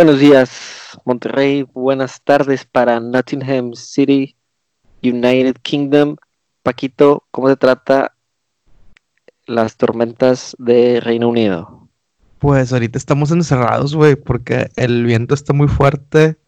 Buenos 0.00 0.18
días, 0.18 0.98
Monterrey. 1.04 1.66
Buenas 1.74 2.22
tardes 2.22 2.64
para 2.64 3.00
Nottingham 3.00 3.74
City, 3.74 4.34
United 5.02 5.56
Kingdom. 5.60 6.16
Paquito, 6.62 7.24
¿cómo 7.30 7.50
se 7.50 7.56
trata 7.56 8.14
las 9.44 9.76
tormentas 9.76 10.56
de 10.58 11.00
Reino 11.00 11.28
Unido? 11.28 11.86
Pues 12.38 12.72
ahorita 12.72 12.96
estamos 12.96 13.30
encerrados, 13.30 13.94
güey, 13.94 14.16
porque 14.16 14.70
el 14.76 15.04
viento 15.04 15.34
está 15.34 15.52
muy 15.52 15.68
fuerte. 15.68 16.38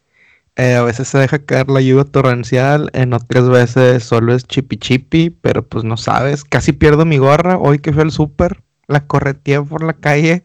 Eh, 0.57 0.77
a 0.77 0.83
veces 0.83 1.09
se 1.09 1.19
deja 1.19 1.45
caer 1.45 1.69
la 1.69 1.83
lluvia 1.83 2.05
torrencial, 2.05 2.89
en 2.95 3.13
otras 3.13 3.51
veces 3.51 4.03
solo 4.03 4.33
es 4.33 4.47
chipi 4.47 4.79
chipi, 4.79 5.29
pero 5.29 5.63
pues 5.63 5.85
no 5.85 5.99
sabes. 5.99 6.45
Casi 6.45 6.73
pierdo 6.73 7.05
mi 7.05 7.19
gorra 7.19 7.59
hoy 7.59 7.81
que 7.81 7.93
fui 7.93 8.01
al 8.01 8.13
súper, 8.13 8.63
la 8.87 9.07
correteé 9.07 9.61
por 9.61 9.85
la 9.85 9.93
calle. 9.93 10.43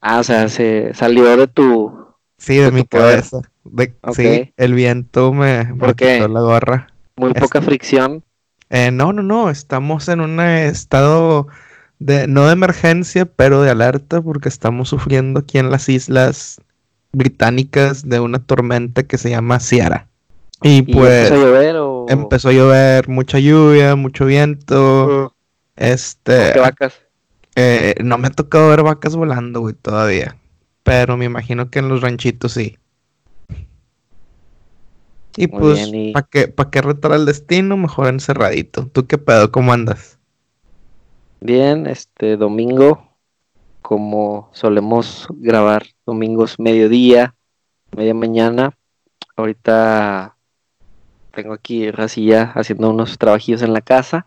Ah, 0.00 0.18
o 0.18 0.24
sea, 0.24 0.48
se 0.48 0.92
salió 0.94 1.36
de 1.36 1.46
tu. 1.46 2.07
Sí, 2.38 2.56
de, 2.56 2.70
mi 2.70 2.84
cabeza. 2.84 3.40
Sí, 4.14 4.52
el 4.56 4.74
viento 4.74 5.32
me, 5.32 5.64
me 5.64 5.94
quitó 5.94 6.28
la 6.28 6.40
gorra. 6.40 6.86
Muy 7.16 7.34
poca 7.34 7.60
fricción. 7.60 8.24
Eh, 8.70 8.90
no, 8.90 9.12
no, 9.12 9.22
no, 9.22 9.50
estamos 9.50 10.08
en 10.08 10.20
un 10.20 10.40
estado 10.40 11.48
de, 11.98 12.28
no 12.28 12.46
de 12.46 12.52
emergencia, 12.52 13.26
pero 13.26 13.62
de 13.62 13.70
alerta 13.70 14.20
porque 14.22 14.48
estamos 14.48 14.88
sufriendo 14.90 15.40
aquí 15.40 15.58
en 15.58 15.70
las 15.70 15.88
islas 15.88 16.60
británicas 17.12 18.08
de 18.08 18.20
una 18.20 18.38
tormenta 18.38 19.02
que 19.02 19.18
se 19.18 19.30
llama 19.30 19.60
Ciara. 19.60 20.06
Y 20.62 20.82
pues 20.82 21.30
empezó 21.30 21.34
a 21.34 21.44
llover 21.44 21.76
o... 21.76 22.06
empezó 22.08 22.48
a 22.48 22.52
llover, 22.52 23.08
mucha 23.08 23.38
lluvia, 23.38 23.96
mucho 23.96 24.26
viento. 24.26 25.34
Este 25.76 26.52
¿Qué 26.52 26.58
vacas? 26.60 26.94
Eh, 27.54 27.94
no 28.02 28.18
me 28.18 28.28
ha 28.28 28.30
tocado 28.30 28.68
ver 28.68 28.82
vacas 28.82 29.16
volando, 29.16 29.60
güey, 29.60 29.74
todavía. 29.74 30.36
Pero 30.88 31.18
me 31.18 31.26
imagino 31.26 31.70
que 31.70 31.80
en 31.80 31.90
los 31.90 32.00
ranchitos 32.00 32.52
sí. 32.52 32.78
Y 35.36 35.46
pues, 35.48 35.92
¿para 36.14 36.26
qué, 36.26 36.48
pa 36.48 36.70
qué 36.70 36.80
retar 36.80 37.12
el 37.12 37.26
destino? 37.26 37.76
Mejor 37.76 38.08
encerradito. 38.08 38.86
¿Tú 38.86 39.06
qué 39.06 39.18
pedo? 39.18 39.52
¿Cómo 39.52 39.74
andas? 39.74 40.18
Bien, 41.42 41.86
este 41.86 42.38
domingo, 42.38 43.06
como 43.82 44.48
solemos 44.54 45.28
grabar 45.30 45.84
domingos 46.06 46.58
mediodía, 46.58 47.34
media 47.94 48.14
mañana. 48.14 48.74
Ahorita 49.36 50.36
tengo 51.32 51.52
aquí 51.52 51.90
Racilla 51.90 52.52
haciendo 52.54 52.88
unos 52.88 53.18
trabajillos 53.18 53.60
en 53.60 53.74
la 53.74 53.82
casa, 53.82 54.24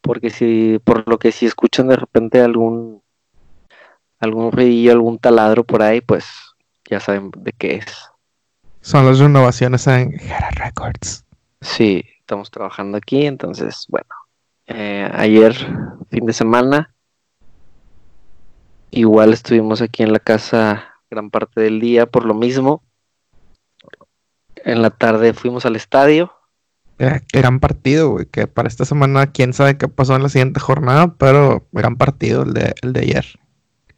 porque 0.00 0.30
si, 0.30 0.80
por 0.82 1.06
lo 1.06 1.18
que 1.18 1.30
si 1.30 1.44
escuchan 1.44 1.88
de 1.88 1.96
repente 1.96 2.40
algún 2.40 3.02
algún 4.20 4.52
ruidillo, 4.52 4.92
algún 4.92 5.18
taladro 5.18 5.64
por 5.64 5.82
ahí, 5.82 6.00
pues 6.00 6.26
ya 6.88 7.00
saben 7.00 7.30
de 7.36 7.52
qué 7.52 7.76
es. 7.76 7.86
Son 8.82 9.06
las 9.06 9.18
renovaciones 9.18 9.86
en 9.86 10.12
Gerard 10.18 10.56
Records. 10.56 11.24
Sí, 11.60 12.04
estamos 12.20 12.50
trabajando 12.50 12.96
aquí, 12.98 13.26
entonces, 13.26 13.86
bueno. 13.88 14.08
Eh, 14.66 15.10
ayer, 15.12 15.54
fin 16.10 16.26
de 16.26 16.32
semana, 16.32 16.94
igual 18.90 19.32
estuvimos 19.32 19.82
aquí 19.82 20.04
en 20.04 20.12
la 20.12 20.20
casa 20.20 20.94
gran 21.10 21.30
parte 21.30 21.60
del 21.60 21.80
día 21.80 22.06
por 22.06 22.24
lo 22.24 22.34
mismo. 22.34 22.82
En 24.64 24.82
la 24.82 24.90
tarde 24.90 25.32
fuimos 25.32 25.66
al 25.66 25.74
estadio. 25.74 26.32
Eh, 26.98 27.20
gran 27.32 27.60
partido, 27.60 28.10
güey, 28.10 28.26
que 28.26 28.46
para 28.46 28.68
esta 28.68 28.84
semana 28.84 29.32
quién 29.32 29.54
sabe 29.54 29.76
qué 29.76 29.88
pasó 29.88 30.14
en 30.14 30.22
la 30.22 30.28
siguiente 30.28 30.60
jornada, 30.60 31.14
pero 31.14 31.66
gran 31.72 31.96
partido 31.96 32.42
el 32.42 32.52
de, 32.52 32.74
el 32.82 32.92
de 32.92 33.00
ayer. 33.00 33.26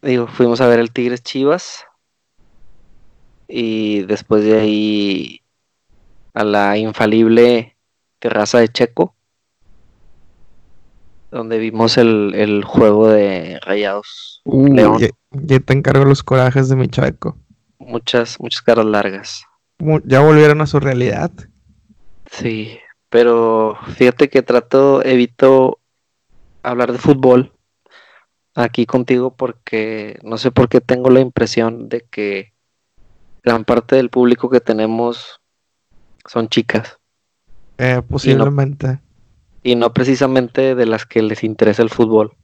Digo, 0.03 0.27
fuimos 0.27 0.61
a 0.61 0.67
ver 0.67 0.81
el 0.81 0.91
Tigres 0.91 1.23
Chivas 1.23 1.87
y 3.47 4.03
después 4.03 4.43
de 4.45 4.59
ahí 4.59 5.41
a 6.35 6.43
la 6.43 6.77
infalible 6.77 7.77
terraza 8.19 8.59
de 8.59 8.69
Checo, 8.69 9.15
donde 11.31 11.59
vimos 11.59 11.99
el, 11.99 12.65
juego 12.67 13.09
de 13.09 13.61
Rayados. 13.61 14.43
Uh, 14.45 14.99
Ya, 14.99 15.61
te 15.61 15.73
encargo 15.73 16.05
los 16.05 16.25
corajes 16.25 16.69
de 16.69 16.75
mi 16.75 16.89
Checo. 16.89 17.39
Muchas, 17.79 18.41
muchas 18.41 18.63
caras 18.63 18.87
largas. 18.87 19.45
Ya 20.05 20.19
volvieron 20.19 20.61
a 20.63 20.67
su 20.67 20.81
realidad. 20.81 21.31
Sí, 22.29 22.77
pero 23.09 23.79
fíjate 23.97 24.29
que 24.29 24.43
trato, 24.43 25.05
evito 25.05 25.79
hablar 26.65 26.91
de 26.91 26.99
fútbol 26.99 27.53
aquí 28.55 28.87
contigo 28.87 29.35
porque 29.35 30.19
no 30.23 30.39
sé 30.39 30.51
por 30.51 30.69
qué 30.69 30.81
tengo 30.81 31.11
la 31.11 31.21
impresión 31.21 31.89
de 31.89 32.05
que 32.11 32.53
gran 33.43 33.65
parte 33.65 33.97
del 33.97 34.11
público 34.11 34.51
que 34.51 34.61
tenemos 34.61 35.41
son 36.27 36.49
chicas. 36.49 36.99
Eh, 37.79 38.01
posiblemente. 38.09 39.01
Y 39.63 39.75
no, 39.75 39.93
precisamente 39.93 40.75
de 40.75 40.87
las 40.87 41.07
que 41.07 41.23
les 41.23 41.45
interesa 41.45 41.83
el 41.83 41.91
fútbol. 41.91 42.37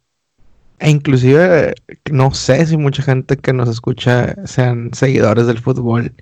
E 0.79 0.91
inclusive 0.91 1.75
no 2.13 2.33
sé 2.33 2.65
si 2.67 2.77
mucha 2.77 3.03
gente 3.03 3.37
que 3.37 3.53
nos 3.53 3.69
escucha 3.69 4.35
sean 4.47 4.91
seguidores 4.95 5.47
del 5.47 5.59
fútbol. 5.59 6.15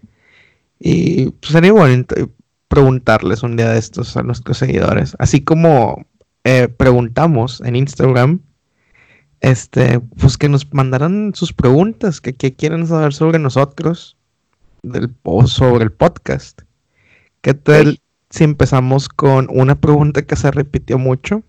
Y 0.78 1.30
pues, 1.30 1.52
sería 1.52 1.72
bonito 1.72 2.14
preguntarles 2.68 3.42
un 3.42 3.56
día 3.56 3.70
de 3.70 3.78
estos 3.78 4.16
a 4.16 4.22
nuestros 4.22 4.58
seguidores. 4.58 5.14
Así 5.18 5.42
como 5.42 6.06
eh, 6.44 6.68
preguntamos 6.68 7.60
en 7.62 7.76
Instagram, 7.76 8.40
este, 9.46 10.00
pues 10.00 10.36
que 10.36 10.48
nos 10.48 10.74
mandaran 10.74 11.30
sus 11.32 11.52
preguntas, 11.52 12.20
que, 12.20 12.34
que 12.34 12.54
quieren 12.54 12.84
saber 12.84 13.14
sobre 13.14 13.38
nosotros 13.38 14.16
del, 14.82 15.14
sobre 15.46 15.84
el 15.84 15.92
podcast. 15.92 16.62
¿Qué 17.42 17.54
tal 17.54 18.00
si 18.28 18.42
empezamos 18.42 19.08
con 19.08 19.46
una 19.48 19.76
pregunta 19.76 20.22
que 20.22 20.34
se 20.34 20.50
repitió 20.50 20.98
mucho? 20.98 21.44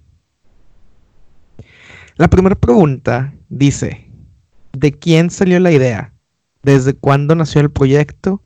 La 2.17 2.27
primera 2.27 2.53
pregunta 2.53 3.33
dice, 3.49 4.11
¿de 4.73 4.91
quién 4.91 5.31
salió 5.31 5.59
la 5.59 5.71
idea? 5.71 6.13
¿Desde 6.61 6.93
cuándo 6.93 7.33
nació 7.33 7.61
el 7.61 7.71
proyecto? 7.71 8.43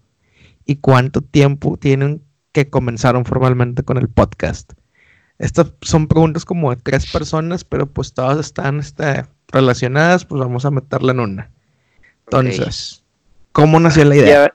¿Y 0.65 0.77
cuánto 0.77 1.19
tiempo 1.19 1.75
tienen 1.75 2.23
que 2.53 2.69
comenzaron 2.69 3.25
formalmente 3.25 3.83
con 3.83 3.97
el 3.97 4.07
podcast? 4.07 4.71
Estas 5.41 5.73
son 5.81 6.07
preguntas 6.07 6.45
como 6.45 6.69
de 6.69 6.75
tres 6.75 7.11
personas, 7.11 7.63
pero 7.63 7.91
pues 7.91 8.13
todas 8.13 8.39
están 8.39 8.79
este, 8.79 9.25
relacionadas, 9.51 10.25
pues 10.25 10.39
vamos 10.39 10.65
a 10.65 10.71
meterla 10.71 11.11
en 11.11 11.19
una. 11.19 11.51
Entonces, 12.25 13.03
¿cómo 13.51 13.79
nació 13.79 14.05
la 14.05 14.15
idea? 14.15 14.53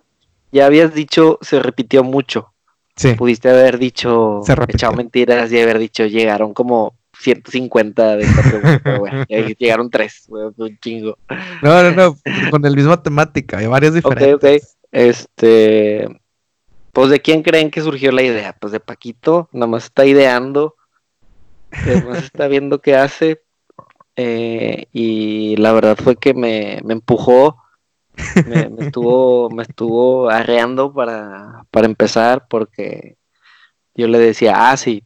ya 0.52 0.66
habías 0.66 0.94
dicho, 0.94 1.38
se 1.42 1.60
repitió 1.60 2.02
mucho. 2.02 2.52
Sí. 2.96 3.12
Pudiste 3.14 3.50
haber 3.50 3.78
dicho, 3.78 4.40
echado 4.68 4.94
mentiras 4.94 5.52
y 5.52 5.60
haber 5.60 5.78
dicho, 5.78 6.06
llegaron 6.06 6.54
como 6.54 6.94
150 7.18 8.16
de 8.16 8.24
esta 8.24 8.42
pregunta, 8.42 8.96
güey. 8.98 9.12
llegaron 9.58 9.90
tres, 9.90 10.24
güey, 10.28 10.46
un 10.56 10.78
chingo. 10.78 11.18
No, 11.62 11.82
no, 11.82 11.90
no, 11.90 12.16
con 12.50 12.64
el 12.64 12.74
mismo 12.74 12.98
temática, 12.98 13.58
hay 13.58 13.66
varias 13.66 13.94
diferentes. 13.94 14.34
Ok, 14.34 14.44
ok. 14.44 14.62
Este, 14.92 16.08
pues 16.92 17.10
de 17.10 17.20
quién 17.20 17.42
creen 17.42 17.70
que 17.70 17.82
surgió 17.82 18.12
la 18.12 18.22
idea? 18.22 18.56
Pues 18.58 18.72
de 18.72 18.80
Paquito, 18.80 19.50
nada 19.52 19.66
más 19.66 19.84
está 19.84 20.06
ideando, 20.06 20.74
nada 21.70 22.00
más 22.08 22.24
está 22.24 22.48
viendo 22.48 22.80
qué 22.80 22.96
hace. 22.96 23.42
Eh, 24.16 24.87
y 24.93 25.56
la 25.56 25.72
verdad 25.72 25.97
fue 25.97 26.16
que 26.16 26.32
me, 26.34 26.81
me 26.84 26.94
empujó 26.94 27.56
me, 28.46 28.87
estuvo, 28.87 29.50
me 29.50 29.62
estuvo 29.62 30.31
arreando 30.31 30.93
para, 30.93 31.64
para 31.70 31.87
empezar 31.87 32.46
porque 32.49 33.17
yo 33.94 34.08
le 34.08 34.19
decía, 34.19 34.70
ah, 34.70 34.76
sí, 34.76 35.05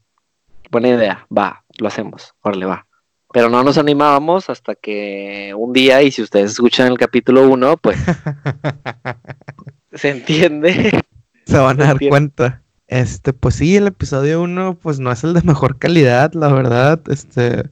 buena 0.70 0.88
idea, 0.88 1.26
va, 1.36 1.64
lo 1.78 1.88
hacemos, 1.88 2.34
órale, 2.42 2.66
va. 2.66 2.86
Pero 3.32 3.48
no 3.48 3.62
nos 3.62 3.78
animábamos 3.78 4.50
hasta 4.50 4.74
que 4.74 5.54
un 5.56 5.72
día, 5.72 6.02
y 6.02 6.10
si 6.10 6.22
ustedes 6.22 6.52
escuchan 6.52 6.88
el 6.88 6.98
capítulo 6.98 7.48
1, 7.48 7.76
pues 7.76 7.96
se 9.92 10.10
entiende. 10.10 11.00
Se 11.46 11.58
van 11.58 11.80
a 11.80 11.86
dar 11.86 11.98
cuenta. 12.08 12.62
Este, 12.88 13.32
pues 13.32 13.54
sí, 13.54 13.76
el 13.76 13.86
episodio 13.86 14.42
1, 14.42 14.78
pues 14.82 14.98
no 14.98 15.12
es 15.12 15.22
el 15.22 15.32
de 15.32 15.42
mejor 15.42 15.78
calidad, 15.78 16.32
la 16.32 16.48
verdad. 16.48 17.00
Este, 17.08 17.70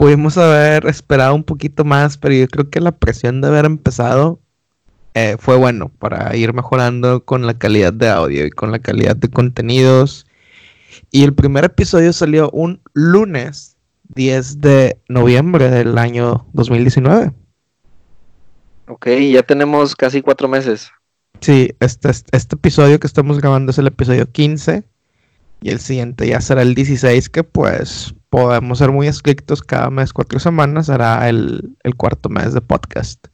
pudimos 0.00 0.38
haber 0.38 0.86
esperado 0.86 1.34
un 1.34 1.44
poquito 1.44 1.84
más, 1.84 2.16
pero 2.16 2.34
yo 2.34 2.48
creo 2.48 2.70
que 2.70 2.80
la 2.80 2.92
presión 2.92 3.42
de 3.42 3.48
haber 3.48 3.66
empezado 3.66 4.40
eh, 5.12 5.36
fue 5.38 5.56
bueno 5.56 5.90
para 5.98 6.34
ir 6.34 6.54
mejorando 6.54 7.22
con 7.26 7.46
la 7.46 7.52
calidad 7.52 7.92
de 7.92 8.08
audio 8.08 8.46
y 8.46 8.50
con 8.50 8.72
la 8.72 8.78
calidad 8.78 9.14
de 9.14 9.28
contenidos. 9.28 10.24
Y 11.10 11.22
el 11.22 11.34
primer 11.34 11.66
episodio 11.66 12.14
salió 12.14 12.48
un 12.52 12.80
lunes 12.94 13.76
10 14.14 14.62
de 14.62 14.98
noviembre 15.10 15.68
del 15.68 15.98
año 15.98 16.46
2019. 16.54 17.34
Ok, 18.88 19.06
ya 19.30 19.42
tenemos 19.42 19.94
casi 19.94 20.22
cuatro 20.22 20.48
meses. 20.48 20.90
Sí, 21.40 21.74
este, 21.78 22.08
este 22.08 22.56
episodio 22.56 22.98
que 22.98 23.06
estamos 23.06 23.38
grabando 23.38 23.70
es 23.70 23.76
el 23.76 23.88
episodio 23.88 24.32
15 24.32 24.82
y 25.60 25.68
el 25.68 25.78
siguiente 25.78 26.26
ya 26.26 26.40
será 26.40 26.62
el 26.62 26.74
16 26.74 27.28
que 27.28 27.44
pues 27.44 28.14
podemos 28.30 28.78
ser 28.78 28.92
muy 28.92 29.08
estrictos 29.08 29.62
cada 29.62 29.90
mes, 29.90 30.12
cuatro 30.12 30.38
semanas, 30.38 30.86
será 30.86 31.28
el, 31.28 31.76
el 31.82 31.96
cuarto 31.96 32.28
mes 32.28 32.54
de 32.54 32.60
podcast. 32.60 33.26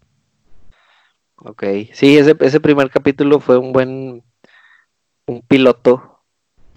Ok, 1.36 1.62
sí, 1.92 2.16
ese, 2.16 2.34
ese 2.40 2.60
primer 2.60 2.90
capítulo 2.90 3.38
fue 3.38 3.58
un 3.58 3.72
buen, 3.72 4.24
un 5.26 5.42
piloto 5.46 6.22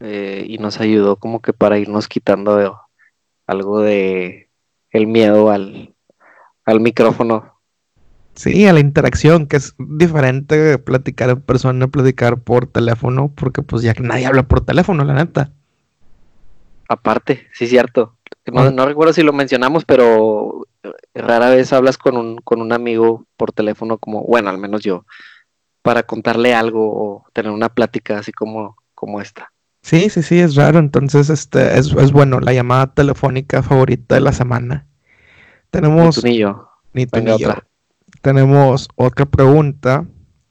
eh, 0.01 0.45
y 0.47 0.57
nos 0.57 0.79
ayudó 0.79 1.15
como 1.15 1.41
que 1.41 1.53
para 1.53 1.79
irnos 1.79 2.07
quitando 2.07 2.79
algo 3.47 3.79
de 3.79 4.49
el 4.91 5.07
miedo 5.07 5.49
al, 5.49 5.95
al 6.65 6.81
micrófono. 6.81 7.55
Sí, 8.35 8.67
a 8.67 8.73
la 8.73 8.79
interacción, 8.79 9.47
que 9.47 9.57
es 9.57 9.75
diferente 9.77 10.77
platicar 10.77 11.29
en 11.29 11.41
persona, 11.41 11.87
platicar 11.87 12.41
por 12.41 12.67
teléfono, 12.67 13.33
porque 13.35 13.61
pues 13.61 13.81
ya 13.81 13.93
nadie 13.99 14.25
habla 14.25 14.43
por 14.43 14.61
teléfono, 14.61 15.03
la 15.03 15.13
neta. 15.13 15.53
Aparte, 16.89 17.47
sí, 17.53 17.67
cierto. 17.67 18.17
No, 18.51 18.71
no 18.71 18.85
recuerdo 18.85 19.13
si 19.13 19.21
lo 19.21 19.31
mencionamos, 19.31 19.85
pero 19.85 20.65
rara 21.13 21.51
vez 21.51 21.71
hablas 21.71 21.99
con 21.99 22.17
un, 22.17 22.37
con 22.37 22.61
un 22.61 22.73
amigo 22.73 23.25
por 23.37 23.51
teléfono, 23.51 23.99
como, 23.99 24.23
bueno, 24.23 24.49
al 24.49 24.57
menos 24.57 24.81
yo, 24.81 25.05
para 25.83 26.01
contarle 26.03 26.55
algo 26.55 26.81
o 26.81 27.25
tener 27.31 27.51
una 27.51 27.69
plática 27.69 28.17
así 28.17 28.31
como, 28.31 28.75
como 28.95 29.21
esta. 29.21 29.51
Sí, 29.83 30.09
sí, 30.09 30.23
sí, 30.23 30.39
es 30.39 30.55
raro. 30.55 30.79
Entonces, 30.79 31.29
este, 31.29 31.77
es, 31.77 31.93
es 31.93 32.11
bueno, 32.11 32.39
la 32.39 32.53
llamada 32.53 32.87
telefónica 32.87 33.61
favorita 33.61 34.15
de 34.15 34.21
la 34.21 34.33
semana. 34.33 34.87
Tenemos. 35.69 36.17
Ni 36.17 36.21
tú 36.21 36.27
ni 36.27 36.37
yo. 36.37 36.69
Ni 36.93 37.05
tú 37.05 37.21
ni 37.21 37.37
yo. 37.37 37.53
Tenemos 38.21 38.89
otra 38.95 39.25
pregunta. 39.25 40.05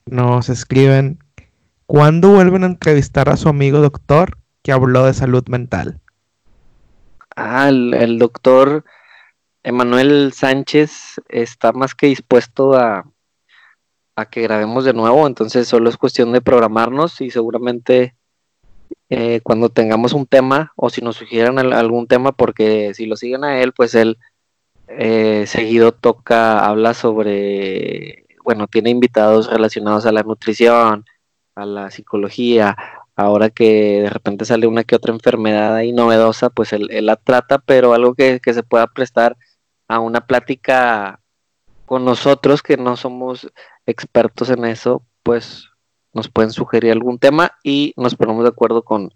Nos 0.06 0.48
escriben: 0.48 1.18
¿Cuándo 1.86 2.30
vuelven 2.30 2.62
a 2.62 2.68
entrevistar 2.68 3.28
a 3.28 3.36
su 3.36 3.48
amigo 3.48 3.80
doctor 3.80 4.38
que 4.62 4.72
habló 4.72 5.04
de 5.04 5.14
salud 5.14 5.44
mental? 5.48 6.00
Ah, 7.40 7.68
el, 7.68 8.18
doctor 8.18 8.84
Emanuel 9.62 10.32
Sánchez 10.32 11.20
está 11.28 11.70
más 11.70 11.94
que 11.94 12.08
dispuesto 12.08 12.74
a, 12.74 13.08
a 14.16 14.26
que 14.28 14.42
grabemos 14.42 14.84
de 14.84 14.92
nuevo, 14.92 15.24
entonces 15.24 15.68
solo 15.68 15.88
es 15.88 15.96
cuestión 15.96 16.32
de 16.32 16.40
programarnos 16.40 17.20
y 17.20 17.30
seguramente 17.30 18.16
eh, 19.08 19.40
cuando 19.44 19.68
tengamos 19.68 20.14
un 20.14 20.26
tema 20.26 20.72
o 20.74 20.90
si 20.90 21.00
nos 21.00 21.14
sugieran 21.14 21.60
al- 21.60 21.74
algún 21.74 22.08
tema, 22.08 22.32
porque 22.32 22.92
si 22.94 23.06
lo 23.06 23.14
siguen 23.14 23.44
a 23.44 23.60
él, 23.62 23.72
pues 23.72 23.94
él 23.94 24.18
eh, 24.88 25.44
seguido 25.46 25.92
toca, 25.92 26.66
habla 26.66 26.92
sobre, 26.92 28.26
bueno, 28.42 28.66
tiene 28.66 28.90
invitados 28.90 29.48
relacionados 29.48 30.06
a 30.06 30.12
la 30.12 30.24
nutrición, 30.24 31.04
a 31.54 31.66
la 31.66 31.92
psicología, 31.92 32.76
ahora 33.18 33.50
que 33.50 34.02
de 34.02 34.10
repente 34.10 34.44
sale 34.44 34.68
una 34.68 34.84
que 34.84 34.94
otra 34.94 35.12
enfermedad 35.12 35.74
ahí 35.74 35.92
novedosa, 35.92 36.50
pues 36.50 36.72
él, 36.72 36.88
la 37.02 37.16
trata, 37.16 37.58
pero 37.58 37.92
algo 37.92 38.14
que, 38.14 38.38
que 38.40 38.54
se 38.54 38.62
pueda 38.62 38.86
prestar 38.86 39.36
a 39.88 39.98
una 39.98 40.24
plática 40.24 41.18
con 41.84 42.04
nosotros 42.04 42.62
que 42.62 42.76
no 42.76 42.96
somos 42.96 43.50
expertos 43.86 44.50
en 44.50 44.64
eso, 44.64 45.02
pues 45.24 45.64
nos 46.12 46.28
pueden 46.28 46.52
sugerir 46.52 46.92
algún 46.92 47.18
tema 47.18 47.50
y 47.64 47.92
nos 47.96 48.14
ponemos 48.14 48.44
de 48.44 48.50
acuerdo 48.50 48.84
con, 48.84 49.12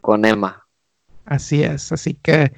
con 0.00 0.24
Emma. 0.24 0.66
Así 1.26 1.62
es, 1.62 1.92
así 1.92 2.14
que 2.14 2.54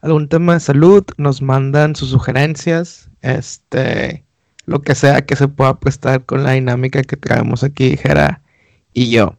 algún 0.00 0.30
tema 0.30 0.54
de 0.54 0.60
salud, 0.60 1.04
nos 1.18 1.42
mandan 1.42 1.96
sus 1.96 2.08
sugerencias, 2.08 3.10
este, 3.20 4.24
lo 4.64 4.80
que 4.80 4.94
sea 4.94 5.26
que 5.26 5.36
se 5.36 5.48
pueda 5.48 5.78
prestar 5.78 6.24
con 6.24 6.44
la 6.44 6.52
dinámica 6.52 7.02
que 7.02 7.18
traemos 7.18 7.62
aquí, 7.62 7.98
Jera 7.98 8.40
y 8.94 9.10
yo. 9.10 9.36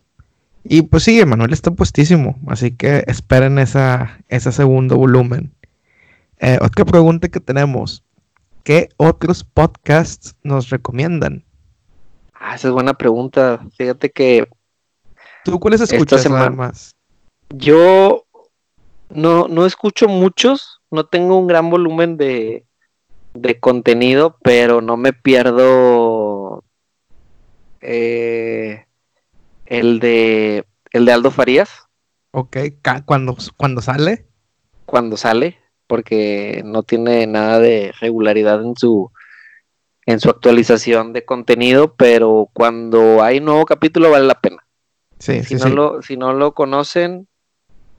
Y 0.68 0.82
pues 0.82 1.04
sí, 1.04 1.20
Emanuel 1.20 1.54
está 1.54 1.70
puestísimo, 1.72 2.36
así 2.48 2.72
que 2.72 3.04
esperen 3.06 3.60
esa, 3.60 4.20
ese 4.30 4.52
segundo 4.52 4.98
volumen. 4.98 5.54
Eh, 6.40 6.58
otra 6.60 6.84
pregunta 6.86 7.30
que 7.30 7.40
tenemos, 7.40 8.04
¿qué 8.64 8.90
otros 8.98 9.44
podcasts 9.44 10.36
nos 10.42 10.70
recomiendan? 10.72 11.46
Ah, 12.34 12.56
esa 12.56 12.70
es 12.70 12.74
buena 12.74 12.96
pregunta. 12.96 13.64
Fíjate 13.78 14.10
que 14.12 14.48
¿Tú 15.44 15.60
cuáles 15.60 15.82
escuchas 15.82 16.24
semana- 16.24 16.50
más? 16.50 16.96
yo 17.50 18.26
no, 19.10 19.48
no 19.48 19.68
escucho 19.68 20.08
muchos, 20.08 20.82
no 20.90 21.06
tengo 21.06 21.38
un 21.38 21.46
gran 21.46 21.70
volumen 21.70 22.18
de, 22.18 22.66
de 23.36 23.60
contenido, 23.60 24.36
pero 24.42 24.82
no 24.82 24.98
me 24.98 25.14
pierdo 25.14 26.64
eh, 27.82 28.85
el 29.66 30.00
de 30.00 30.66
el 30.92 31.06
de 31.06 31.12
Aldo 31.12 31.32
Farías 31.32 31.70
Ok, 32.32 32.58
cuando, 33.06 33.36
cuando 33.58 33.82
sale. 33.82 34.26
cuando 34.86 35.16
sale, 35.18 35.58
porque 35.88 36.62
no 36.66 36.84
tiene 36.84 37.26
nada 37.28 37.60
de 37.60 37.94
regularidad 38.02 38.62
en 38.62 38.76
su 38.76 39.12
en 40.06 40.20
su 40.20 40.30
actualización 40.30 41.14
de 41.14 41.26
contenido, 41.26 41.96
pero 41.96 42.50
cuando 42.54 43.24
hay 43.24 43.40
nuevo 43.40 43.66
capítulo 43.66 44.12
vale 44.12 44.26
la 44.28 44.40
pena. 44.40 44.58
Sí, 45.18 45.40
Si 45.44 45.46
sí, 45.46 45.56
no 45.56 45.64
sí. 45.64 45.70
lo 45.72 46.02
si 46.02 46.18
no 46.18 46.34
lo 46.34 46.54
conocen, 46.54 47.28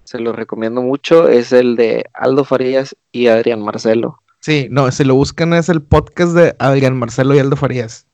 se 0.05 0.19
lo 0.21 0.33
recomiendo 0.33 0.83
mucho, 0.83 1.29
es 1.29 1.53
el 1.53 1.75
de 1.75 2.05
Aldo 2.13 2.45
Farías 2.45 2.95
y 3.11 3.27
Adrián 3.29 3.63
Marcelo. 3.63 4.21
Sí, 4.41 4.69
no, 4.71 4.91
si 4.93 5.03
lo 5.03 5.15
buscan 5.17 5.55
es 5.55 5.69
el 5.69 5.83
podcast 5.83 6.33
de 6.35 6.55
Adrián 6.61 6.97
Marcelo 6.97 7.35
y 7.35 7.39
Aldo 7.41 7.57
Farías, 7.57 8.07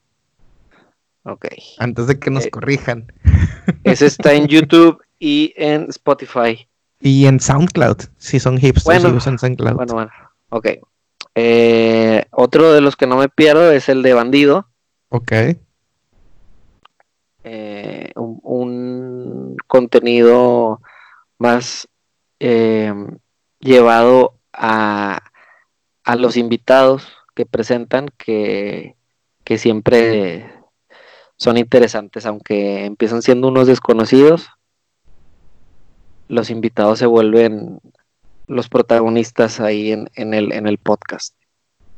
Ok. 1.25 1.45
antes 1.79 2.07
de 2.07 2.17
que 2.17 2.31
nos 2.31 2.45
Eh. 2.45 2.49
corrijan. 2.49 3.11
Ese 3.83 4.05
está 4.05 4.33
en 4.33 4.47
YouTube 4.47 5.01
y 5.19 5.53
en 5.57 5.89
Spotify. 5.89 6.67
Y 6.99 7.25
en 7.25 7.39
SoundCloud, 7.39 7.97
si 8.17 8.39
son 8.39 8.57
hipsters 8.57 8.85
Bueno, 9.01 9.09
y 9.09 9.17
usan 9.17 9.37
SoundCloud. 9.37 9.75
Bueno, 9.75 9.93
bueno. 9.93 10.11
Ok. 10.49 10.67
Eh, 11.35 12.25
otro 12.31 12.73
de 12.73 12.81
los 12.81 12.95
que 12.95 13.07
no 13.07 13.17
me 13.17 13.29
pierdo 13.29 13.71
es 13.71 13.89
el 13.89 14.03
de 14.03 14.13
Bandido. 14.13 14.67
Ok, 15.09 15.31
eh, 17.43 18.11
un, 18.15 18.39
un 18.43 19.57
contenido 19.67 20.81
más 21.37 21.87
eh, 22.39 22.93
llevado 23.59 24.35
a, 24.53 25.19
a 26.03 26.15
los 26.15 26.37
invitados 26.37 27.07
que 27.35 27.45
presentan 27.45 28.07
que, 28.17 28.95
que 29.43 29.57
siempre 29.57 30.51
son 31.43 31.57
interesantes, 31.57 32.25
aunque 32.25 32.85
empiezan 32.85 33.21
siendo 33.21 33.49
unos 33.49 33.67
desconocidos, 33.67 34.47
los 36.29 36.49
invitados 36.49 36.99
se 36.99 37.05
vuelven 37.05 37.81
los 38.47 38.69
protagonistas 38.69 39.59
ahí 39.59 39.91
en, 39.91 40.09
en 40.15 40.33
el, 40.33 40.53
en 40.53 40.67
el 40.67 40.77
podcast. 40.77 41.35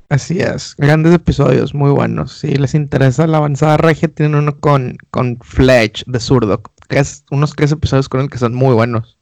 así 0.10 0.40
es. 0.40 0.76
Grandes 0.78 1.14
episodios, 1.14 1.76
muy 1.76 1.92
buenos. 1.92 2.40
Si 2.40 2.56
les 2.56 2.74
interesa 2.74 3.28
la 3.28 3.38
avanzada 3.38 3.78
regia, 3.78 4.08
tienen 4.08 4.34
uno 4.34 4.60
con, 4.60 4.98
con 5.12 5.38
Fletch 5.42 6.04
de 6.06 6.20
Zurdo, 6.20 6.64
que 6.90 6.98
es 6.98 7.24
unos 7.30 7.56
tres 7.56 7.72
episodios 7.72 8.10
con 8.10 8.22
el 8.22 8.30
que 8.32 8.40
son 8.40 8.56
muy 8.56 8.74
buenos. 8.74 9.20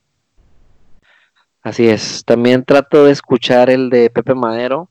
Así 1.63 1.89
es. 1.89 2.23
También 2.23 2.63
trato 2.63 3.03
de 3.03 3.11
escuchar 3.11 3.69
el 3.69 3.89
de 3.89 4.09
Pepe 4.09 4.35
Madero, 4.35 4.89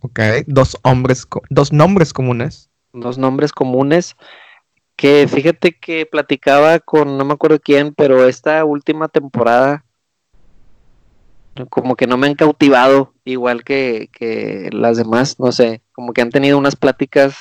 Ok, 0.00 0.20
dos 0.46 0.76
hombres, 0.82 1.26
dos 1.50 1.72
nombres 1.72 2.12
comunes. 2.12 2.68
Dos 3.00 3.18
nombres 3.18 3.52
comunes 3.52 4.16
que 4.96 5.28
fíjate 5.28 5.76
que 5.76 6.06
platicaba 6.06 6.80
con 6.80 7.16
no 7.18 7.24
me 7.24 7.34
acuerdo 7.34 7.60
quién, 7.60 7.94
pero 7.94 8.26
esta 8.26 8.64
última 8.64 9.08
temporada 9.08 9.84
como 11.66 11.96
que 11.96 12.06
no 12.06 12.16
me 12.16 12.26
han 12.26 12.34
cautivado 12.34 13.14
igual 13.24 13.64
que, 13.64 14.08
que 14.12 14.70
las 14.72 14.96
demás, 14.96 15.38
no 15.38 15.52
sé, 15.52 15.82
como 15.92 16.12
que 16.12 16.22
han 16.22 16.30
tenido 16.30 16.58
unas 16.58 16.76
pláticas 16.76 17.36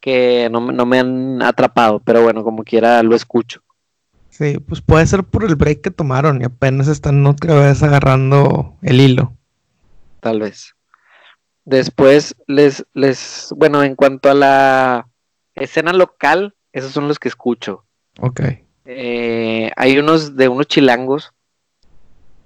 que 0.00 0.48
no, 0.50 0.60
no 0.60 0.86
me 0.86 0.98
han 0.98 1.42
atrapado, 1.42 2.00
pero 2.00 2.22
bueno, 2.22 2.44
como 2.44 2.64
quiera 2.64 3.02
lo 3.02 3.16
escucho. 3.16 3.62
Sí, 4.28 4.58
pues 4.58 4.80
puede 4.80 5.06
ser 5.06 5.24
por 5.24 5.44
el 5.44 5.54
break 5.54 5.80
que 5.80 5.90
tomaron 5.90 6.42
y 6.42 6.44
apenas 6.44 6.88
están 6.88 7.24
otra 7.26 7.54
vez 7.54 7.82
agarrando 7.82 8.76
el 8.82 9.00
hilo. 9.00 9.36
tal 10.20 10.40
vez. 10.40 10.74
Después 11.64 12.36
les, 12.46 12.84
les, 12.92 13.52
bueno, 13.56 13.82
en 13.82 13.94
cuanto 13.94 14.30
a 14.30 14.34
la 14.34 15.08
escena 15.54 15.92
local, 15.92 16.54
esos 16.72 16.92
son 16.92 17.08
los 17.08 17.18
que 17.18 17.28
escucho. 17.28 17.84
Ok. 18.20 18.40
Eh, 18.84 19.70
hay 19.76 19.98
unos 19.98 20.36
de 20.36 20.48
unos 20.48 20.66
chilangos 20.66 21.32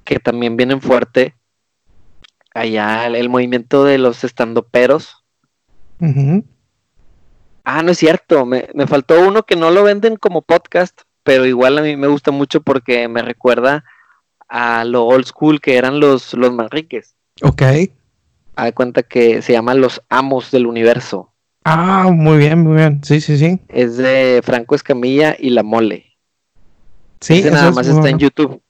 que 0.04 0.18
también 0.20 0.56
vienen 0.56 0.80
fuerte. 0.80 1.34
Allá 2.54 3.06
el, 3.06 3.16
el 3.16 3.28
movimiento 3.28 3.84
de 3.84 3.98
los 3.98 4.22
estandoperos. 4.24 5.24
Ujú. 6.00 6.44
Ah, 7.64 7.82
no 7.82 7.90
es 7.90 7.98
cierto, 7.98 8.46
me, 8.46 8.68
me 8.72 8.86
faltó 8.86 9.20
uno 9.28 9.42
que 9.42 9.56
no 9.56 9.70
lo 9.70 9.82
venden 9.82 10.16
como 10.16 10.40
podcast, 10.40 11.02
pero 11.22 11.44
igual 11.44 11.76
a 11.76 11.82
mí 11.82 11.96
me 11.96 12.06
gusta 12.06 12.30
mucho 12.30 12.62
porque 12.62 13.08
me 13.08 13.20
recuerda 13.20 13.84
a 14.48 14.84
lo 14.84 15.04
old 15.04 15.26
school 15.26 15.60
que 15.60 15.76
eran 15.76 16.00
los, 16.00 16.32
los 16.32 16.52
Manriques. 16.52 17.14
Ok. 17.42 17.62
Haz 18.58 18.64
de 18.64 18.72
cuenta 18.72 19.04
que 19.04 19.40
se 19.40 19.52
llama 19.52 19.72
Los 19.74 20.02
Amos 20.08 20.50
del 20.50 20.66
Universo. 20.66 21.32
Ah, 21.62 22.10
muy 22.12 22.38
bien, 22.38 22.64
muy 22.64 22.74
bien. 22.74 23.00
Sí, 23.04 23.20
sí, 23.20 23.38
sí. 23.38 23.60
Es 23.68 23.96
de 23.96 24.40
Franco 24.42 24.74
Escamilla 24.74 25.36
y 25.38 25.50
La 25.50 25.62
Mole. 25.62 26.16
Sí, 27.20 27.38
Ese 27.38 27.52
nada 27.52 27.68
es 27.68 27.76
más 27.76 27.86
muy 27.86 27.96
está 27.96 28.10
en. 28.10 28.18
YouTube. 28.18 28.60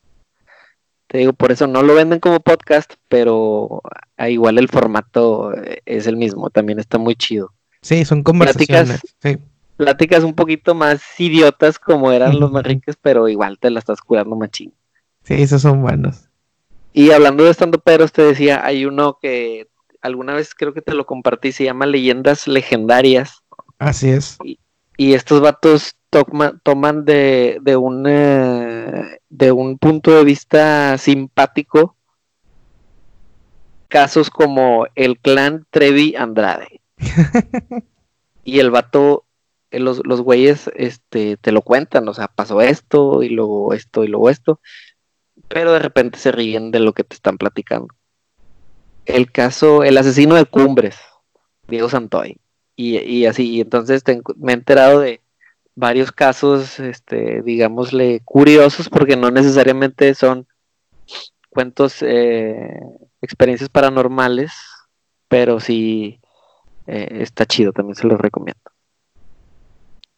Te 1.07 1.17
digo, 1.17 1.33
por 1.33 1.53
eso 1.53 1.67
no 1.67 1.83
lo 1.83 1.95
venden 1.95 2.21
como 2.21 2.39
podcast, 2.41 2.97
pero 3.09 3.81
igual 4.19 4.59
el 4.59 4.69
formato 4.69 5.55
eh, 5.55 5.81
es 5.87 6.07
el 6.07 6.19
mismo, 6.19 6.51
también 6.51 6.79
está 6.79 6.99
muy 6.99 7.17
chido. 7.17 7.55
Sí, 7.81 8.05
son 8.05 8.23
conversaciones. 8.23 9.01
sí. 9.23 9.39
Pláticas 9.79 10.23
un 10.23 10.35
poquito 10.35 10.75
más 10.75 11.01
idiotas 11.19 11.79
como 11.79 12.13
eran 12.13 12.39
los 12.39 12.53
marriques, 12.53 12.97
pero 13.01 13.27
igual 13.27 13.59
te 13.59 13.71
la 13.71 13.79
estás 13.79 14.03
curando 14.03 14.37
machín. 14.37 14.75
Sí, 15.25 15.41
esos 15.41 15.63
son 15.63 15.81
buenos. 15.81 16.29
Y 16.93 17.11
hablando 17.13 17.45
de 17.45 17.53
estando 17.53 17.79
pero 17.79 18.07
te 18.09 18.21
decía, 18.21 18.67
hay 18.67 18.85
uno 18.85 19.19
que 19.23 19.67
alguna 20.01 20.35
vez 20.35 20.55
creo 20.55 20.75
que 20.75 20.83
te 20.83 20.95
lo 20.95 21.07
compartí, 21.07 21.53
se 21.53 21.65
llama 21.65 21.87
Leyendas 21.87 22.49
Legendarias. 22.49 23.43
Así 23.79 24.11
es. 24.11 24.39
Y, 24.97 25.15
estos 25.15 25.41
vatos 25.41 25.95
toman 26.11 27.05
de, 27.05 27.59
de, 27.63 27.77
un, 27.77 28.05
eh, 28.09 29.21
de 29.29 29.53
un 29.53 29.79
punto 29.79 30.11
de 30.11 30.25
vista 30.25 30.99
simpático 30.99 31.95
casos 33.89 34.31
como 34.31 34.87
el 34.95 35.19
clan 35.19 35.67
Trevi 35.71 36.15
Andrade. 36.15 36.81
y 38.45 38.61
el 38.61 38.71
vato, 38.71 39.25
eh, 39.71 39.81
los, 39.81 40.03
los 40.05 40.21
güeyes 40.21 40.71
este, 40.77 41.37
te 41.39 41.53
lo 41.53 41.63
cuentan, 41.63 42.09
o 42.09 42.15
sea, 42.15 42.29
pasó 42.29 42.61
esto 42.61 43.23
y 43.23 43.31
luego 43.31 43.75
esto 43.75 44.05
y 44.05 44.09
luego 44.09 44.31
esto, 44.31 44.61
pero 45.49 45.73
de 45.73 45.79
repente 45.79 46.19
se 46.19 46.33
ríen 46.33 46.71
de 46.71 46.81
lo 46.81 46.93
que 46.93 47.05
te 47.05 47.15
están 47.15 47.39
platicando. 47.39 47.95
El 49.09 49.33
caso, 49.33 49.83
el 49.83 49.97
asesino 49.97 50.35
de 50.35 50.45
Cumbres, 50.45 50.97
Diego 51.67 51.89
Santoy, 51.89 52.39
y, 52.77 52.99
y 52.99 53.27
así, 53.27 53.51
y 53.51 53.61
entonces 53.61 54.03
me 54.37 54.53
he 54.53 54.55
enterado 54.55 55.01
de 55.01 55.21
varios 55.75 56.13
casos, 56.13 56.79
este, 56.81 57.43
digámosle, 57.43 58.21
curiosos, 58.25 58.89
porque 58.89 59.17
no 59.17 59.31
necesariamente 59.31 60.15
son 60.15 60.47
cuentos 61.49 62.03
eh, 62.03 62.81
experiencias 63.23 63.71
paranormales, 63.71 64.53
pero 65.29 65.61
sí 65.61 66.21
eh, 66.87 67.19
está 67.21 67.47
chido, 67.47 67.73
también 67.73 67.95
se 67.95 68.07
los 68.07 68.21
recomiendo. 68.21 68.61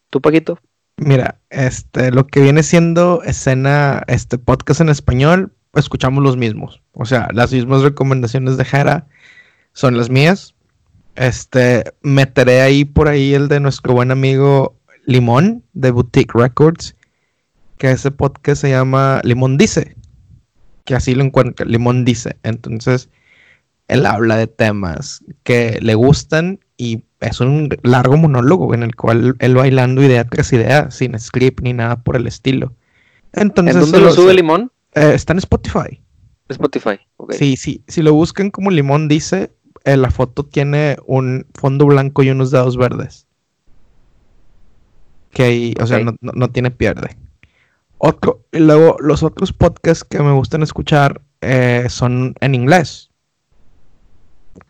¿Tú, 0.09 0.19
Paquito? 0.19 0.59
Mira, 0.97 1.39
este, 1.49 2.11
lo 2.11 2.27
que 2.27 2.41
viene 2.41 2.63
siendo 2.63 3.23
escena, 3.23 4.03
este 4.07 4.37
podcast 4.37 4.81
en 4.81 4.89
español, 4.89 5.53
escuchamos 5.73 6.23
los 6.23 6.37
mismos. 6.37 6.81
O 6.93 7.05
sea, 7.05 7.27
las 7.33 7.51
mismas 7.51 7.81
recomendaciones 7.81 8.57
de 8.57 8.65
Jara 8.65 9.07
son 9.73 9.97
las 9.97 10.09
mías. 10.09 10.55
Este, 11.15 11.83
meteré 12.01 12.61
ahí 12.61 12.85
por 12.85 13.07
ahí 13.07 13.33
el 13.33 13.47
de 13.47 13.59
nuestro 13.59 13.93
buen 13.93 14.11
amigo 14.11 14.77
Limón 15.05 15.63
de 15.73 15.91
Boutique 15.91 16.33
Records, 16.33 16.95
que 17.77 17.91
ese 17.91 18.11
podcast 18.11 18.61
se 18.61 18.69
llama 18.69 19.21
Limón 19.23 19.57
Dice 19.57 19.95
que 20.85 20.95
así 20.95 21.15
lo 21.15 21.23
encuentra. 21.23 21.65
Limón 21.65 22.05
dice. 22.05 22.37
Entonces, 22.43 23.09
él 23.87 24.05
habla 24.05 24.37
de 24.37 24.47
temas 24.47 25.23
que 25.43 25.79
le 25.81 25.95
gustan 25.95 26.59
y 26.77 27.03
es 27.19 27.39
un 27.39 27.69
largo 27.83 28.17
monólogo 28.17 28.73
en 28.73 28.83
el 28.83 28.95
cual 28.95 29.35
él 29.39 29.55
bailando 29.55 30.03
idea 30.03 30.25
tras 30.25 30.51
idea, 30.53 30.89
sin 30.91 31.17
script 31.19 31.61
ni 31.61 31.73
nada 31.73 32.03
por 32.03 32.15
el 32.15 32.27
estilo. 32.27 32.73
Entonces, 33.33 33.75
¿En 33.75 33.81
dónde 33.81 33.99
lo 33.99 34.11
sube 34.11 34.33
Limón? 34.33 34.71
Eh, 34.93 35.13
está 35.13 35.33
en 35.33 35.39
Spotify. 35.39 36.01
Spotify, 36.49 36.99
ok. 37.17 37.33
Sí, 37.33 37.55
sí. 37.55 37.83
Si 37.87 38.01
lo 38.01 38.13
buscan 38.13 38.51
como 38.51 38.71
Limón 38.71 39.07
dice, 39.07 39.53
eh, 39.85 39.97
la 39.97 40.11
foto 40.11 40.45
tiene 40.45 40.97
un 41.05 41.45
fondo 41.53 41.85
blanco 41.85 42.23
y 42.23 42.29
unos 42.29 42.51
dedos 42.51 42.77
verdes. 42.77 43.27
Que 45.31 45.43
ahí, 45.43 45.73
o 45.81 45.87
sea, 45.87 45.99
no, 45.99 46.13
no 46.19 46.49
tiene 46.49 46.71
pierde. 46.71 47.15
Otro, 47.97 48.43
y 48.51 48.59
luego 48.59 48.97
los 48.99 49.21
otros 49.23 49.53
podcasts 49.53 50.03
que 50.03 50.19
me 50.19 50.33
gustan 50.33 50.63
escuchar 50.63 51.21
eh, 51.41 51.85
son 51.87 52.33
en 52.41 52.55
inglés. 52.55 53.11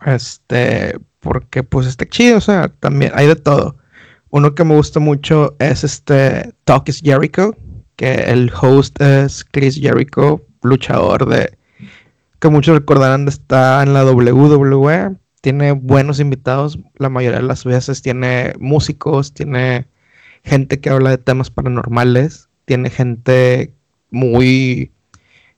Este, 0.05 0.99
porque 1.19 1.63
pues 1.63 1.87
está 1.87 2.05
chido, 2.05 2.37
o 2.37 2.41
sea, 2.41 2.69
también 2.79 3.11
hay 3.15 3.27
de 3.27 3.35
todo. 3.35 3.77
Uno 4.31 4.53
que 4.53 4.63
me 4.63 4.75
gusta 4.75 4.99
mucho 4.99 5.55
es 5.59 5.83
este 5.83 6.53
Talk 6.63 6.89
is 6.89 7.01
Jericho, 7.01 7.55
que 7.95 8.13
el 8.13 8.51
host 8.59 8.99
es 9.01 9.45
Chris 9.45 9.75
Jericho, 9.75 10.45
luchador 10.61 11.27
de 11.27 11.57
que 12.39 12.49
muchos 12.49 12.75
recordarán 12.75 13.27
estar 13.27 13.87
en 13.87 13.93
la 13.93 14.05
WWE. 14.05 15.15
Tiene 15.41 15.71
buenos 15.71 16.19
invitados, 16.19 16.79
la 16.97 17.09
mayoría 17.09 17.39
de 17.39 17.47
las 17.47 17.63
veces 17.63 18.01
tiene 18.01 18.53
músicos, 18.59 19.33
tiene 19.33 19.87
gente 20.43 20.79
que 20.79 20.89
habla 20.89 21.11
de 21.11 21.17
temas 21.17 21.49
paranormales 21.49 22.49
tiene 22.71 22.89
gente 22.89 23.73
muy 24.11 24.91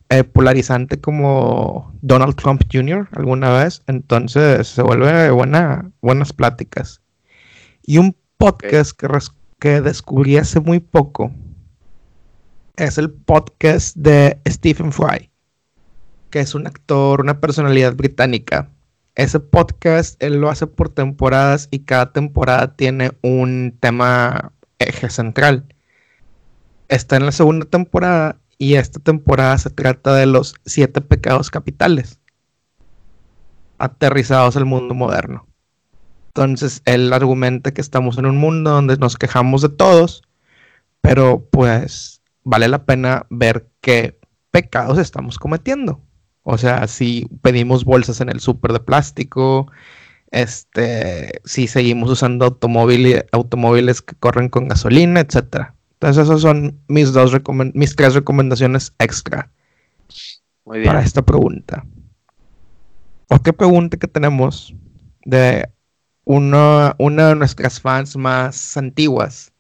eh, 0.10 0.24
polarizante 0.24 1.00
como 1.00 1.94
Donald 2.02 2.36
Trump 2.36 2.64
Jr. 2.72 3.08
alguna 3.12 3.52
vez, 3.52 3.84
entonces 3.86 4.68
se 4.68 4.82
vuelve 4.82 5.30
buena, 5.30 5.92
buenas 6.02 6.34
pláticas. 6.34 7.02
Y 7.84 8.00
un 8.00 8.16
podcast 8.38 9.00
que, 9.00 9.08
que 9.60 9.82
descubrí 9.82 10.38
hace 10.38 10.60
muy 10.60 10.80
poco 10.80 11.32
es 12.76 12.98
el 12.98 13.12
podcast 13.12 13.96
de 13.96 14.40
Stephen 14.48 14.92
Fry, 14.92 15.30
que 16.30 16.40
es 16.40 16.56
un 16.56 16.68
actor, 16.68 17.22
una 17.22 17.40
personalidad 17.40 17.96
británica. 17.96 18.70
Ese 19.16 19.40
podcast 19.40 20.22
él 20.22 20.42
lo 20.42 20.50
hace 20.50 20.68
por 20.68 20.90
temporadas 20.90 21.68
y 21.72 21.80
cada 21.80 22.12
temporada 22.12 22.76
tiene 22.76 23.12
un 23.22 23.78
tema 23.80 24.52
eje 24.80 25.10
central 25.10 25.66
está 26.96 27.18
en 27.18 27.26
la 27.26 27.32
segunda 27.32 27.66
temporada 27.66 28.40
y 28.58 28.76
esta 28.76 29.00
temporada 29.00 29.58
se 29.58 29.70
trata 29.70 30.14
de 30.14 30.26
los 30.26 30.56
siete 30.66 31.02
pecados 31.02 31.50
capitales 31.50 32.20
aterrizados 33.80 34.56
al 34.56 34.66
mundo 34.66 34.94
moderno. 34.94 35.48
Entonces 36.28 36.82
él 36.86 37.12
argumenta 37.12 37.74
que 37.74 37.82
estamos 37.82 38.18
en 38.18 38.26
un 38.26 38.38
mundo 38.38 38.72
donde 38.72 38.98
nos 38.98 39.18
quejamos 39.18 39.62
de 39.62 39.70
todos, 39.70 40.24
pero 41.02 41.48
pues 41.52 42.22
vale 42.44 42.68
la 42.68 42.86
pena 42.86 43.26
ver 43.30 43.68
qué 43.82 44.20
pecados 44.52 44.98
estamos 44.98 45.40
cometiendo. 45.40 46.02
O 46.44 46.58
sea, 46.58 46.88
si 46.88 47.28
pedimos 47.42 47.86
bolsas 47.86 48.22
en 48.22 48.30
el 48.30 48.40
súper 48.40 48.74
de 48.74 48.80
plástico, 48.80 49.72
este, 50.32 51.42
si 51.46 51.68
seguimos 51.68 52.10
usando 52.10 52.46
automóviles, 52.46 53.26
automóviles 53.32 54.02
que 54.02 54.16
corren 54.16 54.50
con 54.50 54.68
gasolina, 54.68 55.22
etcétera. 55.22 55.76
Entonces 55.94 56.26
esas 56.26 56.42
son 56.42 56.80
mis 56.88 57.14
dos 57.14 57.32
mis 57.74 57.96
tres 57.96 58.14
recomendaciones 58.14 58.94
extra 59.00 59.50
para 60.66 61.02
esta 61.02 61.22
pregunta. 61.22 61.86
Otra 63.30 63.54
pregunta 63.54 63.98
que 63.98 64.08
tenemos 64.08 64.76
de 65.24 65.70
una, 66.26 66.96
una 66.98 67.30
de 67.30 67.36
nuestras 67.36 67.80
fans 67.80 68.18
más 68.18 68.76
antiguas 68.76 69.52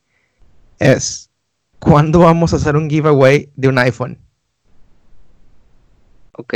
es 0.80 1.30
¿cuándo 1.84 2.20
vamos 2.20 2.54
a 2.54 2.56
hacer 2.56 2.76
un 2.76 2.90
giveaway 2.90 3.50
de 3.56 3.68
un 3.68 3.78
iPhone? 3.78 4.18
Ok. 6.38 6.54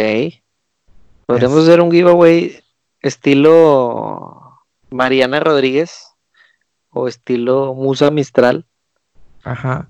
Podríamos 1.25 1.63
hacer 1.63 1.81
un 1.81 1.91
giveaway 1.91 2.63
estilo 3.01 4.61
Mariana 4.89 5.39
Rodríguez 5.39 6.07
o 6.89 7.07
estilo 7.07 7.73
Musa 7.73 8.09
Mistral. 8.09 8.65
Ajá. 9.43 9.89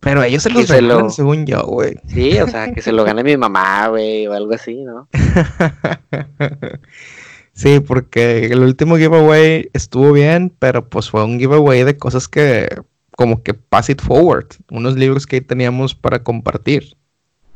Pero 0.00 0.22
ellos 0.22 0.42
se 0.42 0.50
los 0.50 0.68
regalan, 0.68 1.10
según 1.10 1.46
yo, 1.46 1.62
güey. 1.62 1.96
Sí, 2.08 2.38
o 2.40 2.48
sea, 2.48 2.72
que 2.72 2.82
se 2.82 2.92
lo 2.92 3.04
gane 3.04 3.22
mi 3.22 3.36
mamá, 3.36 3.86
güey, 3.88 4.26
o 4.26 4.32
algo 4.32 4.54
así, 4.54 4.82
¿no? 4.82 5.08
sí, 7.52 7.78
porque 7.78 8.46
el 8.46 8.60
último 8.60 8.96
giveaway 8.96 9.70
estuvo 9.72 10.12
bien, 10.12 10.52
pero 10.58 10.88
pues 10.88 11.08
fue 11.08 11.24
un 11.24 11.38
giveaway 11.38 11.84
de 11.84 11.96
cosas 11.96 12.26
que, 12.26 12.68
como 13.16 13.42
que 13.42 13.54
pass 13.54 13.90
it 13.90 14.00
forward, 14.00 14.46
unos 14.70 14.96
libros 14.96 15.26
que 15.26 15.40
teníamos 15.40 15.94
para 15.94 16.22
compartir. 16.22 16.96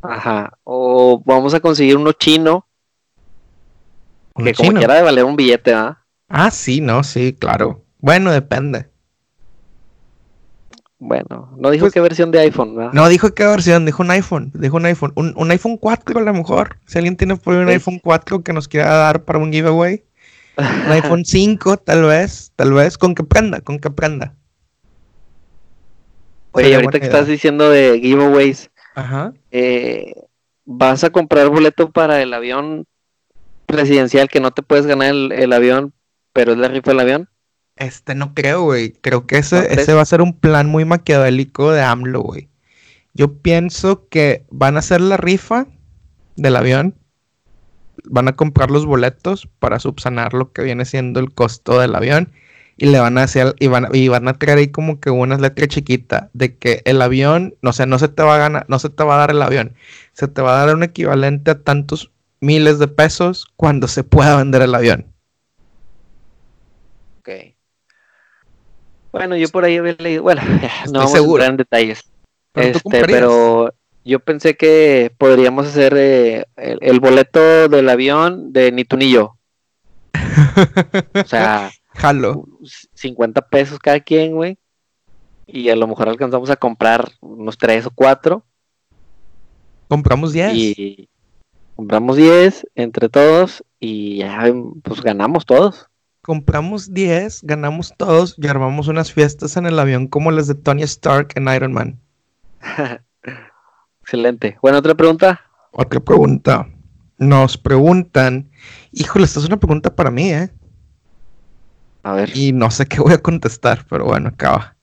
Ajá, 0.03 0.53
o 0.65 1.23
vamos 1.25 1.55
a 1.55 1.61
conseguir 1.61 1.97
uno 1.97 2.13
chino, 2.13 2.67
que 4.37 4.55
como 4.55 4.73
quiera 4.73 4.95
de 4.95 5.03
valer 5.03 5.25
un 5.25 5.37
billete, 5.37 5.75
¿ah? 5.75 5.99
Ah, 6.29 6.51
sí, 6.51 6.81
no, 6.81 7.03
sí, 7.03 7.33
claro. 7.33 7.85
Bueno, 7.99 8.31
depende. 8.31 8.89
Bueno, 10.99 11.53
no 11.59 11.71
dijo 11.71 11.85
pues 11.85 11.93
qué 11.93 12.01
versión 12.01 12.31
de 12.31 12.41
iPhone, 12.41 12.75
¿verdad? 12.75 12.93
No 12.93 13.09
dijo 13.09 13.35
qué 13.35 13.45
versión, 13.45 13.85
dijo 13.85 14.03
un 14.03 14.11
iPhone, 14.11 14.51
dijo 14.55 14.77
un 14.77 14.87
iPhone, 14.87 15.13
un, 15.15 15.51
iPhone 15.51 15.77
4 15.77 16.19
a 16.19 16.23
lo 16.23 16.33
mejor. 16.33 16.79
Si 16.87 16.97
alguien 16.97 17.17
tiene 17.17 17.37
por 17.37 17.55
un 17.55 17.69
iPhone 17.69 18.01
4 18.03 18.43
que 18.43 18.53
nos 18.55 18.67
quiera 18.67 18.89
dar 18.95 19.25
para 19.25 19.39
un 19.39 19.53
giveaway, 19.53 20.05
un 20.57 20.65
iPhone 20.93 21.25
5 21.25 21.77
tal 21.79 22.05
vez, 22.05 22.53
tal 22.57 22.73
vez, 22.73 22.97
con 22.97 23.15
que 23.15 23.25
prenda, 23.25 23.61
con 23.61 23.79
que 23.79 23.91
prenda. 23.91 24.35
Oye, 26.57 26.75
ahorita 26.75 26.99
que 27.01 27.07
estás 27.07 27.27
diciendo 27.27 27.71
de 27.71 28.01
giveaways, 28.01 28.71
Ajá. 28.95 29.35
Eh, 29.51 30.15
vas 30.65 31.05
a 31.05 31.11
comprar 31.11 31.49
boleto 31.49 31.91
para 31.91 32.23
el 32.23 32.33
avión 32.33 32.87
presidencial 33.67 34.29
que 34.29 34.41
no 34.41 34.53
te 34.53 34.63
puedes 34.63 34.87
ganar 34.87 35.11
el, 35.11 35.33
el 35.33 35.53
avión, 35.53 35.93
pero 36.33 36.53
es 36.53 36.59
la 36.59 36.69
rifa 36.69 36.93
del 36.93 37.01
avión. 37.01 37.29
Este, 37.77 38.15
no 38.15 38.33
creo, 38.35 38.63
güey. 38.63 38.93
Creo 38.93 39.27
que 39.27 39.37
ese, 39.37 39.73
ese 39.73 39.93
va 39.93 40.01
a 40.01 40.07
ser 40.07 40.23
un 40.23 40.33
plan 40.33 40.67
muy 40.67 40.85
maquiavélico 40.85 41.73
de 41.73 41.83
AMLO, 41.83 42.23
güey. 42.23 42.49
Yo 43.13 43.35
pienso 43.35 44.09
que 44.09 44.45
van 44.51 44.77
a 44.77 44.79
hacer 44.79 45.01
la 45.01 45.19
rifa 45.19 45.67
del 46.37 46.57
avión. 46.57 46.95
van 48.05 48.29
a 48.29 48.33
comprar 48.33 48.71
los 48.71 48.87
boletos 48.87 49.49
para 49.59 49.79
subsanar 49.79 50.33
lo 50.33 50.53
que 50.53 50.63
viene 50.63 50.85
siendo 50.85 51.21
el 51.21 51.33
costo 51.33 51.79
del 51.79 51.95
avión 51.95 52.33
y 52.77 52.87
le 52.87 53.01
van 53.01 53.17
a 53.19 53.23
hacer 53.23 53.55
y 53.59 53.69
van, 53.69 53.89
y 53.93 54.09
van 54.09 54.29
a 54.29 54.35
traer 54.35 54.59
ahí 54.59 54.69
como 54.69 55.01
que 55.01 55.11
una 55.11 55.39
letra 55.39 55.67
chiquita 55.67 56.31
de 56.35 56.57
que 56.57 56.83
el 56.85 57.01
avión, 57.01 57.55
no 57.63 57.73
sé, 57.73 57.87
no 57.87 57.99
se 57.99 58.09
te 58.09 58.23
va 58.23 58.37
a 58.37 58.39
ganar, 58.39 58.67
no 58.69 58.79
se 58.79 58.91
te 58.91 59.03
va 59.03 59.15
a 59.15 59.19
dar 59.19 59.31
el 59.31 59.41
avión, 59.41 59.75
se 60.13 60.29
te 60.29 60.43
va 60.43 60.55
a 60.61 60.67
dar 60.67 60.75
un 60.75 60.83
equivalente 60.83 61.53
a 61.53 61.63
tantos 61.63 62.11
miles 62.41 62.79
de 62.79 62.89
pesos 62.89 63.47
cuando 63.57 63.89
se 63.89 64.05
pueda 64.05 64.37
vender 64.37 64.63
el 64.63 64.75
avión. 64.75 65.07
Ok. 67.21 67.31
Bueno, 69.13 69.37
yo 69.37 69.49
por 69.49 69.65
ahí 69.65 69.79
había 69.79 69.97
leído, 69.99 70.23
bueno, 70.23 70.43
no 70.93 70.99
vamos 70.99 71.15
a 71.15 71.19
entrar 71.19 71.51
en 71.51 71.57
detalles. 71.57 72.05
Pero 72.53 72.77
este, 72.77 73.05
pero 73.05 73.75
yo 74.05 74.21
pensé 74.21 74.57
que 74.57 75.13
podríamos 75.17 75.67
hacer 75.67 75.95
eh, 75.97 76.45
el, 76.57 76.79
el 76.83 77.01
boleto 77.01 77.69
del 77.69 77.89
avión 77.89 78.53
de 78.53 78.71
ni 78.73 78.85
tú 78.85 78.99
ni 78.99 79.11
yo. 79.11 79.39
O 81.15 81.27
sea, 81.27 81.71
Jalo. 81.97 82.47
50 82.95 83.43
pesos 83.49 83.79
cada 83.79 84.01
quien, 84.01 84.35
güey. 84.35 84.59
Y 85.47 85.69
a 85.71 85.77
lo 85.77 85.87
mejor 85.87 86.09
alcanzamos 86.09 86.51
a 86.51 86.57
comprar 86.57 87.11
unos 87.21 87.57
3 87.57 87.87
o 87.87 87.91
4. 87.91 88.45
Compramos 89.89 90.33
10. 90.33 90.55
Y 90.55 91.09
compramos 91.77 92.17
10 92.17 92.67
entre 92.75 93.09
todos 93.09 93.65
y 93.79 94.19
ya 94.19 94.53
pues 94.83 95.01
ganamos 95.03 95.47
todos. 95.47 95.87
Compramos 96.23 96.93
10, 96.93 97.43
ganamos 97.45 97.95
todos 97.97 98.35
y 98.37 98.49
armamos 98.49 98.89
unas 98.89 99.13
fiestas 99.13 99.57
en 99.57 99.67
el 99.67 99.79
avión 99.79 100.09
como 100.09 100.33
las 100.33 100.49
de 100.49 100.57
Tony 100.57 100.83
Stark 100.83 101.29
en 101.37 101.47
Iron 101.49 101.73
Man. 101.73 102.01
Excelente. 104.03 104.59
Bueno, 104.61 104.79
otra 104.79 104.95
pregunta. 104.95 105.41
Otra 105.71 106.01
pregunta. 106.01 106.69
Nos 107.19 107.57
preguntan, 107.57 108.51
híjole, 108.93 109.25
esta 109.25 109.39
es 109.39 109.47
una 109.47 109.59
pregunta 109.59 109.95
para 109.95 110.11
mí, 110.11 110.33
¿eh? 110.33 110.51
A 112.07 112.13
ver. 112.13 112.37
Y 112.37 112.53
no 112.53 112.71
sé 112.71 112.87
qué 112.89 113.01
voy 113.01 113.15
a 113.15 113.19
contestar, 113.19 113.85
pero 113.91 114.05
bueno, 114.05 114.29
acaba. 114.29 114.77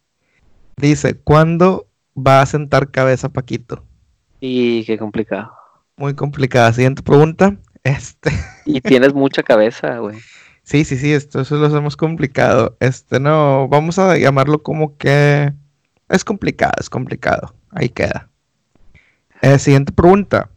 Dice, 0.76 1.16
¿cuándo 1.16 1.88
va 2.16 2.42
a 2.42 2.46
sentar 2.46 2.92
cabeza 2.92 3.30
Paquito? 3.30 3.86
Y 4.42 4.84
qué 4.84 4.98
complicado. 4.98 5.54
Muy 5.96 6.16
complicada. 6.16 6.74
Siguiente 6.74 7.02
pregunta. 7.02 7.58
Este, 7.86 8.32
Y 8.66 8.80
tienes 8.80 9.14
mucha 9.14 9.44
cabeza, 9.44 9.98
güey. 9.98 10.18
sí, 10.64 10.86
sí, 10.86 10.96
sí, 10.96 11.12
esto 11.12 11.42
eso 11.42 11.58
lo 11.58 11.68
hacemos 11.68 11.98
complicado. 11.98 12.78
Este, 12.80 13.20
no, 13.20 13.68
vamos 13.68 14.00
a 14.00 14.18
llamarlo 14.18 14.64
como 14.64 14.98
que 14.98 15.52
es 16.08 16.24
complicado, 16.24 16.72
es 16.80 16.90
complicado. 16.90 17.54
Ahí 17.72 17.90
queda. 17.90 18.30
Eh, 19.42 19.60
siguiente 19.60 19.92
pregunta. 19.92 20.50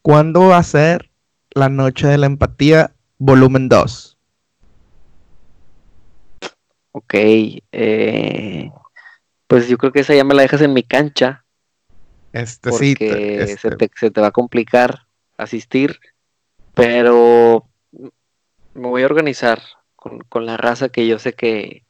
¿Cuándo 0.00 0.48
va 0.48 0.56
a 0.56 0.62
ser 0.62 1.10
la 1.50 1.68
noche 1.68 2.06
de 2.06 2.16
la 2.16 2.24
empatía 2.24 2.94
volumen 3.18 3.68
2? 3.68 4.11
Ok. 6.92 7.14
eh, 7.14 8.70
pues 9.46 9.68
yo 9.68 9.76
creo 9.78 9.92
que 9.92 10.00
esa 10.00 10.14
ya 10.14 10.24
me 10.24 10.34
la 10.34 10.42
dejas 10.42 10.62
en 10.62 10.72
mi 10.72 10.82
cancha. 10.82 11.44
Este, 12.32 12.70
Porque 12.70 12.86
sí, 12.86 12.94
te- 12.94 13.46
se, 13.46 13.52
este, 13.52 13.70
te, 13.76 13.90
se 13.94 14.10
te 14.10 14.20
va 14.20 14.28
a 14.28 14.32
complicar 14.32 15.06
asistir. 15.36 15.98
Pero 16.74 17.68
me 18.74 18.88
voy 18.88 19.02
a 19.02 19.06
organizar 19.06 19.60
con, 19.96 20.20
con 20.20 20.46
la 20.46 20.56
raza 20.56 20.88
que 20.88 21.06
yo 21.06 21.18
sé 21.18 21.34
que, 21.34 21.84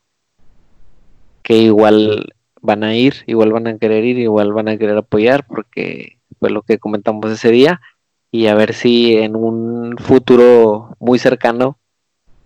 que 1.42 1.58
igual 1.58 2.34
van 2.60 2.84
a 2.84 2.94
ir, 2.96 3.24
igual 3.26 3.52
van 3.52 3.66
a 3.66 3.78
querer 3.78 4.04
ir, 4.04 4.18
igual 4.18 4.52
van 4.52 4.68
a 4.68 4.76
querer 4.76 4.96
apoyar, 4.96 5.46
porque 5.46 6.18
fue 6.40 6.50
lo 6.50 6.62
que 6.62 6.78
comentamos 6.78 7.30
ese 7.30 7.50
día. 7.50 7.80
Y 8.30 8.46
a 8.46 8.54
ver 8.54 8.72
si 8.74 9.16
en 9.16 9.36
un 9.36 9.96
futuro 9.98 10.96
muy 10.98 11.18
cercano 11.18 11.78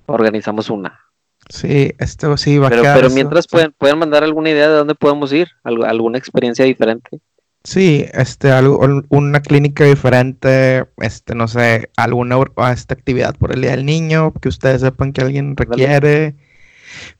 organizamos 0.07 0.69
una. 0.69 1.06
Sí, 1.49 1.93
esto 1.99 2.37
sí 2.37 2.59
va 2.59 2.69
a 2.69 2.71
Pero, 2.71 2.83
quedar 2.83 2.97
pero 2.97 3.11
mientras 3.11 3.47
pueden, 3.47 3.73
pueden 3.77 3.99
mandar 3.99 4.25
alguna 4.25 4.51
idea 4.51 4.69
de 4.69 4.75
dónde 4.77 4.95
podemos 4.95 5.33
ir, 5.33 5.49
alguna 5.65 6.19
experiencia 6.19 6.65
diferente. 6.65 7.21
Sí, 7.65 8.07
este, 8.13 8.53
algo, 8.53 8.79
un- 8.79 9.07
una 9.09 9.41
clínica 9.43 9.85
diferente, 9.85 10.87
este, 10.99 11.35
no 11.35 11.49
sé, 11.49 11.91
alguna 11.97 12.37
ah, 12.57 12.73
esta 12.73 12.95
actividad 12.95 13.35
por 13.37 13.53
el 13.53 13.61
Día 13.63 13.73
del 13.73 13.85
Niño, 13.85 14.33
que 14.35 14.49
ustedes 14.49 14.83
sepan 14.83 15.13
que 15.13 15.23
alguien 15.23 15.57
requiere, 15.57 16.37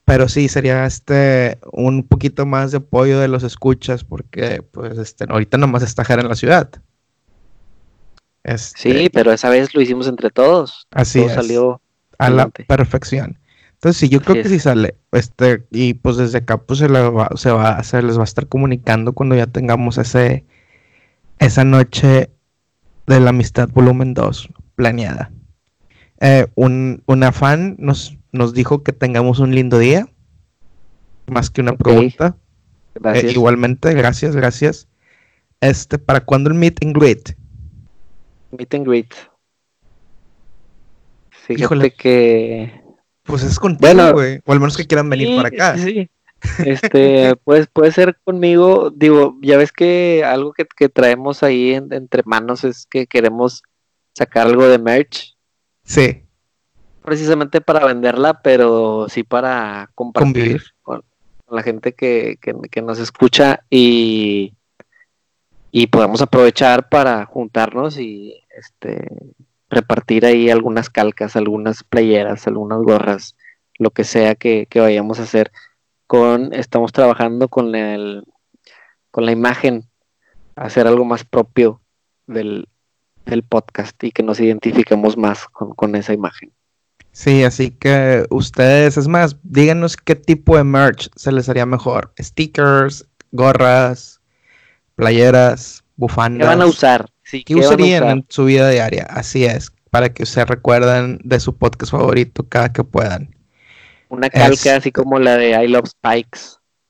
pero 0.05 0.29
sí, 0.29 0.49
sería 0.49 0.87
este, 0.87 1.59
un 1.73 2.05
poquito 2.07 2.47
más 2.47 2.71
de 2.71 2.79
apoyo 2.79 3.19
de 3.19 3.29
los 3.29 3.43
escuchas, 3.43 4.05
porque, 4.05 4.63
pues, 4.63 4.99
este, 4.99 5.25
ahorita 5.29 5.59
nomás 5.59 5.83
está 5.83 6.05
Jera 6.05 6.23
en 6.23 6.29
la 6.29 6.37
ciudad. 6.37 6.71
Este, 8.45 8.81
Sí, 8.81 9.11
pero 9.13 9.33
esa 9.33 9.51
vez 9.51 9.75
lo 9.75 9.81
hicimos 9.81 10.07
entre 10.07 10.31
todos. 10.31 10.87
así 10.93 11.19
Todo 11.21 11.29
es, 11.31 11.35
salió 11.35 11.81
a 12.19 12.31
la 12.31 12.49
perfección. 12.49 13.39
Entonces, 13.77 13.97
sí, 14.01 14.09
yo 14.09 14.21
creo 14.23 14.43
que 14.43 14.49
sí 14.49 14.59
sale, 14.59 14.97
este, 15.13 15.67
y 15.71 15.95
pues 15.95 16.17
desde 16.17 16.39
acá, 16.39 16.57
pues, 16.59 16.79
se, 16.81 16.89
la 16.89 17.11
va- 17.11 17.31
se 17.37 17.51
va, 17.51 17.83
se 17.85 18.03
les 18.03 18.17
va 18.17 18.23
a 18.23 18.25
estar 18.25 18.47
comunicando 18.49 19.13
cuando 19.13 19.35
ya 19.37 19.47
tengamos 19.47 19.99
ese, 19.99 20.45
esa 21.39 21.65
noche 21.65 22.31
de 23.07 23.21
la 23.21 23.31
amistad 23.31 23.69
volumen 23.69 24.15
2 24.15 24.49
planeada. 24.77 25.31
Eh, 26.21 26.47
un, 26.55 27.03
una 27.07 27.31
fan 27.33 27.77
nos, 27.79 28.17
nos 28.33 28.55
dijo 28.55 28.83
que 28.83 28.93
tengamos 28.93 29.39
un 29.41 29.55
lindo 29.55 29.79
día, 29.79 30.09
más 31.27 31.51
que 31.51 31.61
una 31.61 31.77
pregunta. 31.77 32.37
Eh, 32.95 33.01
Gracias. 33.01 33.33
igualmente, 33.33 33.93
gracias, 33.93 34.35
gracias. 34.35 34.89
Este, 35.61 35.99
¿para 35.99 36.21
cuándo 36.25 36.49
el 36.49 36.55
meet 36.57 36.83
and 36.83 36.97
greet? 36.97 37.37
Meet 38.53 38.75
and 38.75 38.87
greet. 38.87 39.13
Fíjate 41.31 41.63
Híjole. 41.63 41.91
que. 41.93 42.86
Pues 43.27 43.43
es 43.43 43.59
contigo, 43.59 43.93
Bueno, 43.93 44.13
güey. 44.13 44.41
O 44.47 44.53
al 44.53 44.61
menos 44.61 44.77
que 44.77 44.87
quieran 44.87 45.11
venir 45.11 45.29
Sí, 45.29 45.37
para 45.37 45.49
acá. 45.49 45.79
sí. 45.79 46.09
Este, 46.65 47.35
pues 47.45 47.67
puede 47.67 47.91
ser 47.93 48.19
conmigo. 48.23 48.91
Digo, 48.95 49.37
ya 49.43 49.57
ves 49.57 49.73
que 49.73 50.23
algo 50.25 50.53
que, 50.53 50.65
que 50.77 50.89
traemos 50.89 51.43
ahí 51.43 51.73
en- 51.75 51.93
entre 51.93 52.23
manos 52.25 52.63
es 52.63 52.87
que 52.87 53.07
queremos 53.07 53.63
sacar 54.15 54.47
algo 54.47 54.69
de 54.69 54.79
merch. 54.79 55.35
Sí, 55.85 56.23
Precisamente 57.03 57.61
para 57.61 57.87
venderla, 57.87 58.43
pero 58.43 59.07
sí 59.09 59.23
para 59.23 59.91
compartir 59.95 60.63
con, 60.83 61.03
con 61.45 61.57
la 61.57 61.63
gente 61.63 61.95
que, 61.95 62.37
que- 62.41 62.55
que 62.71 62.83
nos 62.83 62.99
escucha 62.99 63.61
y, 63.71 64.53
y 65.71 65.87
podemos 65.87 66.21
aprovechar 66.21 66.89
para 66.89 67.25
juntarnos 67.25 67.99
y 67.99 68.35
este 68.59 69.09
repartir 69.69 70.27
ahí 70.27 70.51
algunas 70.51 70.91
calcas, 70.91 71.37
algunas 71.37 71.83
playeras, 71.85 72.47
algunas 72.47 72.79
gorras, 72.81 73.37
lo 73.79 73.91
que 73.91 74.05
sea 74.05 74.35
que, 74.35 74.67
que 74.71 74.81
vayamos 74.81 75.19
a 75.21 75.25
hacer 75.25 75.51
con, 76.07 76.53
estamos 76.55 76.93
trabajando 76.93 77.49
con 77.49 77.75
el 77.75 78.25
con 79.11 79.25
la 79.25 79.33
imagen, 79.33 79.89
hacer 80.57 80.87
algo 80.87 81.07
más 81.07 81.25
propio 81.25 81.81
del, 82.27 82.69
del 83.25 83.43
podcast 83.43 84.03
y 84.05 84.13
que 84.13 84.23
nos 84.23 84.39
identifiquemos 84.41 85.17
más 85.17 85.47
con, 85.47 85.73
con 85.75 85.95
esa 85.95 86.13
imagen. 86.13 86.53
sí, 87.13 87.43
así 87.43 87.71
que 87.71 88.27
ustedes, 88.29 88.99
es 88.99 89.09
más, 89.09 89.37
díganos 89.43 89.97
qué 89.97 90.17
tipo 90.17 90.57
de 90.57 90.65
merch 90.65 91.09
se 91.17 91.33
les 91.33 91.49
haría 91.49 91.65
mejor. 91.65 92.13
Stickers, 92.19 93.09
gorras, 93.33 94.21
playeras, 94.97 95.81
¿Qué 95.81 95.87
bufandas. 95.97 96.49
van 96.49 96.61
a 96.63 96.67
usar? 96.67 97.09
Sí, 97.27 97.43
¿Qué 97.45 97.55
¿qué 97.55 97.55
van 97.55 97.65
a 97.65 97.67
usarían 97.67 98.03
usar? 98.05 98.17
en 98.19 98.27
su 98.29 98.45
vida 98.45 98.71
diaria? 98.71 99.05
Así 99.11 99.45
es, 99.45 99.73
para 99.91 100.11
que 100.15 100.25
se 100.27 100.45
recuerden 100.45 101.19
de 101.25 101.41
su 101.41 101.57
podcast 101.57 101.91
favorito 101.93 102.49
cada 102.49 102.73
que 102.73 102.85
puedan. 102.85 103.35
Una 104.09 104.31
calca 104.31 104.55
Es- 104.55 104.79
así 104.79 104.93
como 104.93 105.19
la 105.19 105.37
de 105.37 105.51
I 105.65 105.69
Love 105.69 105.89
Spikes. 105.89 106.41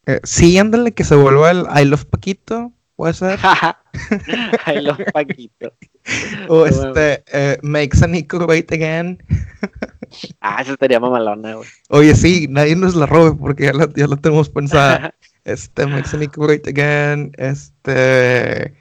Eh, 0.07 0.21
sí, 0.25 0.59
ándale 0.59 0.93
que 0.93 1.05
se 1.05 1.15
vuelva 1.17 1.51
el 1.51 1.65
I 1.75 1.87
Love 1.87 2.05
Paquito, 2.05 2.73
puede 2.97 3.15
ser. 3.15 3.39
I 4.67 4.81
Love 4.83 5.05
Paquito. 5.13 5.73
O 6.49 6.67
este, 6.67 7.25
eh, 7.33 7.59
Makes 7.63 8.05
a 8.05 8.07
Nico 8.07 8.39
Great 8.47 8.71
Again. 8.73 9.23
Ah, 10.41 10.63
eso 10.63 10.73
estaría 10.75 11.01
mamalona, 11.01 11.55
güey. 11.57 11.69
Oye, 11.89 12.15
sí, 12.15 12.47
nadie 12.49 12.77
nos 12.77 12.95
la 12.95 13.07
robe 13.07 13.37
porque 13.37 13.65
ya 13.65 13.73
la, 13.73 13.89
ya 13.95 14.07
la 14.07 14.17
tenemos 14.17 14.49
pensada. 14.49 15.15
Este, 15.45 15.85
Makes 15.87 16.15
a 16.15 16.19
Nico 16.21 16.43
Great 16.47 16.67
Again. 16.69 17.33
Este, 17.37 18.73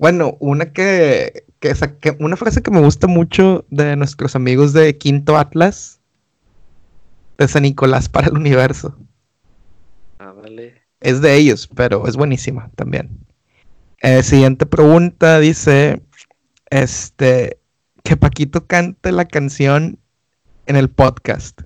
bueno, 0.00 0.36
una 0.40 0.72
que, 0.72 1.44
que, 1.60 1.74
saqué- 1.76 2.16
una 2.18 2.36
frase 2.36 2.62
que 2.62 2.70
me 2.70 2.80
gusta 2.80 3.06
mucho 3.06 3.64
de 3.70 3.94
nuestros 3.96 4.34
amigos 4.34 4.72
de 4.72 4.96
Quinto 4.96 5.36
Atlas. 5.36 6.00
De 7.38 7.46
San 7.48 7.62
Nicolás 7.62 8.08
para 8.08 8.26
el 8.28 8.34
universo. 8.36 8.96
Ándale. 10.18 10.82
Es 11.00 11.20
de 11.20 11.34
ellos, 11.36 11.68
pero 11.74 12.06
es 12.06 12.16
buenísima 12.16 12.70
también. 12.76 13.10
Eh, 14.02 14.22
siguiente 14.22 14.66
pregunta 14.66 15.38
dice, 15.38 16.02
este, 16.70 17.58
que 18.02 18.16
Paquito 18.16 18.66
cante 18.66 19.12
la 19.12 19.24
canción 19.26 19.98
en 20.66 20.76
el 20.76 20.88
podcast. 20.90 21.60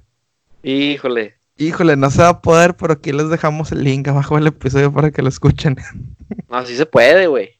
Híjole. 0.63 1.35
Híjole, 1.57 1.97
no 1.97 2.11
se 2.11 2.23
va 2.23 2.29
a 2.31 2.43
poder, 2.43 2.77
pero 2.77 2.95
aquí 2.95 3.13
les 3.13 3.29
dejamos 3.29 3.71
el 3.71 3.85
link 3.85 4.09
abajo 4.09 4.35
del 4.37 4.49
episodio 4.49 4.93
para 4.93 5.11
que 5.13 5.23
lo 5.23 5.29
escuchen. 5.29 5.77
No, 6.49 6.65
sí 6.65 6.77
se 6.77 6.87
puede, 6.87 7.27
güey. 7.27 7.51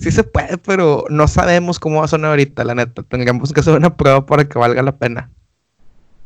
Sí 0.00 0.10
se 0.10 0.24
puede, 0.24 0.56
pero 0.58 1.04
no 1.10 1.28
sabemos 1.28 1.78
cómo 1.78 1.98
va 1.98 2.06
a 2.06 2.08
sonar 2.08 2.30
ahorita, 2.30 2.64
la 2.64 2.74
neta. 2.74 3.02
Tendríamos 3.02 3.52
que 3.52 3.60
hacer 3.60 3.74
una 3.76 3.96
prueba 3.96 4.24
para 4.24 4.48
que 4.48 4.58
valga 4.58 4.82
la 4.82 4.96
pena. 4.96 5.30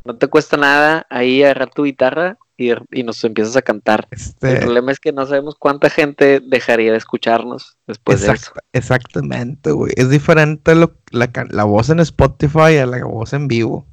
No 0.05 0.15
te 0.15 0.27
cuesta 0.27 0.55
nada 0.55 1.05
ahí 1.09 1.43
agarrar 1.43 1.71
tu 1.71 1.83
guitarra 1.83 2.37
y, 2.57 2.71
y 2.91 3.03
nos 3.03 3.21
empiezas 3.23 3.55
a 3.57 3.61
cantar. 3.61 4.07
Este, 4.11 4.53
El 4.53 4.59
problema 4.59 4.91
es 4.91 4.99
que 4.99 5.11
no 5.11 5.25
sabemos 5.25 5.55
cuánta 5.59 5.89
gente 5.89 6.39
dejaría 6.47 6.91
de 6.91 6.97
escucharnos 6.97 7.77
después 7.85 8.21
de 8.21 8.27
eso. 8.27 8.51
exact- 8.53 8.63
exactamente, 8.71 9.71
güey. 9.71 9.91
Es 9.97 10.09
diferente 10.09 10.73
lo- 10.75 10.93
la, 11.11 11.29
la 11.49 11.63
voz 11.65 11.89
en 11.89 11.99
Spotify 11.99 12.77
a 12.77 12.85
la 12.85 13.03
voz 13.03 13.33
en 13.33 13.47
vivo. 13.47 13.85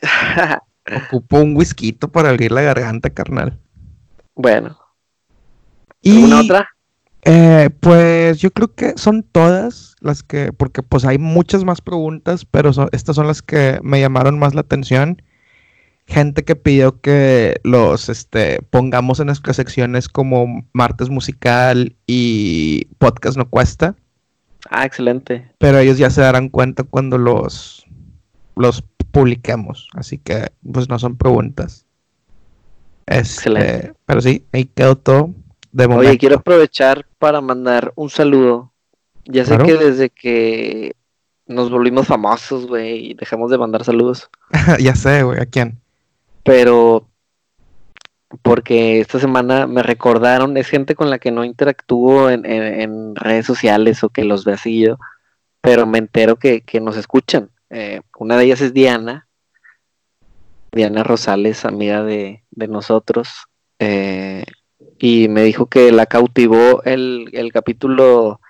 Ocupo 1.06 1.38
un 1.38 1.56
whisky 1.56 1.92
para 1.92 2.30
abrir 2.30 2.50
la 2.52 2.62
garganta, 2.62 3.10
carnal. 3.10 3.58
bueno, 4.34 4.78
Y 6.00 6.16
¿alguna 6.16 6.40
otra? 6.40 6.68
Eh, 7.24 7.70
pues 7.80 8.40
yo 8.40 8.50
creo 8.50 8.74
que 8.74 8.94
son 8.96 9.22
todas 9.22 9.94
las 10.00 10.22
que, 10.22 10.52
porque 10.52 10.82
pues 10.82 11.04
hay 11.04 11.18
muchas 11.18 11.64
más 11.64 11.80
preguntas, 11.80 12.44
pero 12.44 12.72
son- 12.72 12.88
estas 12.92 13.16
son 13.16 13.26
las 13.28 13.42
que 13.42 13.78
me 13.82 14.00
llamaron 14.00 14.38
más 14.38 14.54
la 14.54 14.62
atención. 14.62 15.22
Gente 16.06 16.42
que 16.44 16.56
pidió 16.56 17.00
que 17.00 17.60
los 17.62 18.08
este, 18.08 18.60
pongamos 18.70 19.20
en 19.20 19.26
nuestras 19.26 19.54
secciones 19.56 20.08
como 20.08 20.66
martes 20.72 21.10
musical 21.10 21.94
y 22.06 22.86
podcast 22.98 23.36
no 23.36 23.48
cuesta, 23.48 23.94
Ah, 24.70 24.84
excelente. 24.84 25.48
pero 25.58 25.78
ellos 25.78 25.98
ya 25.98 26.10
se 26.10 26.20
darán 26.20 26.48
cuenta 26.48 26.82
cuando 26.82 27.18
los, 27.18 27.86
los 28.56 28.82
publiquemos, 29.12 29.88
así 29.94 30.18
que 30.18 30.48
pues 30.72 30.88
no 30.88 30.98
son 30.98 31.16
preguntas. 31.16 31.86
Este, 33.06 33.18
Excelente. 33.18 33.92
pero 34.06 34.20
sí, 34.20 34.44
ahí 34.52 34.64
quedó 34.64 34.96
todo 34.96 35.34
de 35.72 35.88
momento. 35.88 36.08
Oye, 36.10 36.18
quiero 36.18 36.36
aprovechar 36.36 37.06
para 37.18 37.40
mandar 37.40 37.92
un 37.96 38.08
saludo. 38.10 38.72
Ya 39.24 39.44
sé 39.44 39.56
Claro. 39.56 39.64
que 39.66 39.74
desde 39.84 40.10
que 40.10 40.94
nos 41.46 41.70
volvimos 41.70 42.06
famosos, 42.06 42.66
güey, 42.66 43.10
y 43.10 43.14
dejamos 43.14 43.50
de 43.50 43.58
mandar 43.58 43.84
saludos, 43.84 44.30
ya 44.80 44.94
sé, 44.94 45.22
güey, 45.22 45.40
¿a 45.40 45.46
quién? 45.46 45.80
pero 46.44 47.06
porque 48.42 49.00
esta 49.00 49.18
semana 49.20 49.66
me 49.66 49.82
recordaron, 49.82 50.56
es 50.56 50.66
gente 50.68 50.94
con 50.94 51.10
la 51.10 51.18
que 51.18 51.30
no 51.30 51.44
interactúo 51.44 52.30
en, 52.30 52.46
en- 52.46 52.80
en 52.80 53.14
redes 53.16 53.44
sociales 53.46 54.02
o 54.02 54.08
que 54.08 54.24
los 54.24 54.44
vea 54.44 54.56
seguido, 54.56 54.98
pero 55.60 55.86
me 55.86 55.98
entero 55.98 56.36
que, 56.36 56.62
que 56.62 56.80
nos 56.80 56.96
escuchan. 56.96 57.50
Eh, 57.70 58.00
una 58.18 58.36
de 58.36 58.44
ellas 58.44 58.60
es 58.62 58.72
Diana, 58.72 59.28
Diana 60.72 61.04
Rosales, 61.04 61.64
amiga 61.64 62.02
de, 62.02 62.42
de 62.50 62.68
nosotros, 62.68 63.28
eh, 63.78 64.44
y 65.02 65.26
me 65.26 65.42
dijo 65.42 65.66
que 65.66 65.90
la 65.90 66.06
cautivó 66.06 66.84
el, 66.84 67.28
el 67.32 67.52
capítulo, 67.52 68.40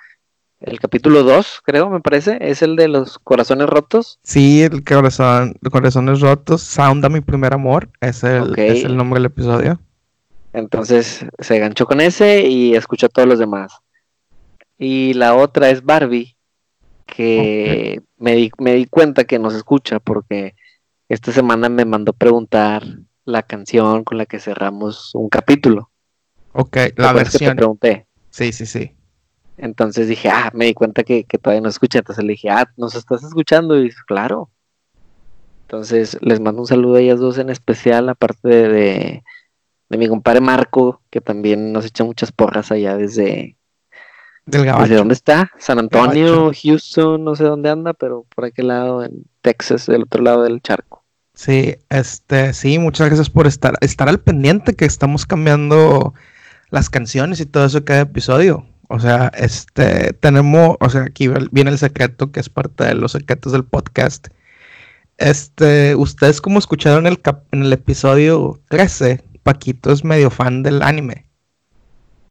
el 0.60 0.78
capítulo 0.80 1.22
2, 1.22 1.62
creo, 1.64 1.88
me 1.88 2.00
parece, 2.00 2.36
es 2.42 2.60
el 2.60 2.76
de 2.76 2.88
los 2.88 3.18
corazones 3.18 3.70
rotos. 3.70 4.20
Sí, 4.22 4.62
el 4.62 4.84
corazón, 4.84 5.54
corazones 5.70 6.20
rotos, 6.20 6.60
Sound 6.60 7.06
a 7.06 7.08
mi 7.08 7.22
primer 7.22 7.54
amor, 7.54 7.88
es 8.02 8.22
el, 8.22 8.52
es 8.58 8.84
el 8.84 8.98
nombre 8.98 9.18
del 9.18 9.28
episodio. 9.28 9.80
Entonces 10.52 11.24
se 11.38 11.58
ganchó 11.58 11.86
con 11.86 12.02
ese 12.02 12.46
y 12.46 12.74
escuchó 12.74 13.06
a 13.06 13.08
todos 13.08 13.26
los 13.26 13.38
demás. 13.38 13.78
Y 14.76 15.14
la 15.14 15.34
otra 15.34 15.70
es 15.70 15.82
Barbie, 15.82 16.36
que 17.06 18.02
me, 18.18 18.34
di, 18.34 18.50
me 18.58 18.74
di 18.74 18.84
cuenta 18.84 19.24
que 19.24 19.38
nos 19.38 19.54
escucha 19.54 20.00
porque 20.00 20.54
esta 21.08 21.32
semana 21.32 21.70
me 21.70 21.86
mandó 21.86 22.12
preguntar 22.12 22.84
la 23.24 23.42
canción 23.42 24.04
con 24.04 24.18
la 24.18 24.26
que 24.26 24.38
cerramos 24.38 25.14
un 25.14 25.30
capítulo. 25.30 25.88
Ok, 26.52 26.70
¿Te 26.72 26.94
la 26.96 27.14
que 27.14 27.14
te 27.14 27.14
versión. 27.14 27.56
pregunté. 27.56 28.06
Sí, 28.30 28.52
sí, 28.52 28.66
sí. 28.66 28.94
Entonces 29.56 30.08
dije, 30.08 30.28
ah, 30.30 30.50
me 30.54 30.66
di 30.66 30.74
cuenta 30.74 31.04
que, 31.04 31.24
que 31.24 31.38
todavía 31.38 31.60
no 31.62 31.68
escucha. 31.68 31.98
Entonces 31.98 32.24
le 32.24 32.32
dije, 32.32 32.50
ah, 32.50 32.70
¿nos 32.76 32.94
estás 32.94 33.22
escuchando? 33.22 33.78
Y 33.78 33.84
dice, 33.84 33.98
claro. 34.06 34.50
Entonces 35.66 36.18
les 36.20 36.40
mando 36.40 36.62
un 36.62 36.66
saludo 36.66 36.96
a 36.96 37.00
ellas 37.00 37.20
dos 37.20 37.38
en 37.38 37.48
especial, 37.50 38.08
aparte 38.08 38.46
de, 38.48 38.68
de, 38.68 39.24
de 39.88 39.98
mi 39.98 40.08
compadre 40.08 40.40
Marco, 40.40 41.00
que 41.10 41.20
también 41.20 41.72
nos 41.72 41.86
echa 41.86 42.04
muchas 42.04 42.30
porras 42.32 42.70
allá 42.70 42.96
desde, 42.96 43.56
Del 44.44 44.64
¿desde 44.64 44.96
dónde 44.96 45.14
está? 45.14 45.50
San 45.58 45.78
Antonio, 45.78 46.40
Gabacho. 46.42 46.60
Houston, 46.62 47.24
no 47.24 47.34
sé 47.36 47.44
dónde 47.44 47.70
anda, 47.70 47.94
pero 47.94 48.26
por 48.34 48.44
aquel 48.44 48.68
lado, 48.68 49.02
en 49.02 49.24
Texas, 49.40 49.86
del 49.86 50.02
otro 50.02 50.22
lado 50.22 50.42
del 50.42 50.60
charco. 50.60 51.04
Sí, 51.34 51.74
este, 51.88 52.52
sí, 52.52 52.78
muchas 52.78 53.06
gracias 53.06 53.30
por 53.30 53.46
estar, 53.46 53.74
estar 53.80 54.08
al 54.10 54.20
pendiente 54.20 54.74
que 54.74 54.84
estamos 54.84 55.24
cambiando 55.24 56.12
las 56.72 56.90
canciones 56.90 57.38
y 57.38 57.46
todo 57.46 57.66
eso 57.66 57.84
cada 57.84 58.00
episodio. 58.00 58.66
O 58.88 58.98
sea, 58.98 59.30
este, 59.36 60.14
tenemos, 60.14 60.76
o 60.80 60.90
sea, 60.90 61.02
aquí 61.02 61.28
viene 61.52 61.70
el 61.70 61.78
secreto 61.78 62.32
que 62.32 62.40
es 62.40 62.48
parte 62.48 62.84
de 62.84 62.94
los 62.94 63.12
secretos 63.12 63.52
del 63.52 63.64
podcast. 63.64 64.28
Este, 65.18 65.94
ustedes 65.94 66.40
como 66.40 66.58
escucharon 66.58 67.06
el 67.06 67.20
en 67.52 67.62
el 67.62 67.72
episodio 67.72 68.58
13, 68.70 69.22
Paquito 69.42 69.92
es 69.92 70.02
medio 70.02 70.30
fan 70.30 70.62
del 70.62 70.82
anime. 70.82 71.26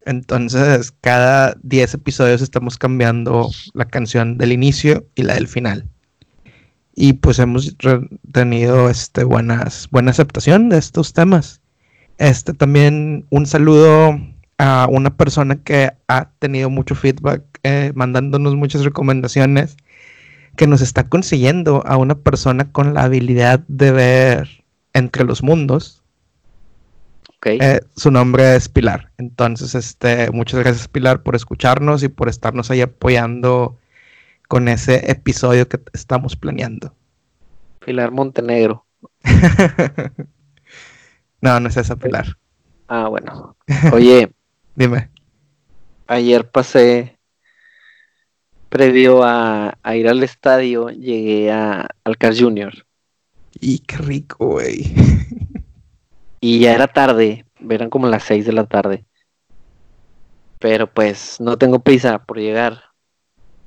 Entonces, 0.05 0.91
cada 1.01 1.55
10 1.61 1.93
episodios 1.93 2.41
estamos 2.41 2.77
cambiando 2.79 3.49
la 3.73 3.85
canción 3.85 4.39
del 4.39 4.51
inicio 4.51 5.05
y 5.13 5.21
la 5.21 5.35
del 5.35 5.47
final. 5.47 5.87
Y 6.95 7.13
pues 7.13 7.37
hemos 7.37 7.75
tenido 8.33 8.89
este, 8.89 9.23
buenas, 9.23 9.87
buena 9.91 10.11
aceptación 10.11 10.69
de 10.69 10.79
estos 10.79 11.13
temas. 11.13 11.61
Este 12.17 12.53
también 12.53 13.25
un 13.31 13.47
saludo 13.47 14.19
a 14.61 14.87
una 14.87 15.17
persona 15.17 15.55
que 15.55 15.91
ha 16.07 16.29
tenido 16.37 16.69
mucho 16.69 16.93
feedback, 16.93 17.43
eh, 17.63 17.93
mandándonos 17.95 18.55
muchas 18.55 18.83
recomendaciones, 18.83 19.75
que 20.55 20.67
nos 20.67 20.81
está 20.81 21.09
consiguiendo 21.09 21.83
a 21.87 21.97
una 21.97 22.13
persona 22.13 22.71
con 22.71 22.93
la 22.93 23.05
habilidad 23.05 23.61
de 23.67 23.91
ver 23.91 24.63
entre 24.93 25.23
los 25.23 25.41
mundos. 25.41 26.03
¿Ok? 27.37 27.47
Eh, 27.47 27.81
su 27.95 28.11
nombre 28.11 28.55
es 28.55 28.69
Pilar. 28.69 29.11
Entonces, 29.17 29.73
este, 29.73 30.29
muchas 30.29 30.59
gracias 30.59 30.87
Pilar 30.87 31.23
por 31.23 31.35
escucharnos 31.35 32.03
y 32.03 32.09
por 32.09 32.29
estarnos 32.29 32.69
ahí 32.69 32.81
apoyando 32.81 33.79
con 34.47 34.67
ese 34.67 35.09
episodio 35.09 35.67
que 35.67 35.79
estamos 35.91 36.35
planeando. 36.35 36.93
Pilar 37.83 38.11
Montenegro. 38.11 38.85
no, 41.41 41.59
no 41.59 41.67
es 41.67 41.77
esa 41.77 41.95
Pilar. 41.95 42.37
Ah, 42.87 43.07
bueno. 43.07 43.55
Oye, 43.91 44.31
Dime. 44.81 45.11
ayer 46.07 46.49
pasé, 46.49 47.19
previo 48.67 49.23
a, 49.23 49.77
a 49.83 49.95
ir 49.95 50.07
al 50.07 50.23
estadio, 50.23 50.89
llegué 50.89 51.51
a, 51.51 51.87
al 52.03 52.17
Carl 52.17 52.35
Jr. 52.35 52.73
Y 53.59 53.77
qué 53.77 53.97
rico, 53.97 54.47
güey. 54.47 54.91
Y 56.39 56.61
ya 56.61 56.73
era 56.73 56.87
tarde, 56.87 57.45
eran 57.69 57.91
como 57.91 58.07
las 58.07 58.23
6 58.23 58.47
de 58.47 58.53
la 58.53 58.65
tarde. 58.65 59.05
Pero 60.57 60.91
pues 60.91 61.39
no 61.39 61.59
tengo 61.59 61.77
prisa 61.77 62.17
por 62.25 62.39
llegar 62.39 62.81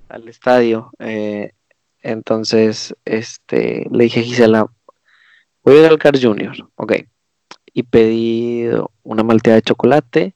al 0.09 0.27
estadio. 0.27 0.91
eh, 0.99 1.53
entonces, 2.03 2.97
este, 3.05 3.87
le 3.93 4.03
dije 4.03 4.19
a 4.19 4.23
Gisela, 4.25 4.67
voy 5.63 5.77
a 5.77 5.81
ir 5.83 5.87
al 5.87 5.99
Car 5.99 6.21
Junior, 6.21 6.57
ok. 6.75 6.93
Y 7.73 7.85
pedí 7.85 8.67
una 9.05 9.23
malteada 9.23 9.59
de 9.59 9.63
chocolate 9.63 10.35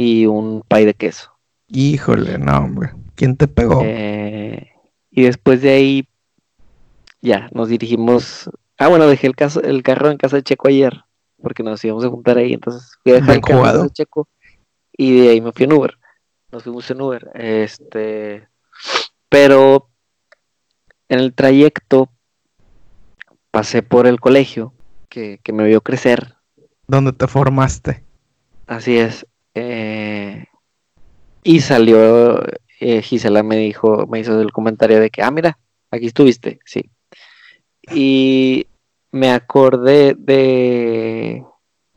y 0.00 0.24
un 0.24 0.62
pay 0.66 0.86
de 0.86 0.94
queso. 0.94 1.30
Híjole, 1.68 2.38
no, 2.38 2.56
hombre. 2.56 2.92
¿Quién 3.14 3.36
te 3.36 3.46
pegó? 3.46 3.82
Eh, 3.84 4.72
y 5.10 5.22
después 5.24 5.60
de 5.60 5.70
ahí, 5.70 6.08
ya, 7.20 7.50
nos 7.52 7.68
dirigimos. 7.68 8.48
Ah, 8.78 8.88
bueno, 8.88 9.06
dejé 9.06 9.26
el, 9.26 9.36
caso, 9.36 9.60
el 9.62 9.82
carro 9.82 10.10
en 10.10 10.16
casa 10.16 10.36
de 10.36 10.42
Checo 10.42 10.68
ayer, 10.68 11.04
porque 11.42 11.62
nos 11.62 11.84
íbamos 11.84 12.02
a 12.06 12.08
juntar 12.08 12.38
ahí. 12.38 12.54
Entonces 12.54 12.96
fui 13.02 13.12
a 13.12 13.16
dejar 13.16 13.34
el 13.34 13.40
carro 13.42 13.58
en 13.58 13.72
casa 13.72 13.82
de 13.82 13.90
Checo 13.90 14.28
y 14.92 15.20
de 15.20 15.28
ahí 15.28 15.40
me 15.42 15.52
fui 15.52 15.64
en 15.64 15.74
Uber. 15.74 15.98
Nos 16.50 16.62
fuimos 16.62 16.90
en 16.90 17.02
Uber. 17.02 17.30
Este, 17.34 18.48
pero 19.28 19.90
en 21.10 21.18
el 21.18 21.34
trayecto 21.34 22.08
pasé 23.50 23.82
por 23.82 24.06
el 24.06 24.18
colegio 24.18 24.72
que, 25.10 25.40
que 25.44 25.52
me 25.52 25.64
vio 25.64 25.82
crecer. 25.82 26.36
¿Dónde 26.86 27.12
te 27.12 27.26
formaste? 27.26 28.02
Así 28.66 28.96
es. 28.96 29.26
eh, 29.54 29.89
y 31.42 31.60
salió, 31.60 32.42
eh, 32.80 33.02
Gisela 33.02 33.42
me 33.42 33.56
dijo, 33.56 34.06
me 34.06 34.20
hizo 34.20 34.40
el 34.40 34.52
comentario 34.52 35.00
de 35.00 35.10
que, 35.10 35.22
ah, 35.22 35.30
mira, 35.30 35.58
aquí 35.90 36.06
estuviste, 36.06 36.60
sí. 36.64 36.90
Y 37.92 38.66
me 39.12 39.30
acordé 39.32 40.14
de, 40.16 41.44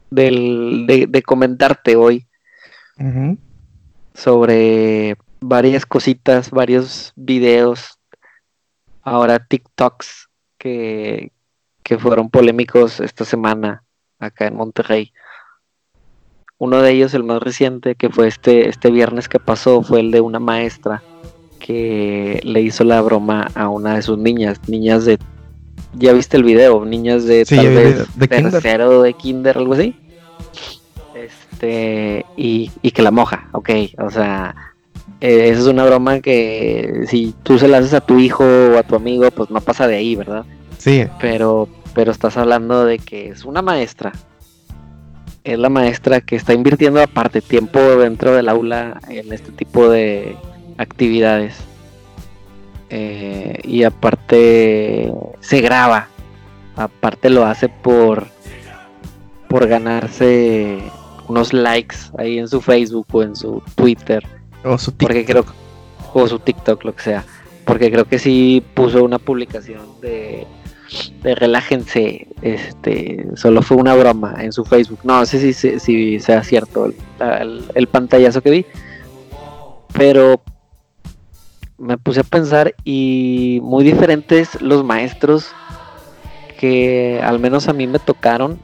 del- 0.09 0.85
de, 0.87 1.07
de 1.07 1.21
comentarte 1.23 1.95
hoy 1.95 2.27
sobre 4.13 5.17
varias 5.41 5.85
cositas, 5.85 6.51
varios 6.51 7.11
videos, 7.15 7.99
ahora 9.01 9.39
TikToks 9.45 10.29
que, 10.57 11.31
que 11.83 11.97
fueron 11.97 12.29
polémicos 12.29 12.99
esta 12.99 13.25
semana 13.25 13.83
acá 14.19 14.47
en 14.47 14.55
Monterrey. 14.55 15.11
Uno 16.57 16.81
de 16.81 16.91
ellos, 16.91 17.13
el 17.13 17.23
más 17.23 17.41
reciente, 17.41 17.95
que 17.95 18.09
fue 18.09 18.27
este, 18.27 18.69
este 18.69 18.91
viernes 18.91 19.27
que 19.27 19.39
pasó, 19.39 19.81
fue 19.83 19.99
el 19.99 20.11
de 20.11 20.21
una 20.21 20.39
maestra 20.39 21.03
que 21.59 22.41
le 22.43 22.61
hizo 22.61 22.83
la 22.83 23.01
broma 23.01 23.49
a 23.55 23.69
una 23.69 23.95
de 23.95 24.01
sus 24.01 24.17
niñas, 24.17 24.59
niñas 24.67 25.05
de, 25.05 25.17
ya 25.93 26.13
viste 26.13 26.37
el 26.37 26.43
video, 26.43 26.83
niñas 26.85 27.25
de 27.25 27.45
tal 27.45 27.67
vez 27.67 28.05
de, 28.15 28.27
tercero 28.27 29.01
de 29.01 29.13
kinder, 29.13 29.57
algo 29.57 29.73
así. 29.73 29.95
Este, 31.15 32.25
y, 32.35 32.69
y 32.81 32.91
que 32.91 33.01
la 33.01 33.11
moja, 33.11 33.47
ok, 33.53 33.69
o 33.99 34.09
sea, 34.09 34.73
eh, 35.21 35.49
esa 35.49 35.61
es 35.61 35.67
una 35.67 35.85
broma 35.85 36.19
que 36.19 37.05
si 37.07 37.33
tú 37.43 37.57
se 37.57 37.69
la 37.69 37.77
haces 37.77 37.93
a 37.93 38.01
tu 38.01 38.19
hijo 38.19 38.43
o 38.43 38.77
a 38.77 38.83
tu 38.83 38.95
amigo, 38.95 39.29
pues 39.31 39.49
no 39.49 39.61
pasa 39.61 39.87
de 39.87 39.95
ahí, 39.95 40.17
¿verdad? 40.17 40.43
Sí. 40.77 41.05
Pero, 41.21 41.69
pero 41.95 42.11
estás 42.11 42.35
hablando 42.35 42.83
de 42.83 42.99
que 42.99 43.29
es 43.29 43.45
una 43.45 43.61
maestra. 43.61 44.11
Es 45.43 45.59
la 45.59 45.69
maestra 45.69 46.21
que 46.21 46.35
está 46.35 46.53
invirtiendo 46.53 47.01
aparte 47.01 47.41
tiempo 47.41 47.79
dentro 47.79 48.33
del 48.33 48.47
aula 48.47 48.99
en 49.09 49.33
este 49.33 49.51
tipo 49.51 49.89
de 49.89 50.37
actividades. 50.77 51.57
Eh, 52.89 53.59
y 53.63 53.83
aparte 53.83 55.11
se 55.41 55.61
graba. 55.61 56.07
Aparte 56.75 57.29
lo 57.29 57.45
hace 57.45 57.69
por, 57.69 58.27
por 59.47 59.67
ganarse 59.67 60.79
unos 61.27 61.53
likes 61.53 61.97
ahí 62.17 62.39
en 62.39 62.47
su 62.47 62.61
Facebook 62.61 63.07
o 63.11 63.23
en 63.23 63.35
su 63.35 63.61
Twitter 63.75 64.23
o 64.63 64.77
su 64.77 64.91
TikTok. 64.91 65.07
Porque 65.07 65.25
creo, 65.25 65.45
o 66.13 66.27
su 66.27 66.39
TikTok, 66.39 66.83
lo 66.83 66.95
que 66.95 67.03
sea. 67.03 67.25
Porque 67.65 67.91
creo 67.91 68.05
que 68.05 68.19
sí 68.19 68.63
puso 68.73 69.03
una 69.03 69.19
publicación 69.19 69.81
de, 70.01 70.45
relájense. 71.23 72.27
Este, 72.41 73.25
solo 73.35 73.61
fue 73.61 73.77
una 73.77 73.95
broma 73.95 74.35
en 74.39 74.51
su 74.51 74.65
Facebook. 74.65 74.99
No 75.03 75.25
sé 75.25 75.53
si, 75.53 75.79
si, 75.79 76.19
sea 76.19 76.43
cierto 76.43 76.85
el, 76.85 77.63
el, 77.73 77.87
pantallazo 77.87 78.41
que 78.41 78.51
vi. 78.51 78.65
Pero 79.93 80.41
me 81.77 81.97
puse 81.97 82.21
a 82.21 82.23
pensar 82.23 82.75
y 82.83 83.59
muy 83.63 83.83
diferentes 83.83 84.61
los 84.61 84.83
maestros 84.83 85.51
que 86.59 87.21
al 87.21 87.39
menos 87.39 87.67
a 87.67 87.73
mí 87.73 87.87
me 87.87 87.99
tocaron 87.99 88.57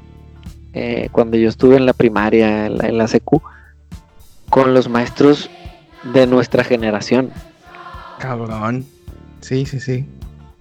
eh, 0.74 1.10
cuando 1.12 1.38
yo 1.38 1.50
estuve 1.50 1.76
en 1.76 1.86
la 1.86 1.94
primaria, 1.94 2.68
en 2.68 2.78
la, 2.78 2.88
en 2.88 2.98
la 2.98 3.08
secu, 3.08 3.42
con 4.50 4.74
los 4.74 4.88
maestros 4.88 5.50
de 6.13 6.28
nuestra 6.28 6.63
generación. 6.63 7.32
Cabrón. 8.20 8.86
Sí, 9.42 9.65
sí, 9.65 9.80
sí. 9.80 10.06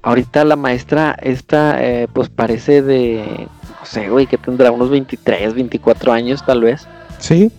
Ahorita 0.02 0.44
la 0.44 0.56
maestra 0.56 1.16
esta, 1.20 1.82
eh, 1.82 2.08
pues 2.12 2.28
parece 2.28 2.82
de, 2.82 3.48
no 3.80 3.86
sé, 3.86 4.08
güey, 4.08 4.26
que 4.26 4.38
tendrá 4.38 4.70
unos 4.70 4.90
23, 4.90 5.54
24 5.54 6.12
años 6.12 6.44
tal 6.44 6.62
vez. 6.62 6.86
Sí. 7.18 7.50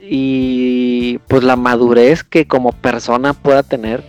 Y 0.00 1.18
pues 1.28 1.44
la 1.44 1.56
madurez 1.56 2.24
que 2.24 2.46
como 2.46 2.72
persona 2.72 3.34
pueda 3.34 3.62
tener, 3.62 4.02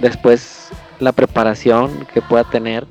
después 0.00 0.70
la 0.98 1.12
preparación 1.12 2.06
que 2.12 2.22
pueda 2.22 2.44
tener, 2.44 2.86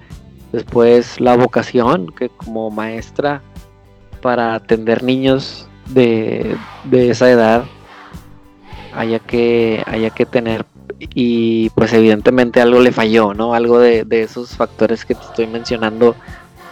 después 0.51 1.19
la 1.19 1.35
vocación 1.35 2.07
que 2.07 2.29
como 2.29 2.69
maestra 2.69 3.41
para 4.21 4.53
atender 4.53 5.03
niños 5.03 5.67
de, 5.89 6.55
de 6.85 7.09
esa 7.09 7.29
edad 7.29 7.65
haya 8.93 9.19
que, 9.19 9.83
haya 9.87 10.09
que 10.09 10.25
tener 10.25 10.65
y 11.13 11.69
pues 11.71 11.93
evidentemente 11.93 12.61
algo 12.61 12.79
le 12.79 12.91
falló, 12.91 13.33
¿no? 13.33 13.53
Algo 13.53 13.79
de, 13.79 14.05
esos 14.11 14.55
factores 14.55 15.05
que 15.05 15.15
te 15.15 15.21
estoy 15.21 15.47
mencionando 15.47 16.15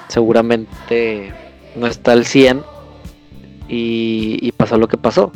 seguramente 0.08 1.34
no 1.76 1.88
está 1.88 2.12
al 2.12 2.26
100 2.26 2.64
y, 3.68 4.52
pasó 4.54 4.78
lo 4.78 4.88
que 4.88 4.98
pasó. 4.98 5.32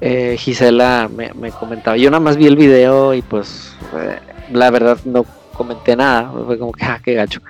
Eh, 0.00 0.36
Gisela 0.38 1.10
me, 1.14 1.50
comentaba, 1.52 1.96
yo 1.96 2.10
nada 2.10 2.20
más 2.20 2.36
vi 2.36 2.46
el 2.46 2.56
video 2.56 3.12
y 3.12 3.22
pues 3.22 3.74
eh, 3.94 4.18
la 4.50 4.70
verdad 4.70 4.98
no 5.04 5.26
comenté 5.52 5.94
nada, 5.94 6.32
fue 6.46 6.58
como 6.58 6.72
que, 6.72 6.84
ah, 6.86 7.00
qué 7.04 7.14
gacho. 7.14 7.40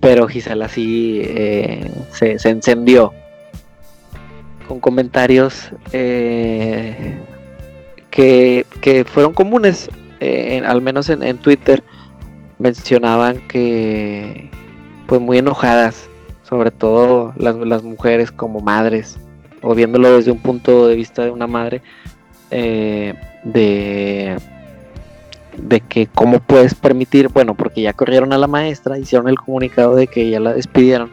Pero 0.00 0.28
Gisela 0.28 0.68
sí 0.68 1.20
eh, 1.24 1.90
se, 2.12 2.38
se, 2.38 2.50
encendió 2.50 3.12
con 4.68 4.78
comentarios 4.78 5.70
eh, 8.16 8.64
que, 8.80 9.04
fueron 9.04 9.32
comunes, 9.32 9.90
eh, 10.20 10.62
al 10.64 10.80
menos 10.82 11.08
en, 11.08 11.38
Twitter, 11.38 11.82
mencionaban 12.58 13.38
que, 13.48 14.50
pues 15.06 15.20
muy 15.20 15.38
enojadas, 15.38 16.08
sobre 16.48 16.70
todo 16.70 17.32
las, 17.36 17.82
mujeres 17.82 18.30
como 18.30 18.60
madres, 18.60 19.18
o 19.62 19.74
viéndolo 19.74 20.16
desde 20.16 20.30
un 20.30 20.38
punto 20.38 20.86
de 20.86 20.94
vista 20.94 21.24
de 21.24 21.30
una 21.30 21.46
madre, 21.46 21.82
eh, 22.50 23.14
de, 23.42 24.36
de 25.56 25.80
que 25.80 26.06
cómo 26.06 26.38
puedes 26.38 26.74
permitir, 26.74 27.28
bueno, 27.28 27.54
porque 27.54 27.82
ya 27.82 27.92
corrieron 27.92 28.32
a 28.32 28.38
la 28.38 28.46
maestra, 28.46 28.98
hicieron 28.98 29.28
el 29.28 29.38
comunicado 29.38 29.96
de 29.96 30.06
que 30.06 30.30
ya 30.30 30.38
la 30.38 30.52
despidieron, 30.52 31.10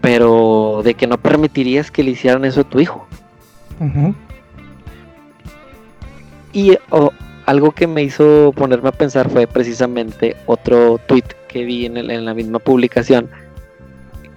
pero 0.00 0.80
de 0.82 0.94
que 0.94 1.06
no 1.06 1.18
permitirías 1.18 1.90
que 1.90 2.02
le 2.02 2.12
hicieran 2.12 2.44
eso 2.44 2.62
a 2.62 2.64
tu 2.64 2.80
hijo. 2.80 3.06
Y 6.52 6.76
algo 7.46 7.72
que 7.72 7.86
me 7.86 8.02
hizo 8.02 8.52
ponerme 8.56 8.88
a 8.88 8.92
pensar 8.92 9.30
fue 9.30 9.46
precisamente 9.46 10.36
otro 10.46 10.98
tweet 11.06 11.24
que 11.48 11.64
vi 11.64 11.86
en, 11.86 12.24
la 12.24 12.34
misma 12.34 12.58
publicación 12.58 13.28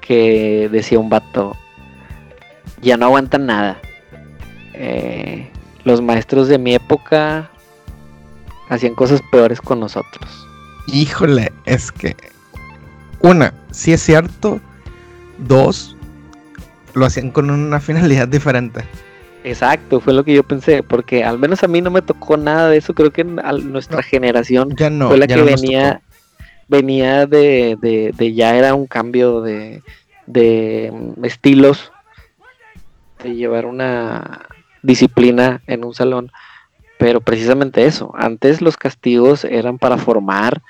que 0.02 0.68
decía 0.72 1.00
un 1.00 1.10
vato, 1.10 1.56
ya 2.82 2.98
no 2.98 3.06
aguantan 3.06 3.46
nada. 3.46 3.80
Eh, 4.74 5.50
los 5.84 6.02
maestros 6.02 6.48
de 6.48 6.58
mi 6.58 6.74
época 6.76 7.50
hacían 8.70 8.96
cosas 8.96 9.22
peores 9.32 9.62
con 9.62 9.80
nosotros. 9.80 10.48
Híjole, 10.88 11.52
es 11.66 11.92
que 11.92 12.16
una, 13.22 13.54
si 13.72 13.94
es 13.94 14.02
cierto, 14.02 14.60
dos, 15.38 15.96
lo 16.94 17.06
hacían 17.06 17.32
con 17.32 17.50
una 17.50 17.80
finalidad 17.80 18.28
diferente. 18.28 18.84
Exacto, 19.44 20.00
fue 20.00 20.14
lo 20.14 20.24
que 20.24 20.34
yo 20.34 20.44
pensé, 20.44 20.84
porque 20.84 21.24
al 21.24 21.38
menos 21.38 21.64
a 21.64 21.68
mí 21.68 21.82
no 21.82 21.92
me 21.92 22.02
tocó 22.02 22.38
nada 22.38 22.70
de 22.70 22.78
eso, 22.78 22.94
creo 22.94 23.12
que 23.12 23.26
nuestra 23.26 24.02
generación 24.02 24.74
ya 24.76 24.90
no, 24.90 25.10
fue 25.10 25.18
la 25.18 25.28
que 25.28 25.42
venía, 25.42 26.02
venía 26.70 27.26
de, 27.26 27.78
de, 28.16 28.34
ya 28.34 28.56
era 28.56 28.74
un 28.74 28.88
cambio 28.88 29.42
de, 29.42 29.84
de 30.28 30.92
mm, 30.94 31.26
estilos, 31.26 31.92
de 33.22 33.36
llevar 33.36 33.66
una 33.66 34.48
disciplina 34.82 35.62
en 35.68 35.84
un 35.84 35.94
salón, 35.94 36.32
pero 36.98 37.20
precisamente 37.20 37.86
eso, 37.86 38.14
antes 38.16 38.62
los 38.62 38.78
castigos 38.78 39.44
eran 39.44 39.78
para 39.78 39.98
formar 39.98 40.62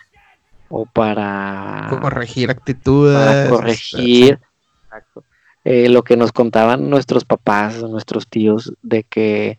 o 0.70 0.88
para 0.88 1.96
corregir 2.02 2.50
actitudes, 2.50 3.16
para 3.16 3.50
corregir, 3.50 4.40
exacto 4.86 5.24
eh, 5.64 5.90
lo 5.90 6.04
que 6.04 6.18
nos 6.18 6.32
contaban 6.32 6.90
nuestros 6.90 7.26
papás, 7.26 7.82
nuestros 7.84 8.28
tíos, 8.28 8.74
de 8.82 9.04
que, 9.04 9.58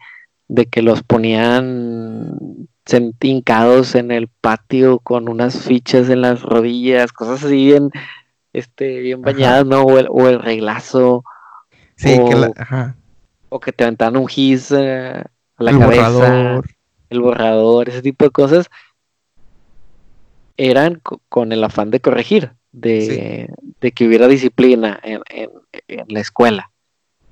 de 0.48 0.66
que 0.66 0.82
los 0.82 1.02
ponían 1.02 2.68
hincados 3.20 3.94
en 3.94 4.10
el 4.10 4.28
patio 4.28 4.98
con 4.98 5.28
unas 5.28 5.62
fichas 5.62 6.10
en 6.10 6.20
las 6.20 6.42
rodillas, 6.42 7.12
cosas 7.12 7.44
así 7.44 7.56
bien, 7.56 7.90
este, 8.52 9.00
bien 9.00 9.22
bañadas, 9.22 9.64
¿no? 9.64 9.82
O 9.82 10.28
el, 10.28 10.40
reglazo. 10.40 11.24
Sí, 11.96 12.18
o, 12.20 12.28
que 12.28 12.52
o 13.48 13.60
que 13.60 13.72
te 13.72 13.84
aventaban 13.84 14.16
un 14.16 14.26
gis 14.26 14.70
eh, 14.72 15.24
a 15.56 15.62
la 15.62 15.78
cabeza, 15.78 16.60
el 17.08 17.20
borrador, 17.20 17.88
ese 17.88 18.02
tipo 18.02 18.24
de 18.24 18.30
cosas, 18.30 18.68
eran 20.56 21.00
con 21.28 21.52
el 21.52 21.64
afán 21.64 21.90
de 21.90 22.00
corregir 22.00 22.52
de, 22.74 23.48
que 23.94 24.06
hubiera 24.06 24.28
disciplina 24.28 25.00
en, 25.02 25.22
la 26.08 26.20
escuela. 26.20 26.70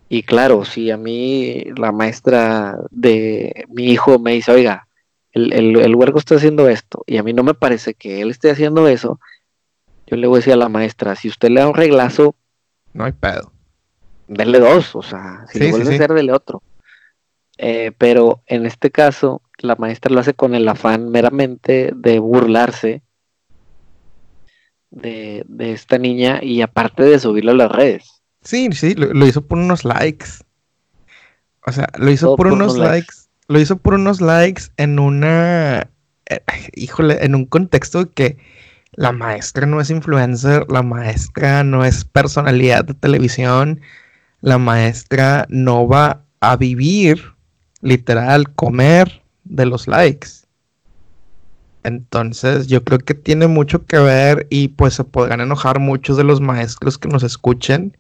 Y 0.09 0.23
claro, 0.23 0.65
si 0.65 0.91
a 0.91 0.97
mí 0.97 1.65
la 1.77 1.91
maestra 1.91 2.79
de 2.91 3.65
mi 3.69 3.87
hijo 3.87 4.19
me 4.19 4.33
dice, 4.33 4.53
oiga, 4.53 4.89
el, 5.33 5.53
el, 5.53 5.95
huergo 5.95 6.19
está 6.19 6.35
haciendo 6.35 6.69
esto, 6.69 7.03
y 7.07 7.17
a 7.17 7.23
mí 7.23 7.33
no 7.33 7.43
me 7.43 7.55
parece 7.55 7.95
que 7.95 8.21
él 8.21 8.31
esté 8.31 8.51
haciendo 8.51 8.87
eso, 8.89 9.19
yo 10.07 10.17
le 10.17 10.27
voy 10.27 10.37
a 10.37 10.41
decir 10.41 10.53
a 10.53 10.57
la 10.57 10.69
maestra, 10.69 11.17
si 11.17 11.29
usted 11.29 11.49
le 11.49 11.61
da 11.61 11.69
un 11.69 11.75
reglazo, 11.75 12.35
no 12.93 13.05
hay 13.05 13.13
pedo. 13.13 13.53
Denle 14.29 14.61
dos, 14.61 14.95
o 14.95 15.03
sea, 15.03 15.47
si 15.49 15.59
le 15.59 15.71
vuelve 15.71 15.91
a 15.91 15.95
hacer, 15.95 16.13
dele 16.13 16.33
otro. 16.33 16.63
Eh, 17.57 17.93
pero 17.97 18.43
en 18.47 18.67
este 18.67 18.91
caso, 18.91 19.43
la 19.59 19.77
maestra 19.77 20.13
lo 20.13 20.21
hace 20.21 20.35
con 20.35 20.55
el 20.55 20.69
afán 20.69 21.11
meramente 21.11 21.93
de 21.95 22.19
burlarse 22.19 23.03
de, 24.93 25.45
esta 25.59 25.99
niña 25.99 26.39
y 26.43 26.63
aparte 26.63 27.03
de 27.03 27.19
subirlo 27.19 27.53
a 27.53 27.57
las 27.57 27.73
redes. 27.73 28.23
Sí, 28.43 28.69
sí, 28.73 28.95
lo, 28.95 29.27
hizo 29.27 29.43
por 29.43 29.59
unos 29.59 29.85
likes. 29.85 30.27
O 31.67 31.73
sea, 31.73 31.89
lo 31.97 32.11
hizo 32.11 32.37
por, 32.37 32.49
unos 32.49 32.77
likes. 32.77 33.15
Lo 33.49 33.59
hizo 33.61 33.77
por 33.77 33.95
unos 33.95 34.21
likes 34.21 34.65
en 34.77 34.99
una. 34.99 35.89
Eh, 36.27 36.41
híjole, 36.75 37.25
en 37.25 37.35
un 37.35 37.47
contexto 37.47 38.11
que 38.11 38.39
la 38.93 39.13
maestra 39.13 39.67
no 39.67 39.81
es 39.81 39.91
influencer, 39.91 40.67
la 40.71 40.83
maestra 40.83 41.65
no 41.65 41.85
es 41.85 42.05
personalidad 42.05 42.85
de 42.85 42.95
televisión, 42.95 43.81
la 44.41 44.59
maestra 44.59 45.47
no 45.49 45.87
va 45.89 46.25
a 46.41 46.57
vivir, 46.57 47.33
literal, 47.81 48.53
comer 48.55 49.23
de 49.45 49.67
los 49.67 49.87
likes. 49.87 50.42
Entonces, 51.85 52.69
yo 52.69 52.85
creo 52.85 52.99
que 52.99 53.15
tiene 53.15 53.47
mucho 53.49 53.87
que 53.87 53.99
ver 53.99 54.47
y 54.51 54.69
pues 54.69 54.95
se 54.95 55.05
podrán 55.05 55.41
enojar 55.41 55.81
muchos 55.81 56.17
de 56.17 56.25
los 56.25 56.41
maestros 56.41 56.99
que 56.99 57.09
nos 57.09 57.23
escuchen. 57.23 57.97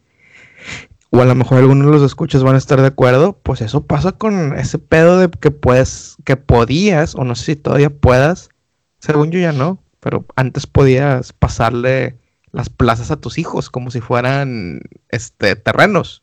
O 1.10 1.20
a 1.20 1.24
lo 1.24 1.34
mejor 1.34 1.58
algunos 1.58 1.86
de 1.86 1.92
los 1.92 2.02
escuchas 2.02 2.42
van 2.42 2.54
a 2.54 2.58
estar 2.58 2.80
de 2.80 2.86
acuerdo. 2.86 3.38
Pues 3.42 3.60
eso 3.60 3.84
pasa 3.86 4.12
con 4.12 4.56
ese 4.58 4.78
pedo 4.78 5.18
de 5.18 5.28
que 5.28 5.50
puedes, 5.50 6.16
que 6.24 6.36
podías, 6.36 7.14
o 7.14 7.24
no 7.24 7.34
sé 7.34 7.44
si 7.44 7.56
todavía 7.56 7.90
puedas. 7.90 8.50
Según 8.98 9.30
yo 9.30 9.40
ya 9.40 9.52
no, 9.52 9.82
pero 10.00 10.24
antes 10.36 10.66
podías 10.66 11.32
pasarle 11.32 12.16
las 12.52 12.70
plazas 12.70 13.10
a 13.10 13.20
tus 13.20 13.38
hijos 13.38 13.68
como 13.68 13.90
si 13.90 14.00
fueran 14.00 14.80
este 15.08 15.56
terrenos. 15.56 16.22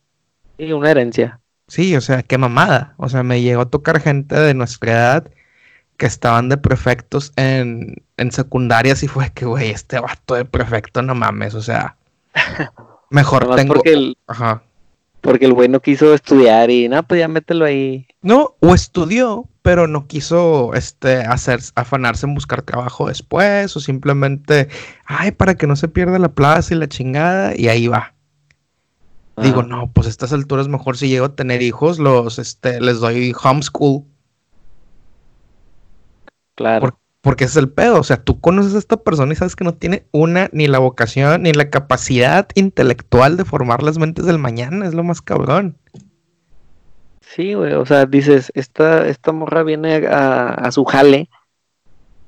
Y 0.58 0.72
una 0.72 0.92
herencia. 0.92 1.40
Sí, 1.68 1.96
o 1.96 2.02
sea, 2.02 2.24
qué 2.24 2.38
mamada. 2.38 2.96
O 2.98 3.10
sea, 3.10 3.24
me 3.24 3.42
llegó 3.42 3.62
a 3.62 3.70
tocar 3.70 4.00
gente 4.00 4.36
de 4.36 4.54
nuestra 4.54 4.92
edad 4.92 5.32
que 6.00 6.06
estaban 6.06 6.48
de 6.48 6.56
prefectos 6.56 7.34
en, 7.36 7.98
en 8.16 8.32
secundarias 8.32 9.04
y 9.04 9.10
fue 9.10 9.30
que, 9.34 9.46
güey, 9.46 9.70
este 9.70 10.00
vato 10.00 10.34
de 10.34 10.46
prefecto, 10.46 11.02
no 11.02 11.14
mames, 11.14 11.54
o 11.56 11.62
sea, 11.62 11.98
mejor 13.10 13.54
tengo... 13.58 13.74
Porque 13.74 13.92
el, 13.92 14.18
Ajá. 14.26 14.64
Porque 15.20 15.46
el 15.46 15.54
güey 15.54 15.68
no 15.68 15.82
quiso 15.82 16.14
estudiar 16.14 16.72
y, 16.72 16.88
no, 16.88 17.04
pues 17.04 17.20
ya 17.20 17.28
mételo 17.28 17.66
ahí. 17.66 18.08
No, 18.22 18.56
o 18.62 18.74
estudió, 18.74 19.50
pero 19.62 19.88
no 19.88 20.08
quiso, 20.08 20.74
este, 20.74 21.18
hacer, 21.18 21.60
afanarse 21.76 22.26
en 22.26 22.34
buscar 22.34 22.62
trabajo 22.62 23.10
después, 23.10 23.76
o 23.76 23.82
simplemente, 23.82 24.70
ay, 25.06 25.32
para 25.32 25.56
que 25.56 25.68
no 25.68 25.76
se 25.76 25.90
pierda 25.90 26.18
la 26.18 26.32
plaza 26.32 26.74
y 26.74 26.78
la 26.78 26.88
chingada, 26.88 27.58
y 27.58 27.68
ahí 27.68 27.88
va. 27.88 28.14
Digo, 29.36 29.64
no, 29.64 29.92
pues 29.92 30.08
a 30.08 30.10
estas 30.10 30.32
alturas 30.32 30.70
mejor 30.70 30.98
si 30.98 31.10
llego 31.10 31.26
a 31.26 31.36
tener 31.36 31.62
hijos, 31.62 32.00
los, 32.00 32.40
este, 32.40 32.80
les 32.80 33.00
doy 33.00 33.34
homeschool 33.42 34.04
Claro. 36.60 37.00
porque 37.22 37.46
ese 37.46 37.52
es 37.52 37.64
el 37.64 37.72
pedo. 37.72 38.02
O 38.02 38.04
sea, 38.04 38.18
tú 38.22 38.42
conoces 38.42 38.76
a 38.76 38.80
esta 38.80 38.98
persona 38.98 39.32
y 39.32 39.38
sabes 39.38 39.56
que 39.56 39.64
no 39.64 39.76
tiene 39.76 40.06
una, 40.12 40.50
ni 40.52 40.68
la 40.68 40.80
vocación, 40.80 41.44
ni 41.44 41.54
la 41.54 41.70
capacidad 41.70 42.50
intelectual 42.54 43.38
de 43.38 43.46
formar 43.46 43.82
las 43.82 43.98
mentes 43.98 44.26
del 44.26 44.40
mañana. 44.40 44.86
Es 44.86 44.94
lo 44.94 45.06
más 45.06 45.22
cabrón. 45.22 45.78
Sí, 47.22 47.54
güey. 47.54 47.76
O 47.76 47.86
sea, 47.86 48.06
dices, 48.06 48.52
esta, 48.56 49.08
esta 49.08 49.32
morra 49.32 49.64
viene 49.64 50.06
a, 50.08 50.70
su 50.72 50.84
jale. 50.84 51.30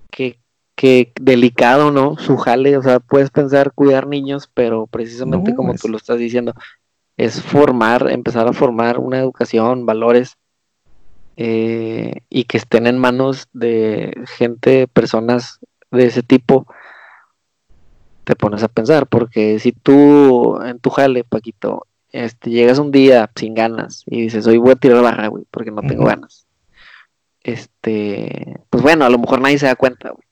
Que, 0.10 0.40
que, 0.76 1.12
delicado, 1.20 1.92
¿no? 1.92 2.18
Su 2.18 2.38
jale. 2.38 2.78
O 2.78 2.82
sea, 2.82 3.02
puedes 3.02 3.32
pensar 3.32 3.74
cuidar 3.74 4.08
niños, 4.08 4.50
pero 4.54 4.88
precisamente 4.88 5.54
como 5.56 5.74
tú 5.76 5.90
lo 5.90 5.98
estás 5.98 6.20
diciendo, 6.20 6.54
es 7.18 7.42
formar, 7.42 8.10
empezar 8.10 8.48
a 8.48 8.54
formar 8.54 8.98
una 8.98 9.20
educación, 9.20 9.86
valores 9.86 10.38
eh, 11.38 12.22
y 12.30 12.44
que 12.46 12.58
estén 12.58 12.88
en 12.88 12.98
manos 12.98 13.48
de 13.54 14.14
gente, 14.38 14.88
personas 14.88 15.60
de 15.92 16.06
ese 16.06 16.24
tipo, 16.24 16.68
te 18.24 18.36
pones 18.36 18.64
a 18.64 18.68
pensar, 18.68 19.08
porque 19.08 19.60
si 19.60 19.72
tú 19.72 20.62
en 20.62 20.80
tu 20.80 20.90
jale, 20.90 21.24
Paquito, 21.24 21.88
este, 22.12 22.50
llegas 22.50 22.80
un 22.80 22.92
día 22.92 23.30
sin 23.36 23.54
ganas 23.54 24.04
y 24.06 24.22
dices, 24.22 24.46
hoy 24.48 24.58
voy 24.58 24.72
a 24.72 24.76
tirar 24.76 25.02
barra, 25.02 25.28
güey, 25.28 25.46
porque 25.50 25.72
no 25.72 25.82
tengo 25.82 26.06
ganas. 26.06 26.46
Este, 27.44 28.60
pues 28.70 28.84
bueno, 28.84 29.06
a 29.06 29.10
lo 29.10 29.18
mejor 29.18 29.42
nadie 29.42 29.58
se 29.58 29.66
da 29.66 29.76
cuenta, 29.76 30.10
güey. 30.10 30.26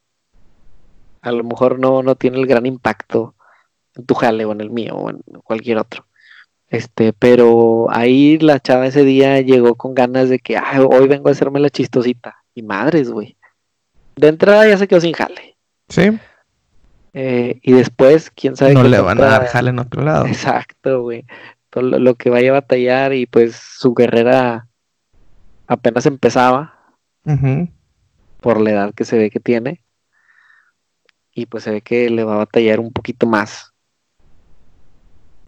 A 1.22 1.32
lo 1.32 1.44
mejor 1.44 1.80
no, 1.80 2.04
no 2.04 2.16
tiene 2.16 2.38
el 2.38 2.48
gran 2.48 2.66
impacto 2.66 3.36
en 3.96 4.06
tu 4.06 4.14
jale 4.14 4.46
o 4.46 4.52
en 4.52 4.62
el 4.62 4.70
mío 4.70 4.96
o 4.96 5.10
en 5.10 5.22
cualquier 5.44 5.80
otro. 5.80 6.06
Este, 6.70 7.14
pero 7.14 7.88
ahí 7.90 8.38
la 8.38 8.60
chava 8.60 8.86
ese 8.86 9.04
día 9.04 9.42
llegó 9.42 9.76
con 9.76 9.96
ganas 9.96 10.30
de 10.30 10.40
que 10.40 10.58
hoy 10.88 11.08
vengo 11.08 11.30
a 11.30 11.32
hacerme 11.32 11.60
la 11.60 11.70
chistosita. 11.70 12.38
Y 12.54 12.62
madres, 12.62 13.10
güey. 13.10 13.38
De 14.16 14.28
entrada 14.28 14.68
ya 14.68 14.78
se 14.78 14.88
quedó 14.88 15.02
sin 15.02 15.14
jale. 15.14 15.58
Sí. 15.88 16.12
Eh, 17.14 17.60
y 17.64 17.72
después, 17.72 18.30
quién 18.30 18.56
sabe. 18.56 18.74
No 18.74 18.84
le 18.84 19.00
van 19.00 19.20
a 19.20 19.26
dar 19.26 19.46
jale 19.48 19.72
en 19.72 19.80
otro 19.80 20.04
lado. 20.04 20.28
Exacto, 20.28 21.02
güey. 21.02 21.26
Todo 21.70 21.84
lo, 21.84 22.16
que 22.16 22.30
vaya 22.30 22.50
a 22.50 22.54
batallar 22.54 23.14
y 23.14 23.26
pues 23.26 23.56
su 23.56 23.94
guerrera 23.94 24.68
apenas 25.68 26.06
empezaba. 26.06 26.76
Por 28.42 28.62
la 28.62 28.72
edad 28.72 28.94
que 28.94 29.06
se 29.06 29.18
ve 29.18 29.30
que 29.30 29.40
tiene. 29.40 29.84
Y 31.34 31.46
pues 31.46 31.64
se 31.64 31.72
ve 31.72 31.82
que 31.82 32.10
le 32.10 32.24
va 32.24 32.36
a 32.36 32.38
batallar 32.40 32.80
un 32.80 32.92
poquito 32.92 33.28
más. 33.28 33.69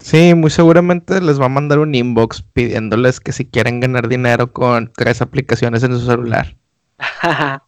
Sí, 0.02 0.34
muy 0.34 0.50
seguramente 0.50 1.22
les 1.22 1.40
va 1.40 1.46
a 1.46 1.50
mandar 1.50 1.80
un 1.80 1.94
inbox 1.94 2.42
pidiéndoles 2.42 3.20
que 3.20 3.32
si 3.32 3.46
quieren 3.46 3.80
ganar 3.80 4.08
dinero 4.08 4.52
con 4.52 4.92
tres 4.96 5.22
aplicaciones 5.22 5.84
en 5.84 5.94
su 5.94 6.06
celular. 6.06 6.56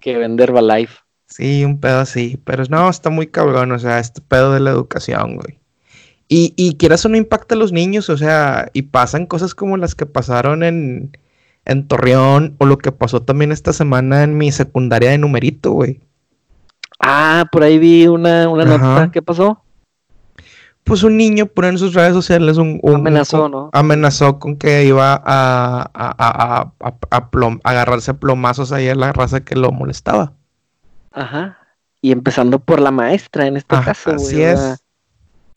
que 0.00 0.18
vender 0.18 0.52
life. 0.52 0.98
Sí, 1.26 1.64
un 1.64 1.78
pedo 1.78 2.00
así. 2.00 2.40
Pero 2.44 2.64
no, 2.68 2.88
está 2.88 3.10
muy 3.10 3.28
cabrón. 3.28 3.72
O 3.72 3.78
sea, 3.78 3.98
este 3.98 4.20
pedo 4.20 4.52
de 4.52 4.60
la 4.60 4.70
educación, 4.70 5.36
güey. 5.36 5.58
Y, 6.28 6.52
y 6.56 6.76
quieras 6.76 7.04
o 7.06 7.08
no 7.08 7.16
impacta 7.16 7.54
a 7.54 7.58
los 7.58 7.72
niños, 7.72 8.10
o 8.10 8.18
sea, 8.18 8.68
y 8.74 8.82
pasan 8.82 9.24
cosas 9.24 9.54
como 9.54 9.78
las 9.78 9.94
que 9.94 10.04
pasaron 10.04 10.62
en, 10.62 11.16
en 11.64 11.88
Torreón 11.88 12.54
o 12.58 12.66
lo 12.66 12.76
que 12.76 12.92
pasó 12.92 13.22
también 13.22 13.50
esta 13.50 13.72
semana 13.72 14.24
en 14.24 14.36
mi 14.36 14.52
secundaria 14.52 15.10
de 15.10 15.16
numerito, 15.16 15.72
güey. 15.72 16.00
Ah, 17.00 17.46
por 17.50 17.62
ahí 17.62 17.78
vi 17.78 18.08
una, 18.08 18.46
una 18.50 18.66
nota. 18.66 19.10
¿Qué 19.10 19.22
pasó? 19.22 19.62
Pues 20.88 21.02
un 21.02 21.16
niño 21.16 21.46
pone 21.46 21.68
en 21.68 21.78
sus 21.78 21.94
redes 21.94 22.14
sociales 22.14 22.56
un, 22.56 22.80
amenazó, 22.82 23.48
¿no? 23.48 23.70
Amenazó 23.72 24.38
con 24.38 24.56
que 24.56 24.84
iba 24.84 25.22
a, 25.24 25.90
a, 25.94 26.72
agarrarse 27.62 28.10
a 28.10 28.14
plomazos 28.14 28.72
ahí 28.72 28.88
a 28.88 28.94
la 28.94 29.12
raza 29.12 29.40
que 29.40 29.54
lo 29.54 29.70
molestaba. 29.70 30.32
Ajá. 31.12 31.58
Y 32.00 32.12
empezando 32.12 32.58
por 32.58 32.80
la 32.80 32.90
maestra 32.90 33.46
en 33.46 33.56
este 33.56 33.76
caso. 33.76 34.10
Así 34.10 34.42
es. 34.42 34.82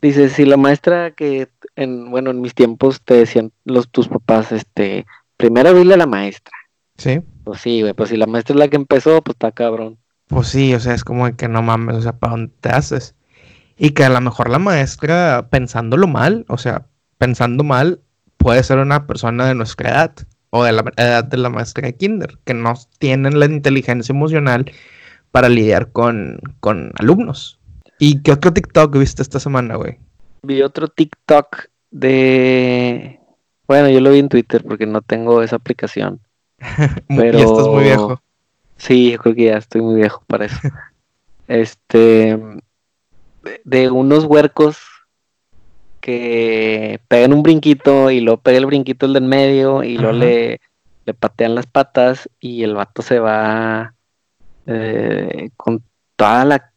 Dice, 0.00 0.28
si 0.28 0.44
la 0.44 0.56
maestra 0.56 1.12
que 1.12 1.48
en, 1.76 2.10
bueno, 2.10 2.30
en 2.30 2.40
mis 2.40 2.54
tiempos 2.54 3.00
te 3.02 3.14
decían 3.14 3.52
los 3.64 3.88
tus 3.88 4.08
papás, 4.08 4.50
este, 4.52 5.06
primero 5.36 5.72
dile 5.74 5.94
a 5.94 5.98
la 5.98 6.06
maestra. 6.06 6.56
Sí. 6.98 7.20
Pues 7.44 7.60
sí, 7.60 7.80
güey, 7.82 7.94
pues 7.94 8.10
si 8.10 8.16
la 8.16 8.26
maestra 8.26 8.54
es 8.54 8.58
la 8.58 8.68
que 8.68 8.76
empezó, 8.76 9.22
pues 9.22 9.36
está 9.36 9.52
cabrón. 9.52 9.98
Pues 10.26 10.48
sí, 10.48 10.74
o 10.74 10.80
sea, 10.80 10.94
es 10.94 11.04
como 11.04 11.34
que 11.36 11.48
no 11.48 11.62
mames, 11.62 11.96
o 11.96 12.02
sea, 12.02 12.12
¿para 12.12 12.32
dónde 12.32 12.52
te 12.60 12.70
haces? 12.70 13.14
Y 13.84 13.90
que 13.90 14.04
a 14.04 14.10
lo 14.10 14.20
mejor 14.20 14.48
la 14.48 14.60
maestra, 14.60 15.48
pensándolo 15.50 16.06
mal, 16.06 16.44
o 16.46 16.56
sea, 16.56 16.86
pensando 17.18 17.64
mal, 17.64 17.98
puede 18.36 18.62
ser 18.62 18.78
una 18.78 19.08
persona 19.08 19.44
de 19.48 19.56
nuestra 19.56 19.90
edad 19.90 20.14
o 20.50 20.62
de 20.62 20.70
la 20.70 20.84
edad 20.96 21.24
de 21.24 21.36
la 21.36 21.48
maestra 21.48 21.88
de 21.88 21.96
Kinder, 21.96 22.38
que 22.44 22.54
no 22.54 22.74
tienen 23.00 23.40
la 23.40 23.46
inteligencia 23.46 24.12
emocional 24.12 24.70
para 25.32 25.48
lidiar 25.48 25.90
con, 25.90 26.38
con 26.60 26.92
alumnos. 26.94 27.58
¿Y 27.98 28.22
qué 28.22 28.30
otro 28.30 28.52
TikTok 28.52 28.96
viste 28.96 29.20
esta 29.20 29.40
semana, 29.40 29.74
güey? 29.74 29.98
Vi 30.44 30.62
otro 30.62 30.86
TikTok 30.86 31.64
de... 31.90 33.18
Bueno, 33.66 33.88
yo 33.88 34.00
lo 34.00 34.12
vi 34.12 34.20
en 34.20 34.28
Twitter 34.28 34.62
porque 34.62 34.86
no 34.86 35.02
tengo 35.02 35.42
esa 35.42 35.56
aplicación. 35.56 36.20
pero... 37.08 37.36
Ya 37.36 37.44
estás 37.44 37.66
muy 37.66 37.82
viejo. 37.82 38.22
Sí, 38.76 39.10
yo 39.10 39.18
creo 39.18 39.34
que 39.34 39.44
ya 39.46 39.56
estoy 39.56 39.80
muy 39.80 39.96
viejo 39.96 40.22
para 40.28 40.44
eso. 40.44 40.60
este 41.48 42.38
de, 43.64 43.90
unos 43.90 44.24
huercos 44.24 44.78
que 46.00 47.00
pegan 47.08 47.32
un 47.32 47.42
brinquito 47.42 48.10
y 48.10 48.20
luego 48.20 48.40
pega 48.40 48.58
el 48.58 48.66
brinquito 48.66 49.06
el 49.06 49.12
del 49.12 49.24
medio 49.24 49.82
y 49.84 49.96
luego 49.96 50.12
le, 50.12 50.60
le, 51.04 51.14
patean 51.14 51.54
las 51.54 51.66
patas 51.66 52.28
y 52.40 52.64
el 52.64 52.74
vato 52.74 53.02
se 53.02 53.20
va 53.20 53.94
eh, 54.66 55.50
con 55.56 55.82
toda 56.16 56.44
la 56.44 56.72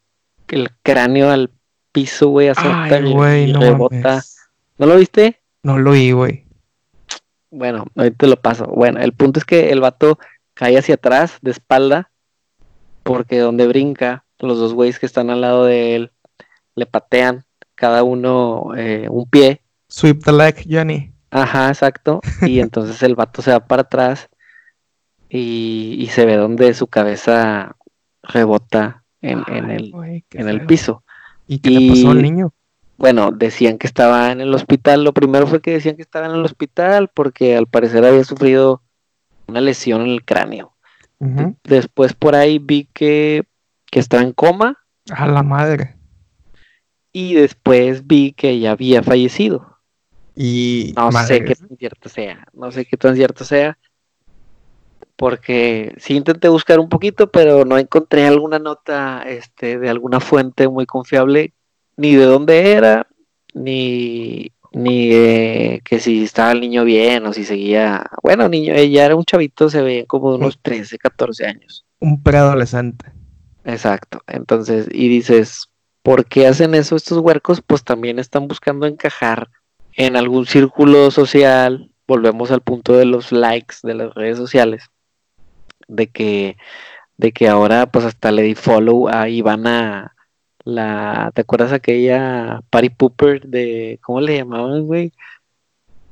el 0.49 0.69
cráneo 0.83 1.31
al 1.31 1.49
piso, 1.91 2.29
güey, 2.29 2.49
a 2.49 2.53
y, 2.99 3.51
no 3.51 3.59
rebota. 3.59 4.23
¿No 4.77 4.85
lo 4.85 4.97
viste? 4.97 5.41
No 5.63 5.77
lo 5.77 5.91
vi, 5.91 6.11
güey. 6.11 6.45
Bueno, 7.49 7.85
ahorita 7.95 8.17
te 8.17 8.27
lo 8.27 8.35
paso. 8.35 8.65
Bueno, 8.67 8.99
el 8.99 9.13
punto 9.13 9.39
es 9.39 9.45
que 9.45 9.71
el 9.71 9.79
vato 9.79 10.19
cae 10.53 10.77
hacia 10.77 10.95
atrás, 10.95 11.37
de 11.41 11.51
espalda, 11.51 12.11
porque 13.03 13.39
donde 13.39 13.67
brinca, 13.67 14.25
los 14.39 14.59
dos 14.59 14.73
güeyes 14.73 14.99
que 14.99 15.05
están 15.05 15.29
al 15.29 15.41
lado 15.41 15.65
de 15.65 15.95
él 15.95 16.11
le 16.75 16.85
patean 16.85 17.45
cada 17.73 18.03
uno 18.03 18.71
eh, 18.75 19.07
un 19.09 19.29
pie. 19.29 19.61
Sweep 19.89 20.23
the 20.23 20.31
leg, 20.31 20.65
Johnny. 20.69 21.13
Ajá, 21.31 21.69
exacto. 21.69 22.21
Y 22.41 22.59
entonces 22.61 23.01
el 23.03 23.15
vato 23.15 23.41
se 23.41 23.51
va 23.51 23.59
para 23.59 23.83
atrás 23.83 24.29
y, 25.29 26.07
se 26.11 26.25
ve 26.25 26.37
donde 26.37 26.73
su 26.73 26.87
cabeza 26.87 27.75
rebota 28.23 29.03
en, 29.21 29.43
el, 29.49 29.93
en 30.31 30.49
el 30.49 30.65
piso. 30.65 31.03
¿Y 31.47 31.59
qué 31.59 31.71
le 31.71 31.89
pasó 31.89 32.11
al 32.11 32.21
niño? 32.21 32.53
Bueno, 32.97 33.31
decían 33.31 33.77
que 33.77 33.87
estaba 33.87 34.31
en 34.31 34.39
el 34.39 34.53
hospital. 34.53 35.03
Lo 35.03 35.13
primero 35.13 35.47
fue 35.47 35.61
que 35.61 35.71
decían 35.71 35.97
que 35.97 36.01
estaba 36.01 36.27
en 36.27 36.33
el 36.33 36.45
hospital 36.45 37.09
porque 37.13 37.57
al 37.57 37.67
parecer 37.67 38.05
había 38.05 38.23
sufrido 38.23 38.81
una 39.47 39.61
lesión 39.61 40.01
en 40.01 40.09
el 40.09 40.23
cráneo. 40.23 40.71
Después 41.63 42.13
por 42.13 42.35
ahí 42.35 42.59
vi 42.59 42.87
que, 42.93 43.45
que 43.89 43.99
estaba 43.99 44.21
en 44.21 44.31
coma. 44.31 44.77
A 45.09 45.27
la 45.27 45.43
madre 45.43 45.94
y 47.15 47.33
después 47.33 48.05
vi 48.07 48.33
que 48.33 48.59
ya 48.59 48.71
había 48.71 49.01
fallecido. 49.01 49.79
Y 50.35 50.93
No 50.97 51.13
sé 51.13 51.45
qué 51.45 51.55
tan 51.55 51.77
cierto 51.77 52.09
sea, 52.09 52.45
no 52.51 52.73
sé 52.73 52.83
qué 52.83 52.97
tan 52.97 53.15
cierto 53.15 53.45
sea, 53.45 53.77
porque 55.15 55.95
sí 55.97 56.17
intenté 56.17 56.49
buscar 56.49 56.77
un 56.77 56.89
poquito, 56.89 57.31
pero 57.31 57.63
no 57.63 57.77
encontré 57.77 58.27
alguna 58.27 58.59
nota 58.59 59.23
este, 59.25 59.79
de 59.79 59.89
alguna 59.89 60.19
fuente 60.19 60.67
muy 60.67 60.85
confiable, 60.85 61.53
ni 61.95 62.15
de 62.15 62.25
dónde 62.25 62.73
era, 62.73 63.07
ni, 63.53 64.51
ni 64.73 65.07
de 65.07 65.81
que 65.85 66.01
si 66.01 66.25
estaba 66.25 66.51
el 66.51 66.59
niño 66.59 66.83
bien 66.83 67.25
o 67.27 67.31
si 67.31 67.45
seguía, 67.45 68.07
bueno, 68.23 68.49
niño, 68.49 68.73
ella 68.73 69.05
era 69.05 69.15
un 69.15 69.23
chavito, 69.23 69.69
se 69.69 69.81
veía 69.81 70.05
como 70.05 70.31
de 70.31 70.39
unos 70.39 70.59
13, 70.61 70.97
14 70.97 71.45
años. 71.45 71.85
un 72.01 72.21
preadolescente. 72.21 73.05
Exacto. 73.63 74.21
Entonces, 74.27 74.89
y 74.91 75.07
dices, 75.07 75.69
¿por 76.05 76.27
qué 76.27 76.45
hacen 76.45 76.75
eso 76.75 76.95
estos 76.95 77.17
huercos? 77.17 77.63
Pues 77.65 77.83
también 77.83 78.19
están 78.19 78.47
buscando 78.47 78.85
encajar 78.85 79.49
en 79.93 80.15
algún 80.15 80.45
círculo 80.45 81.09
social. 81.09 81.89
Volvemos 82.07 82.51
al 82.51 82.61
punto 82.61 82.93
de 82.95 83.05
los 83.05 83.31
likes 83.31 83.77
de 83.81 83.95
las 83.95 84.13
redes 84.13 84.37
sociales. 84.37 84.83
De 85.87 86.05
que, 86.05 86.57
de 87.17 87.31
que 87.31 87.47
ahora 87.47 87.87
pues 87.87 88.05
hasta 88.05 88.31
le 88.31 88.43
di 88.43 88.53
follow 88.53 89.09
a 89.09 89.29
Ivana, 89.29 90.15
la, 90.63 91.31
¿te 91.33 91.41
acuerdas 91.41 91.73
aquella 91.73 92.61
Party 92.69 92.89
Pooper 92.89 93.41
de, 93.47 93.99
¿cómo 94.03 94.21
le 94.21 94.37
llamaban, 94.37 94.85
güey? 94.85 95.11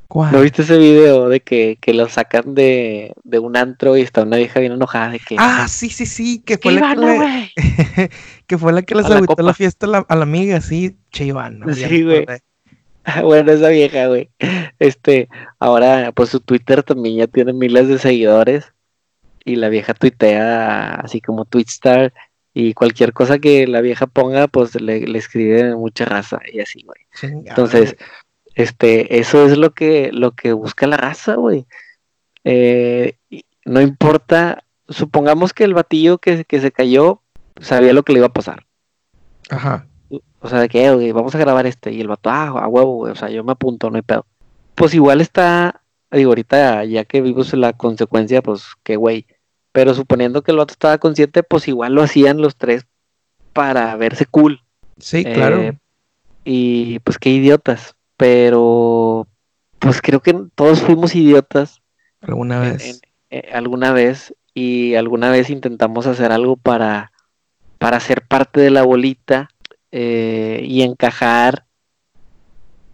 ¿Cuál? 0.07 0.31
¿No 0.31 0.41
viste 0.41 0.61
ese 0.61 0.77
video 0.77 1.27
de 1.29 1.39
que, 1.39 1.77
que 1.81 1.93
lo 1.93 2.07
sacan 2.07 2.53
de, 2.53 3.13
de 3.23 3.39
un 3.39 3.57
antro 3.57 3.97
y 3.97 4.01
está 4.01 4.23
una 4.23 4.37
vieja 4.37 4.59
bien 4.59 4.73
enojada 4.73 5.09
de 5.09 5.19
que... 5.19 5.35
Ah, 5.39 5.67
sí, 5.67 5.89
sí, 5.89 6.05
sí, 6.05 6.39
que 6.45 6.57
"¿Qué 6.59 6.69
fue 6.69 6.73
la 6.79 6.93
que 6.95 7.01
le, 7.01 8.09
que 8.47 8.57
fue 8.57 8.73
la 8.73 8.81
que 8.83 8.95
les 8.95 9.05
A 9.05 9.09
la 9.09 9.15
agüitó 9.15 9.33
la 9.37 9.43
copa. 9.47 9.53
fiesta 9.55 9.85
a 9.87 9.89
la, 9.89 10.05
a 10.07 10.15
la 10.15 10.23
amiga, 10.23 10.61
sí, 10.61 10.97
che 11.11 11.25
Ivana, 11.25 11.73
Sí, 11.73 12.03
güey. 12.03 12.25
Bueno, 13.21 13.51
esa 13.51 13.67
vieja, 13.67 14.07
güey. 14.07 14.29
Este, 14.79 15.27
ahora, 15.59 16.13
pues 16.13 16.29
su 16.29 16.39
Twitter 16.39 16.83
también 16.83 17.17
ya 17.17 17.27
tiene 17.27 17.51
miles 17.51 17.89
de 17.89 17.97
seguidores. 17.99 18.71
Y 19.43 19.57
la 19.57 19.67
vieja 19.67 19.93
tuitea 19.93 20.95
así 21.01 21.19
como 21.19 21.43
Twitstar. 21.43 22.13
Y 22.53 22.73
cualquier 22.73 23.11
cosa 23.11 23.39
que 23.39 23.67
la 23.67 23.81
vieja 23.81 24.07
ponga, 24.07 24.47
pues 24.47 24.79
le, 24.79 25.01
le 25.05 25.19
escribe 25.19 25.75
mucha 25.75 26.05
raza 26.05 26.39
y 26.49 26.61
así, 26.61 26.83
güey. 26.83 27.01
Entonces, 27.45 27.97
este, 28.55 29.19
eso 29.19 29.45
es 29.45 29.57
lo 29.57 29.73
que, 29.73 30.11
lo 30.11 30.31
que 30.31 30.53
busca 30.53 30.87
la 30.87 30.97
raza, 30.97 31.35
güey. 31.35 31.65
Eh, 32.43 33.17
no 33.65 33.81
importa, 33.81 34.63
supongamos 34.89 35.53
que 35.53 35.63
el 35.63 35.73
batillo 35.73 36.17
que, 36.17 36.45
que 36.45 36.59
se 36.59 36.71
cayó 36.71 37.21
sabía 37.59 37.93
lo 37.93 38.03
que 38.03 38.13
le 38.13 38.19
iba 38.19 38.27
a 38.27 38.33
pasar. 38.33 38.65
Ajá. 39.49 39.87
O 40.39 40.49
sea, 40.49 40.59
de 40.59 40.69
que, 40.69 40.85
"Eh, 40.85 40.93
güey, 40.93 41.11
vamos 41.11 41.33
a 41.35 41.39
grabar 41.39 41.65
este. 41.65 41.91
Y 41.91 42.01
el 42.01 42.07
vato, 42.07 42.29
ah, 42.29 42.47
a 42.47 42.67
huevo, 42.67 42.95
güey. 42.97 43.13
O 43.13 43.15
sea, 43.15 43.29
yo 43.29 43.43
me 43.43 43.53
apunto, 43.53 43.89
no 43.89 43.95
hay 43.95 44.01
pedo. 44.01 44.25
Pues 44.75 44.93
igual 44.93 45.21
está, 45.21 45.81
digo, 46.11 46.31
ahorita 46.31 46.83
ya 46.85 47.05
que 47.05 47.21
vimos 47.21 47.53
la 47.53 47.73
consecuencia, 47.73 48.41
pues 48.41 48.65
qué 48.83 48.97
güey. 48.97 49.25
Pero 49.71 49.93
suponiendo 49.93 50.43
que 50.43 50.51
el 50.51 50.57
vato 50.57 50.73
estaba 50.73 50.97
consciente, 50.97 51.43
pues 51.43 51.67
igual 51.67 51.93
lo 51.93 52.03
hacían 52.03 52.41
los 52.41 52.55
tres 52.57 52.85
para 53.53 53.95
verse 53.95 54.25
cool. 54.25 54.61
Sí, 54.99 55.23
claro. 55.23 55.61
Eh, 55.61 55.77
y 56.43 56.99
pues 56.99 57.17
qué 57.17 57.29
idiotas. 57.29 57.95
Pero, 58.27 59.27
pues 59.79 60.01
creo 60.01 60.21
que 60.21 60.33
todos 60.55 60.79
fuimos 60.81 61.13
idiotas 61.13 61.81
alguna 62.21 62.55
en- 62.65 62.71
vez. 62.71 62.85
en- 62.85 62.99
eh, 63.37 63.49
alguna 63.51 63.91
vez. 63.91 64.33
Y 64.53 64.95
alguna 64.95 65.29
vez 65.29 65.49
intentamos 65.49 66.07
hacer 66.07 66.31
algo 66.31 66.55
para, 66.55 67.11
para 67.79 67.99
ser 67.99 68.25
parte 68.25 68.61
de 68.61 68.69
la 68.69 68.83
bolita 68.83 69.49
eh, 69.91 70.61
y 70.63 70.83
encajar 70.83 71.65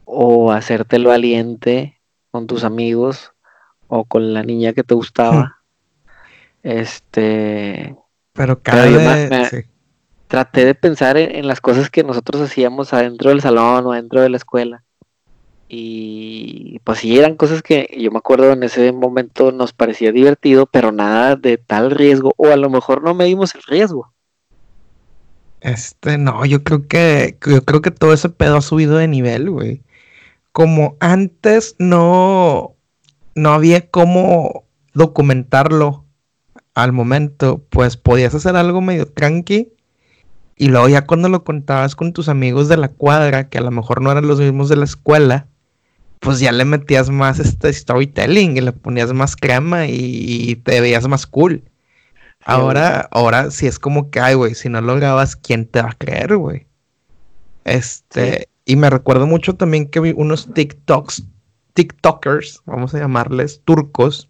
o 0.03 0.51
hacerte 0.51 0.95
el 0.95 1.05
valiente 1.05 2.01
con 2.31 2.47
tus 2.47 2.63
amigos 2.63 3.31
o 3.87 4.05
con 4.05 4.33
la 4.33 4.41
niña 4.41 4.73
que 4.73 4.83
te 4.83 4.95
gustaba. 4.95 5.57
Este, 6.63 7.95
Pero 8.33 8.61
cada 8.63 8.83
vez. 8.85 9.29
me- 9.29 9.45
sí. 9.45 9.57
traté 10.27 10.65
de 10.65 10.73
pensar 10.75 11.17
en, 11.17 11.35
en 11.35 11.47
las 11.47 11.61
cosas 11.61 11.89
que 11.91 12.03
nosotros 12.03 12.41
hacíamos 12.41 12.93
adentro 12.93 13.29
del 13.29 13.41
salón 13.41 13.85
o 13.85 13.93
adentro 13.93 14.21
de 14.21 14.29
la 14.29 14.37
escuela. 14.37 14.83
Y 15.71 16.79
pues 16.83 16.97
sí, 16.97 17.17
eran 17.17 17.35
cosas 17.35 17.61
que 17.61 17.95
yo 17.95 18.09
me 18.09 18.17
acuerdo 18.17 18.51
en 18.51 18.63
ese 18.63 18.91
momento 18.91 19.51
nos 19.51 19.71
parecía 19.71 20.11
divertido, 20.11 20.65
pero 20.65 20.91
nada 20.91 21.35
de 21.35 21.57
tal 21.57 21.91
riesgo, 21.91 22.33
o 22.37 22.47
a 22.47 22.55
lo 22.55 22.71
mejor 22.71 23.03
no 23.03 23.13
medimos 23.13 23.53
el 23.53 23.61
riesgo. 23.67 24.11
Este, 25.61 26.17
no, 26.17 26.43
yo 26.45 26.63
creo 26.63 26.87
que, 26.87 27.37
yo 27.45 27.63
creo 27.63 27.81
que 27.83 27.91
todo 27.91 28.13
ese 28.13 28.29
pedo 28.29 28.57
ha 28.57 28.61
subido 28.61 28.97
de 28.97 29.07
nivel, 29.07 29.51
güey. 29.51 29.83
Como 30.51 30.97
antes 30.99 31.75
no, 31.77 32.73
no 33.35 33.51
había 33.51 33.89
cómo 33.89 34.63
documentarlo 34.95 36.05
al 36.73 36.93
momento, 36.93 37.63
pues 37.69 37.95
podías 37.95 38.33
hacer 38.33 38.55
algo 38.55 38.81
medio 38.81 39.05
tranqui 39.05 39.73
y 40.55 40.67
luego 40.67 40.89
ya 40.89 41.05
cuando 41.05 41.29
lo 41.29 41.43
contabas 41.43 41.95
con 41.95 42.11
tus 42.11 42.27
amigos 42.27 42.67
de 42.67 42.77
la 42.77 42.89
cuadra, 42.89 43.49
que 43.49 43.59
a 43.59 43.61
lo 43.61 43.71
mejor 43.71 44.01
no 44.01 44.11
eran 44.11 44.27
los 44.27 44.39
mismos 44.39 44.67
de 44.69 44.77
la 44.77 44.85
escuela, 44.85 45.47
pues 46.19 46.39
ya 46.39 46.51
le 46.51 46.65
metías 46.65 47.09
más 47.09 47.39
este 47.39 47.71
storytelling 47.71 48.57
y 48.57 48.61
le 48.61 48.71
ponías 48.71 49.13
más 49.13 49.35
crema 49.35 49.87
y, 49.87 50.49
y 50.49 50.55
te 50.57 50.81
veías 50.81 51.07
más 51.07 51.25
cool. 51.25 51.63
Ahora, 52.45 53.07
ahora 53.11 53.51
sí 53.51 53.67
es 53.67 53.79
como 53.79 54.09
que, 54.09 54.19
ay, 54.19 54.35
güey, 54.35 54.55
si 54.55 54.69
no 54.69 54.81
lo 54.81 54.95
grabas, 54.95 55.35
¿quién 55.35 55.65
te 55.65 55.81
va 55.81 55.89
a 55.89 55.97
creer, 55.97 56.37
güey? 56.37 56.67
Este, 57.65 58.49
y 58.65 58.75
me 58.75 58.89
recuerdo 58.89 59.27
mucho 59.27 59.55
también 59.55 59.89
que 59.89 59.99
vi 59.99 60.13
unos 60.15 60.53
TikToks, 60.53 61.23
TikTokers, 61.73 62.61
vamos 62.65 62.93
a 62.93 62.99
llamarles, 62.99 63.61
turcos, 63.63 64.29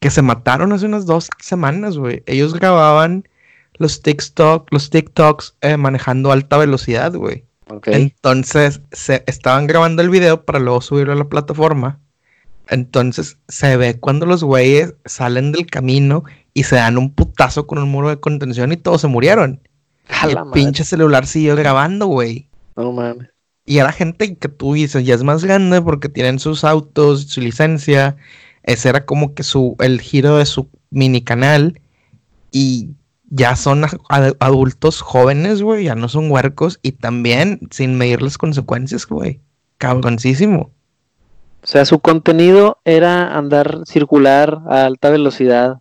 que 0.00 0.10
se 0.10 0.22
mataron 0.22 0.72
hace 0.72 0.86
unas 0.86 1.06
dos 1.06 1.28
semanas, 1.40 1.96
güey. 1.96 2.22
Ellos 2.26 2.54
grababan 2.54 3.28
los 3.74 4.02
TikTok, 4.02 4.72
los 4.72 4.90
TikToks 4.90 5.56
eh, 5.60 5.76
manejando 5.76 6.32
alta 6.32 6.58
velocidad, 6.58 7.14
güey. 7.14 7.44
Entonces 7.86 8.82
se 8.92 9.24
estaban 9.26 9.66
grabando 9.66 10.02
el 10.02 10.10
video 10.10 10.44
para 10.44 10.58
luego 10.58 10.80
subirlo 10.80 11.12
a 11.12 11.16
la 11.16 11.28
plataforma. 11.28 12.00
Entonces 12.68 13.38
se 13.48 13.76
ve 13.76 13.98
cuando 13.98 14.26
los 14.26 14.44
güeyes 14.44 14.94
salen 15.04 15.52
del 15.52 15.66
camino 15.66 16.24
y 16.54 16.64
se 16.64 16.76
dan 16.76 16.98
un 16.98 17.12
putazo 17.12 17.66
con 17.66 17.78
un 17.78 17.90
muro 17.90 18.08
de 18.08 18.20
contención 18.20 18.72
y 18.72 18.76
todos 18.76 19.00
se 19.00 19.08
murieron. 19.08 19.60
A 20.08 20.26
el 20.26 20.34
madre, 20.34 20.50
pinche 20.52 20.84
celular 20.84 21.26
siguió 21.26 21.56
grabando, 21.56 22.06
güey. 22.06 22.48
No 22.76 22.92
mames. 22.92 23.28
Y 23.64 23.78
era 23.78 23.92
gente 23.92 24.36
que 24.36 24.48
tú 24.48 24.74
dices, 24.74 25.04
ya 25.04 25.14
es 25.14 25.22
más 25.22 25.44
grande 25.44 25.80
porque 25.80 26.08
tienen 26.08 26.38
sus 26.38 26.64
autos, 26.64 27.24
su 27.24 27.40
licencia. 27.40 28.16
Ese 28.62 28.88
era 28.88 29.06
como 29.06 29.34
que 29.34 29.42
su, 29.42 29.76
el 29.78 30.00
giro 30.00 30.38
de 30.38 30.46
su 30.46 30.68
mini 30.90 31.22
canal. 31.22 31.80
Y 32.50 32.90
ya 33.30 33.56
son 33.56 33.84
ad- 33.84 34.36
adultos 34.40 35.00
jóvenes, 35.00 35.62
güey, 35.62 35.84
ya 35.84 35.94
no 35.94 36.08
son 36.08 36.30
huercos. 36.30 36.78
Y 36.82 36.92
también 36.92 37.60
sin 37.70 37.96
medir 37.96 38.22
las 38.22 38.36
consecuencias, 38.38 39.06
güey. 39.06 39.40
Cabroncísimo. 39.78 40.70
O 41.62 41.66
sea, 41.66 41.84
su 41.84 42.00
contenido 42.00 42.78
era 42.84 43.36
andar 43.36 43.80
circular 43.86 44.60
a 44.68 44.84
alta 44.86 45.10
velocidad 45.10 45.80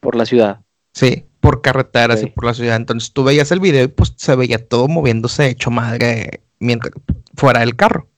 por 0.00 0.16
la 0.16 0.24
ciudad. 0.26 0.60
Sí, 0.92 1.24
por 1.40 1.62
carreteras 1.62 2.22
y 2.22 2.26
por 2.26 2.44
la 2.44 2.54
ciudad. 2.54 2.76
Entonces 2.76 3.12
tú 3.12 3.24
veías 3.24 3.50
el 3.52 3.60
video 3.60 3.84
y 3.84 3.88
pues 3.88 4.12
se 4.16 4.36
veía 4.36 4.64
todo 4.66 4.86
moviéndose 4.88 5.48
hecho 5.48 5.70
madre 5.70 6.42
mientras 6.58 6.92
fuera 7.34 7.60
del 7.60 7.76
carro. 7.76 8.08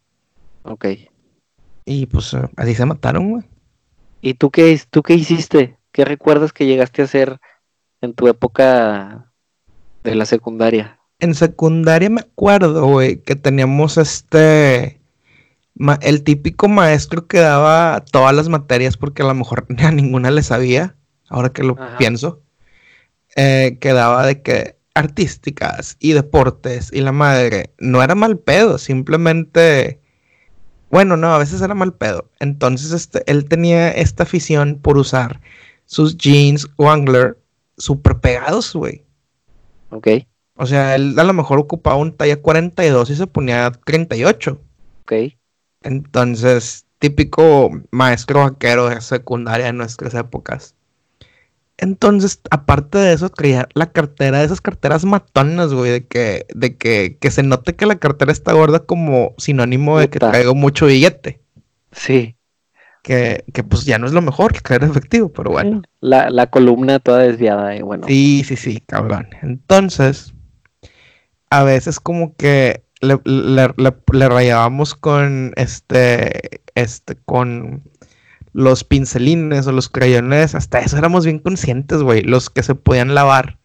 Ok. 0.65 0.87
Y 1.85 2.07
pues 2.07 2.35
eh, 2.35 2.43
así 2.57 2.75
se 2.75 2.87
mataron, 2.87 3.31
güey. 3.31 3.45
¿Y 4.21 4.35
tú 4.35 4.51
qué, 4.51 4.81
tú 4.91 5.03
qué 5.03 5.15
hiciste? 5.15 5.77
¿Qué 5.93 6.05
recuerdas 6.05 6.53
que 6.53 6.67
llegaste 6.67 7.03
a 7.03 7.07
hacer 7.07 7.41
en 8.03 8.13
tu 8.15 8.29
época 8.29 9.33
de 10.05 10.15
la 10.15 10.27
secundaria? 10.27 10.99
En 11.21 11.35
secundaria 11.35 12.11
me 12.11 12.21
acuerdo, 12.21 12.85
güey, 12.87 13.23
que 13.23 13.37
teníamos 13.37 13.97
este. 13.97 15.01
ma- 15.75 15.99
el 16.03 16.23
típico 16.25 16.69
maestro 16.69 17.27
que 17.27 17.39
daba 17.39 18.05
todas 18.11 18.35
las 18.35 18.49
materias 18.49 18.97
porque 18.97 19.23
a 19.23 19.27
lo 19.27 19.35
mejor 19.35 19.67
a 19.79 19.91
ninguna 19.91 20.31
le 20.31 20.43
sabía, 20.43 20.97
ahora 21.29 21.51
que 21.51 21.63
lo 21.63 21.77
Ajá. 21.81 21.97
pienso. 21.97 22.43
eh, 23.37 23.79
que 23.81 23.93
daba 23.95 24.27
de 24.27 24.43
que 24.43 24.77
artísticas 24.95 25.97
y 26.01 26.13
deportes 26.13 26.91
y 26.93 27.01
la 27.01 27.13
madre. 27.13 27.73
No 27.79 28.03
era 28.03 28.15
mal 28.15 28.39
pedo, 28.39 28.77
simplemente. 28.77 30.01
Bueno, 30.91 31.17
no, 31.17 31.33
a 31.35 31.39
veces 31.39 31.63
era 31.63 31.73
mal 31.75 31.95
pedo. 31.95 32.29
Entonces, 32.41 32.93
este, 32.93 33.23
él 33.31 33.47
tenía 33.49 33.91
esta 33.91 34.25
afición 34.25 34.79
por 34.83 34.99
usar 34.99 35.41
sus 35.87 36.19
jeans 36.19 36.69
Wrangler 36.77 37.39
super 37.83 38.21
pegados, 38.21 38.73
güey. 38.75 39.05
Ok. 39.91 40.09
O 40.57 40.67
sea, 40.67 40.95
él 40.95 41.19
a 41.19 41.25
lo 41.25 41.33
mejor 41.33 41.59
ocupaba 41.59 41.97
un 41.97 42.13
talla 42.13 42.41
42 42.41 43.11
y 43.11 43.17
se 43.17 43.27
ponía 43.27 43.73
38. 43.85 44.61
Ok. 45.03 45.13
Entonces, 45.83 46.87
típico 46.99 47.71
maestro 47.91 48.41
vaquero 48.41 48.89
de 48.89 49.01
secundaria 49.01 49.69
en 49.69 49.79
nuestras 49.79 50.15
épocas. 50.15 50.77
Entonces, 51.79 52.41
aparte 52.51 52.99
de 52.99 53.13
eso, 53.15 53.29
traía 53.29 53.69
la 53.75 53.91
cartera, 53.91 54.39
de 54.39 54.45
esas 54.45 54.61
carteras 54.61 55.05
matonas, 55.05 55.75
güey, 55.75 55.91
de 55.91 56.07
que, 56.07 56.47
de 56.55 56.77
que, 56.77 57.19
que 57.21 57.31
se 57.33 57.43
note 57.43 57.75
que 57.75 57.87
la 57.87 57.97
cartera 57.97 58.31
está 58.31 58.53
gorda 58.53 58.81
como 58.81 59.35
sinónimo 59.39 59.99
de 59.99 60.09
que 60.09 60.21
Puta. 60.21 60.31
traigo 60.31 60.55
mucho 60.55 60.87
billete. 60.87 61.41
Sí. 61.91 62.37
Que, 63.03 63.45
que 63.53 63.65
pues 63.65 63.85
ya 63.85 63.99
no 63.99 64.07
es 64.07 64.13
lo 64.13 64.23
mejor, 64.23 64.53
que 64.63 64.75
era 64.75 64.87
efectivo, 64.87 65.29
pero 65.33 65.51
bueno. 65.51 65.83
La, 66.01 66.31
la 66.31 66.47
columna 66.49 67.01
toda 67.01 67.19
desviada, 67.19 67.75
y 67.75 67.83
bueno. 67.83 68.07
Sí, 68.07 68.45
sí, 68.47 68.55
sí, 68.57 68.81
cabrón. 68.87 69.29
Entonces, 69.43 70.35
a 71.51 71.65
veces 71.65 71.99
como 71.99 72.37
que 72.37 72.85
le, 73.01 73.19
le- 73.25 73.75
le- 73.77 73.95
le 74.13 74.29
rayábamos 74.29 74.95
con 74.95 75.53
este, 75.57 76.63
este, 76.77 77.17
con 77.25 77.83
los 78.53 78.85
pincelines 78.85 79.67
o 79.67 79.73
los 79.73 79.89
crayones, 79.89 80.55
hasta 80.55 80.79
eso 80.79 80.97
éramos 80.97 81.25
bien 81.25 81.41
conscientes, 81.41 82.03
güey, 82.03 82.23
los 82.23 82.51
que 82.51 82.63
se 82.63 82.75
podían 82.77 83.15
lavar 83.17 83.59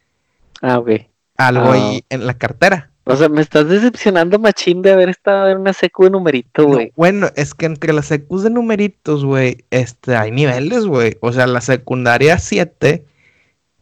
Ah, 0.63 0.79
ok. 0.79 0.89
algo 1.38 1.71
Ah. 1.71 1.73
ahí 1.73 2.03
en 2.09 2.25
la 2.25 2.33
cartera. 2.33 2.89
O 3.09 3.15
sea, 3.15 3.29
me 3.29 3.41
estás 3.41 3.69
decepcionando, 3.69 4.37
machín, 4.37 4.81
de 4.81 4.91
haber 4.91 5.07
estado 5.09 5.49
en 5.49 5.59
una 5.59 5.71
secu 5.73 6.03
de 6.03 6.09
numerito, 6.09 6.63
No, 6.63 6.67
güey. 6.69 6.91
bueno, 6.97 7.27
es 7.35 7.53
que 7.53 7.65
entre 7.65 7.93
las 7.93 8.07
secus 8.07 8.43
de 8.43 8.49
numeritos, 8.49 9.23
güey, 9.23 9.63
este, 9.69 10.15
hay 10.17 10.31
niveles, 10.31 10.85
güey. 10.85 11.17
O 11.21 11.31
sea, 11.31 11.47
la 11.47 11.61
secundaria 11.61 12.37
7 12.37 13.05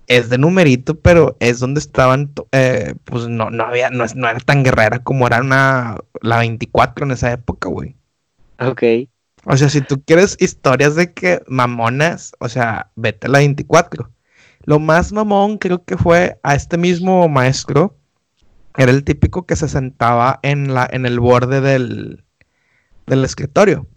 es 0.07 0.29
de 0.29 0.37
numerito, 0.37 0.99
pero 0.99 1.35
es 1.39 1.59
donde 1.59 1.79
estaban, 1.79 2.31
eh, 2.51 2.93
pues 3.05 3.27
no, 3.27 3.49
no 3.49 3.63
había, 3.65 3.89
no, 3.89 4.03
es- 4.03 4.15
no 4.15 4.29
era 4.29 4.39
tan 4.39 4.63
guerrera 4.63 4.99
como 4.99 5.25
era 5.25 5.41
una, 5.41 5.97
la 6.21 6.37
24 6.37 7.05
en 7.05 7.11
esa 7.11 7.31
época, 7.31 7.67
güey. 7.67 7.95
Ok. 8.59 8.83
O 9.47 9.57
sea, 9.57 9.69
si 9.69 9.81
tú 9.81 10.01
quieres 10.05 10.37
historias 10.39 10.95
de 10.95 11.13
que 11.13 11.41
mamonas, 11.47 12.33
o 12.39 12.47
sea, 12.49 12.91
vete 12.95 13.25
a 13.27 13.31
la 13.31 13.39
24. 13.39 14.11
Lo 14.65 14.77
más 14.79 15.11
mamón 15.11 15.57
creo 15.57 15.83
que 15.83 15.97
fue 15.97 16.37
a 16.43 16.53
este 16.55 16.77
mismo 16.77 17.27
maestro. 17.27 17.95
Era 18.77 18.91
el 18.91 19.03
típico 19.03 19.45
que 19.45 19.55
se 19.55 19.69
sentaba 19.69 20.39
en 20.43 20.73
la, 20.73 20.87
en 20.91 21.05
el 21.05 21.19
borde 21.19 21.61
del, 21.61 22.23
del 23.07 23.23
escritorio. 23.23 23.87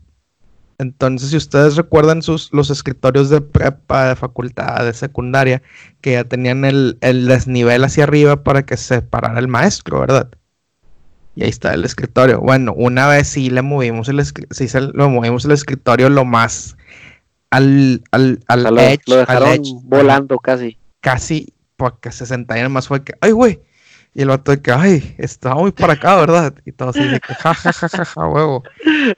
Entonces, 0.78 1.30
si 1.30 1.36
ustedes 1.36 1.74
recuerdan 1.76 2.22
sus, 2.22 2.50
los 2.52 2.70
escritorios 2.70 3.30
de 3.30 3.40
prepa, 3.40 4.10
de 4.10 4.16
facultad, 4.16 4.84
de 4.84 4.94
secundaria, 4.94 5.60
que 6.00 6.12
ya 6.12 6.24
tenían 6.24 6.64
el, 6.64 6.98
el 7.00 7.26
desnivel 7.26 7.82
hacia 7.82 8.04
arriba 8.04 8.44
para 8.44 8.64
que 8.64 8.76
se 8.76 9.02
parara 9.02 9.40
el 9.40 9.48
maestro, 9.48 9.98
¿verdad? 10.00 10.28
Y 11.34 11.42
ahí 11.42 11.50
está 11.50 11.74
el 11.74 11.84
escritorio. 11.84 12.40
Bueno, 12.40 12.72
una 12.76 13.08
vez 13.08 13.28
sí 13.28 13.50
le 13.50 13.62
movimos 13.62 14.08
el, 14.08 14.24
sí 14.24 14.68
se 14.68 14.80
lo 14.80 15.10
movimos 15.10 15.44
el 15.44 15.52
escritorio 15.52 16.08
lo 16.10 16.24
más 16.24 16.76
al, 17.50 18.02
al, 18.12 18.44
al 18.46 18.58
O 18.58 18.62
sea, 18.62 18.70
lo, 18.70 18.80
edge, 18.80 19.02
lo 19.06 19.18
al 19.26 19.26
dejaron 19.26 19.48
edge, 19.48 19.74
ajá, 19.76 19.80
volando 19.84 20.38
casi. 20.38 20.78
casi 21.00 21.54
porque 21.76 22.12
se 22.12 22.26
sentaran 22.26 22.70
más 22.72 22.88
fue 22.88 23.02
que, 23.04 23.14
ay, 23.20 23.32
güey. 23.32 23.60
Y 24.14 24.22
el 24.22 24.28
vato 24.28 24.50
de 24.50 24.60
que, 24.60 24.72
ay, 24.72 25.14
estaba 25.18 25.56
muy 25.56 25.70
para 25.70 25.92
acá, 25.92 26.16
¿verdad? 26.16 26.54
Y 26.66 26.72
todo 26.72 26.88
así 26.90 27.04
de 27.06 27.20
que, 27.20 27.34
ja, 27.34 27.54
ja, 27.54 27.72
ja, 27.72 27.88
ja, 27.88 28.04
ja, 28.04 28.26
huevo. 28.26 28.64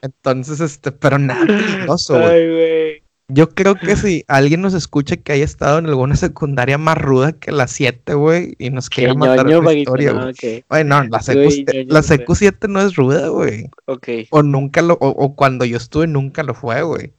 Entonces, 0.01 0.59
este, 0.59 0.91
pero 0.91 1.17
nada 1.17 1.45
peligroso, 1.45 2.19
güey. 2.19 3.01
Yo 3.33 3.49
creo 3.49 3.75
que 3.75 3.95
si 3.95 4.25
alguien 4.27 4.61
nos 4.61 4.73
escucha 4.73 5.15
que 5.15 5.31
haya 5.31 5.45
estado 5.45 5.79
en 5.79 5.85
alguna 5.85 6.17
secundaria 6.17 6.77
más 6.77 6.97
ruda 6.97 7.31
que 7.31 7.53
la 7.53 7.65
7, 7.67 8.13
güey, 8.13 8.55
y 8.59 8.69
nos 8.71 8.89
quiera 8.89 9.13
matar 9.13 9.45
ñoño, 9.45 9.59
la 9.61 9.65
Vaguito, 9.67 9.79
historia, 9.91 10.11
no, 10.13 10.19
güey. 10.23 10.31
ok. 10.59 10.65
Ay, 10.67 10.83
no, 10.83 11.03
la 11.05 11.21
secu, 11.21 11.39
Güey, 11.45 11.63
ñoño, 11.65 11.85
la 11.87 11.99
güey. 12.01 12.03
secu 12.03 12.35
7 12.35 12.67
no 12.67 12.81
es 12.81 12.95
ruda, 12.95 13.29
güey. 13.29 13.69
Ok. 13.85 14.07
O 14.31 14.43
nunca 14.43 14.81
lo, 14.81 14.95
o, 14.95 15.07
o 15.07 15.33
cuando 15.35 15.63
yo 15.63 15.77
estuve 15.77 16.07
nunca 16.07 16.43
lo 16.43 16.53
fue, 16.53 16.81
güey. 16.83 17.13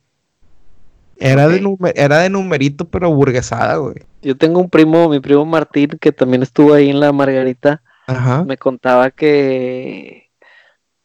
Era, 1.17 1.49
de 1.49 1.57
Ok. 1.57 1.63
nume- 1.63 1.93
era 1.97 2.19
de 2.19 2.29
numerito, 2.29 2.85
pero 2.85 3.13
burguesada, 3.15 3.77
güey. 3.77 3.97
Yo 4.23 4.37
tengo 4.37 4.61
un 4.61 4.71
primo, 4.71 5.09
mi 5.09 5.21
primo 5.21 5.45
Martín, 5.45 5.91
que 6.01 6.13
también 6.13 6.43
estuvo 6.43 6.75
ahí 6.75 6.91
en 6.91 7.01
la 7.01 7.13
Margarita. 7.13 7.83
Ajá. 8.07 8.45
Me 8.45 8.57
contaba 8.57 9.11
que, 9.11 10.31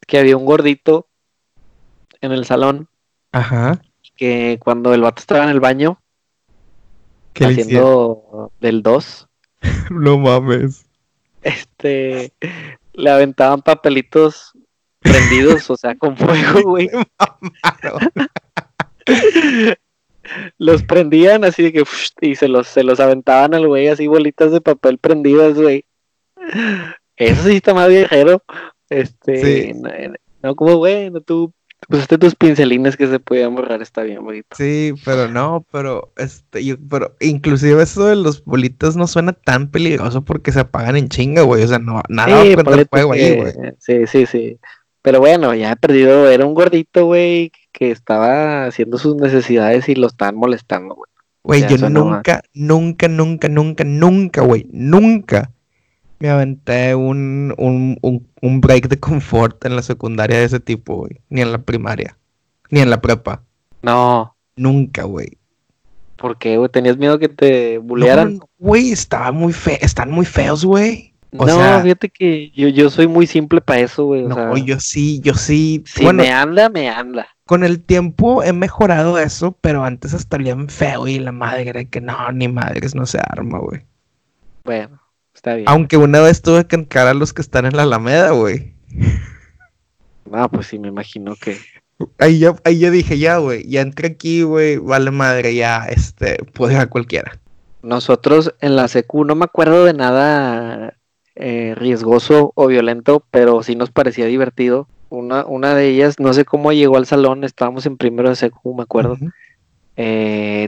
que 0.05 0.19
había 0.19 0.37
un 0.37 0.45
gordito 0.45 1.07
en 2.21 2.31
el 2.31 2.45
salón 2.45 2.89
Ajá. 3.31 3.81
que 4.15 4.57
cuando 4.63 4.93
el 4.93 5.01
vato 5.01 5.19
estaba 5.19 5.43
en 5.43 5.49
el 5.49 5.59
baño 5.59 6.01
haciendo 7.35 8.51
del 8.59 8.81
2, 8.81 9.27
No 9.91 10.17
mames. 10.17 10.85
este, 11.41 12.33
le 12.93 13.09
aventaban 13.09 13.61
papelitos 13.61 14.53
prendidos, 14.99 15.69
o 15.69 15.77
sea, 15.77 15.95
con 15.95 16.17
fuego, 16.17 16.61
güey. 16.65 16.89
Los 20.57 20.83
prendían 20.83 21.43
así 21.43 21.63
de 21.63 21.73
que 21.73 21.83
y 22.21 22.35
se 22.35 22.47
los, 22.47 22.67
se 22.67 22.83
los 22.83 22.99
aventaban 22.99 23.53
al 23.53 23.67
güey 23.67 23.87
así 23.87 24.07
bolitas 24.07 24.51
de 24.51 24.61
papel 24.61 24.97
prendidas, 24.97 25.55
güey. 25.55 25.85
Eso 27.15 27.43
sí 27.43 27.55
está 27.55 27.73
más 27.73 27.89
viajero. 27.89 28.43
Este, 28.89 29.71
Sí. 29.71 29.73
no, 29.73 29.89
no, 30.43 30.55
como 30.55 30.77
bueno, 30.77 31.19
tú 31.21 31.53
pusiste 31.89 32.17
tus 32.17 32.35
pincelines 32.35 32.95
que 32.97 33.07
se 33.07 33.19
podían 33.19 33.55
borrar, 33.55 33.81
está 33.81 34.03
bien, 34.03 34.23
bonito. 34.23 34.47
Sí, 34.55 34.93
pero 35.05 35.27
no, 35.27 35.65
pero 35.71 36.11
este, 36.17 36.63
yo, 36.63 36.75
pero 36.89 37.15
inclusive 37.19 37.83
eso 37.83 38.05
de 38.07 38.15
los 38.15 38.43
bolitas 38.43 38.95
no 38.95 39.07
suena 39.07 39.33
tan 39.33 39.69
peligroso 39.69 40.23
porque 40.23 40.51
se 40.51 40.61
apagan 40.61 40.95
en 40.97 41.09
chinga, 41.09 41.41
güey. 41.43 41.63
O 41.63 41.67
sea, 41.67 41.79
no, 41.79 42.01
nada 42.09 42.35
va 42.35 42.41
a 42.41 42.45
Sí, 42.45 42.55
prender 42.55 42.87
fuego 42.89 43.13
ahí, 43.13 43.35
güey. 43.35 43.53
Sí, 43.79 44.07
sí, 44.07 44.25
sí. 44.25 44.59
Pero 45.01 45.19
bueno, 45.19 45.53
ya 45.55 45.71
he 45.71 45.75
perdido, 45.75 46.29
era 46.29 46.45
un 46.45 46.53
gordito, 46.53 47.05
güey, 47.05 47.51
que 47.77 47.91
estaba 47.91 48.65
haciendo 48.65 48.97
sus 48.97 49.15
necesidades 49.17 49.87
y 49.87 49.95
lo 49.95 50.07
estaban 50.07 50.35
molestando, 50.35 50.97
güey. 51.43 51.61
Yo 51.69 51.77
no 51.77 51.89
nunca, 51.89 52.41
nunca, 52.53 53.07
nunca, 53.07 53.47
nunca, 53.47 53.83
nunca, 53.83 54.41
güey, 54.41 54.67
nunca 54.71 55.51
me 56.19 56.29
aventé 56.29 56.95
un, 56.95 57.53
un, 57.57 57.97
un, 58.01 58.27
un 58.41 58.61
break 58.61 58.87
de 58.87 58.99
confort 58.99 59.63
en 59.65 59.75
la 59.75 59.83
secundaria 59.83 60.39
de 60.39 60.45
ese 60.45 60.59
tipo, 60.59 60.97
güey. 60.97 61.21
Ni 61.29 61.41
en 61.41 61.51
la 61.51 61.59
primaria, 61.59 62.17
ni 62.71 62.79
en 62.79 62.89
la 62.89 62.99
prepa. 62.99 63.43
No, 63.83 64.35
Nunca, 64.55 65.03
güey. 65.03 65.37
¿por 66.17 66.37
qué, 66.39 66.57
güey? 66.57 66.69
¿Tenías 66.69 66.97
miedo 66.97 67.19
que 67.19 67.29
te 67.29 67.75
No, 67.75 67.83
bullearan? 67.83 68.39
Güey, 68.57 68.91
estaba 68.91 69.31
muy 69.31 69.53
fe, 69.53 69.77
están 69.85 70.09
muy 70.11 70.25
feos, 70.25 70.65
güey. 70.65 71.06
O 71.35 71.45
no, 71.45 71.55
sea- 71.55 71.81
fíjate 71.81 72.09
que 72.09 72.51
yo, 72.51 72.69
yo 72.69 72.89
soy 72.89 73.07
muy 73.07 73.27
simple 73.27 73.59
para 73.59 73.81
eso, 73.81 74.05
güey. 74.05 74.23
No, 74.23 74.35
sea, 74.35 74.63
yo 74.63 74.79
sí, 74.79 75.19
yo 75.21 75.33
sí. 75.33 75.83
si 75.85 76.03
bueno, 76.03 76.23
me 76.23 76.31
anda, 76.31 76.69
me 76.69 76.89
anda. 76.89 77.27
con 77.45 77.63
el 77.63 77.81
tiempo 77.83 78.43
he 78.43 78.53
mejorado 78.53 79.19
eso, 79.19 79.57
pero 79.59 79.83
antes 79.83 80.13
hasta 80.13 80.37
bien 80.37 80.69
feo 80.69 81.07
y 81.07 81.19
la 81.19 81.31
madre 81.31 81.69
era 81.69 81.83
que 81.85 81.99
no, 82.01 82.31
ni 82.31 82.47
madres, 82.47 82.95
no 82.95 83.05
se 83.05 83.19
arma, 83.19 83.59
güey. 83.59 83.81
Bueno, 84.63 85.01
está 85.33 85.55
bien. 85.55 85.67
Aunque 85.67 85.97
una 85.97 86.21
vez 86.21 86.41
tuve 86.41 86.65
que 86.65 86.77
encarar 86.77 87.09
a 87.09 87.13
los 87.13 87.33
que 87.33 87.41
están 87.41 87.65
en 87.65 87.75
la 87.75 87.83
Alameda, 87.83 88.31
güey. 88.31 88.73
No, 90.25 90.49
pues 90.49 90.67
sí, 90.67 90.79
me 90.79 90.89
imagino 90.89 91.35
que. 91.35 91.57
Ahí 92.19 92.39
ya, 92.39 92.53
ahí 92.63 92.79
ya 92.79 92.91
dije, 92.91 93.17
ya, 93.17 93.37
güey, 93.37 93.67
ya 93.67 93.81
entré 93.81 94.09
aquí, 94.09 94.43
güey, 94.43 94.77
vale 94.77 95.09
madre, 95.11 95.55
ya, 95.55 95.85
este, 95.87 96.37
puedo 96.53 96.71
ir 96.71 96.77
a 96.77 96.87
cualquiera. 96.87 97.39
Nosotros 97.81 98.53
en 98.59 98.75
la 98.75 98.87
secu 98.87 99.23
no 99.23 99.35
me 99.35 99.45
acuerdo 99.45 99.85
de 99.85 99.93
nada 99.93 100.96
eh, 101.39 101.73
riesgoso 101.75 102.51
o 102.55 102.67
violento, 102.67 103.23
pero 103.31 103.61
sí 103.63 103.75
nos 103.75 103.91
parecía 103.91 104.25
divertido. 104.25 104.87
Una, 105.09 105.45
una 105.45 105.73
de 105.75 105.87
ellas, 105.89 106.19
no 106.19 106.33
sé 106.33 106.43
cómo 106.45 106.73
llegó 106.73 106.97
al 106.97 107.05
salón, 107.05 107.43
estábamos 107.43 107.85
en 107.85 107.95
primero 107.97 108.29
de 108.29 108.35
secu, 108.35 108.73
me 108.75 108.83
acuerdo. 108.83 109.17
Eh, 109.95 110.67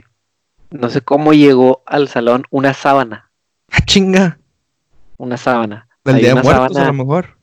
no 0.70 0.88
sé 0.90 1.00
cómo 1.00 1.32
llegó 1.32 1.82
al 1.86 2.08
salón 2.08 2.44
una 2.50 2.72
sábana, 2.74 3.30
Ah, 3.70 3.84
chinga, 3.84 4.38
una 5.18 5.36
sábana. 5.36 5.88
del 6.04 6.16
Hay 6.16 6.22
Día 6.22 6.34
de 6.34 6.40
a 6.40 6.44
sábana- 6.44 6.86
lo 6.86 6.92
mejor. 6.94 7.36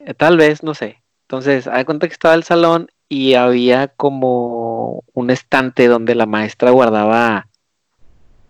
Eh, 0.00 0.14
Tal 0.14 0.36
vez, 0.36 0.62
no 0.62 0.74
sé. 0.74 1.02
Entonces, 1.28 1.64
de 1.66 1.84
cuenta 1.84 2.06
que 2.08 2.12
estaba 2.12 2.34
el 2.34 2.42
salón 2.44 2.88
y 3.08 3.34
había 3.34 3.88
como 3.88 5.04
un 5.12 5.30
estante 5.30 5.86
donde 5.88 6.14
la 6.14 6.26
maestra 6.26 6.70
guardaba 6.70 7.46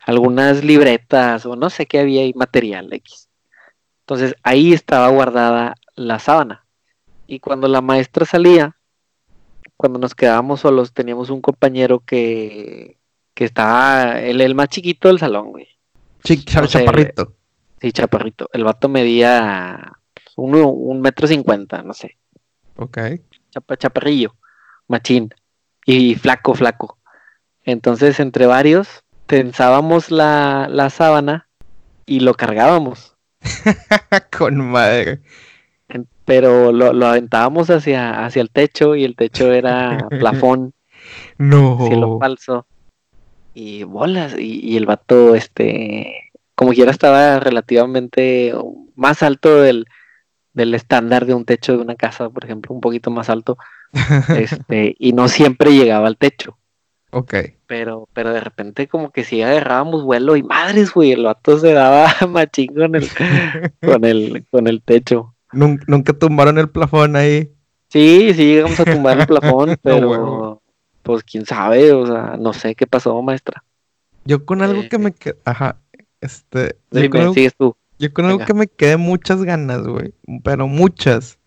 algunas 0.00 0.64
libretas 0.64 1.46
o 1.46 1.56
no 1.56 1.70
sé 1.70 1.86
qué 1.86 2.00
había 2.00 2.22
ahí, 2.22 2.32
material 2.34 2.92
X. 2.92 3.23
Entonces, 4.04 4.34
ahí 4.42 4.72
estaba 4.72 5.08
guardada 5.08 5.74
la 5.94 6.18
sábana. 6.18 6.66
Y 7.26 7.40
cuando 7.40 7.68
la 7.68 7.80
maestra 7.80 8.26
salía, 8.26 8.76
cuando 9.76 9.98
nos 9.98 10.14
quedábamos 10.14 10.60
solos, 10.60 10.92
teníamos 10.92 11.30
un 11.30 11.40
compañero 11.40 12.00
que, 12.00 12.98
que 13.32 13.44
estaba, 13.44 14.20
el, 14.20 14.40
el 14.42 14.54
más 14.54 14.68
chiquito 14.68 15.08
del 15.08 15.18
salón, 15.18 15.50
güey. 15.52 15.68
No 16.54 16.66
sé, 16.68 16.84
chaparrito. 16.84 17.34
Sí, 17.80 17.92
chaparrito. 17.92 18.48
El 18.52 18.64
vato 18.64 18.88
medía 18.88 19.92
uno, 20.36 20.68
un 20.68 21.00
metro 21.00 21.26
cincuenta, 21.26 21.82
no 21.82 21.94
sé. 21.94 22.18
Ok. 22.76 22.98
chapa- 23.50 23.76
chaparrillo, 23.76 24.34
machín, 24.88 25.32
y 25.86 26.14
flaco, 26.14 26.54
flaco. 26.54 26.98
Entonces, 27.62 28.20
entre 28.20 28.46
varios, 28.46 29.02
tensábamos 29.26 30.10
la, 30.10 30.68
la 30.70 30.90
sábana 30.90 31.48
y 32.04 32.20
lo 32.20 32.34
cargábamos, 32.34 33.13
Con 34.36 34.56
madre. 34.70 35.20
En- 35.88 36.08
pero 36.24 36.72
lo, 36.72 36.92
lo 36.92 37.06
aventábamos 37.06 37.68
hacia, 37.70 38.24
hacia 38.24 38.42
el 38.42 38.50
techo 38.50 38.96
y 38.96 39.04
el 39.04 39.16
techo 39.16 39.52
era 39.52 40.08
plafón, 40.20 40.72
No. 41.38 41.86
cielo 41.86 42.18
falso. 42.18 42.66
y 43.54 43.84
bolas, 43.84 44.34
y, 44.38 44.60
y 44.66 44.76
el 44.76 44.86
vato, 44.86 45.34
este, 45.34 46.30
como 46.54 46.72
quiera 46.72 46.90
estaba 46.90 47.38
relativamente 47.40 48.54
más 48.96 49.22
alto 49.22 49.60
del, 49.62 49.86
del 50.54 50.74
estándar 50.74 51.26
de 51.26 51.34
un 51.34 51.44
techo 51.44 51.72
de 51.76 51.78
una 51.82 51.94
casa, 51.96 52.30
por 52.30 52.44
ejemplo, 52.44 52.74
un 52.74 52.80
poquito 52.80 53.10
más 53.10 53.28
alto, 53.28 53.58
este, 54.36 54.96
y 54.98 55.12
no 55.12 55.28
siempre 55.28 55.70
llegaba 55.72 56.08
al 56.08 56.16
techo. 56.16 56.58
Ok. 57.10 57.34
Pero, 57.66 58.08
pero 58.12 58.32
de 58.32 58.40
repente 58.40 58.88
como 58.88 59.10
que 59.10 59.24
si 59.24 59.40
agarrábamos 59.42 60.02
vuelo 60.04 60.36
y 60.36 60.42
madres, 60.42 60.92
güey, 60.92 61.12
el 61.12 61.24
vato 61.24 61.58
se 61.58 61.72
daba 61.72 62.06
machín 62.28 62.74
con 62.74 62.94
el, 62.94 63.08
con 63.80 64.04
el, 64.04 64.46
con 64.50 64.66
el 64.66 64.82
techo. 64.82 65.34
¿Nunca, 65.52 65.84
nunca 65.88 66.12
tumbaron 66.12 66.58
el 66.58 66.68
plafón 66.68 67.16
ahí. 67.16 67.50
Sí, 67.88 68.32
sí 68.34 68.44
llegamos 68.46 68.78
a 68.80 68.84
tumbar 68.84 69.20
el 69.20 69.26
plafón, 69.26 69.76
pero 69.82 70.60
pues 71.02 71.22
quién 71.22 71.46
sabe, 71.46 71.92
o 71.92 72.06
sea, 72.06 72.36
no 72.38 72.52
sé 72.52 72.74
qué 72.74 72.86
pasó, 72.86 73.20
maestra. 73.22 73.64
Yo 74.24 74.44
con 74.44 74.62
algo 74.62 74.82
Eh, 74.82 74.88
que 74.88 74.98
me 74.98 75.12
quedé. 75.12 75.36
Ajá. 75.44 75.80
Este. 76.20 76.76
Yo 76.90 77.10
con 77.10 77.20
Dime, 77.20 77.20
algo, 77.20 77.34
sigues 77.34 77.54
tú. 77.56 77.76
yo 77.98 78.12
con 78.12 78.24
algo 78.26 78.40
que 78.44 78.54
me 78.54 78.66
quedé 78.66 78.96
muchas 78.96 79.42
ganas, 79.44 79.86
güey. 79.86 80.14
Pero 80.42 80.66
muchas. 80.66 81.38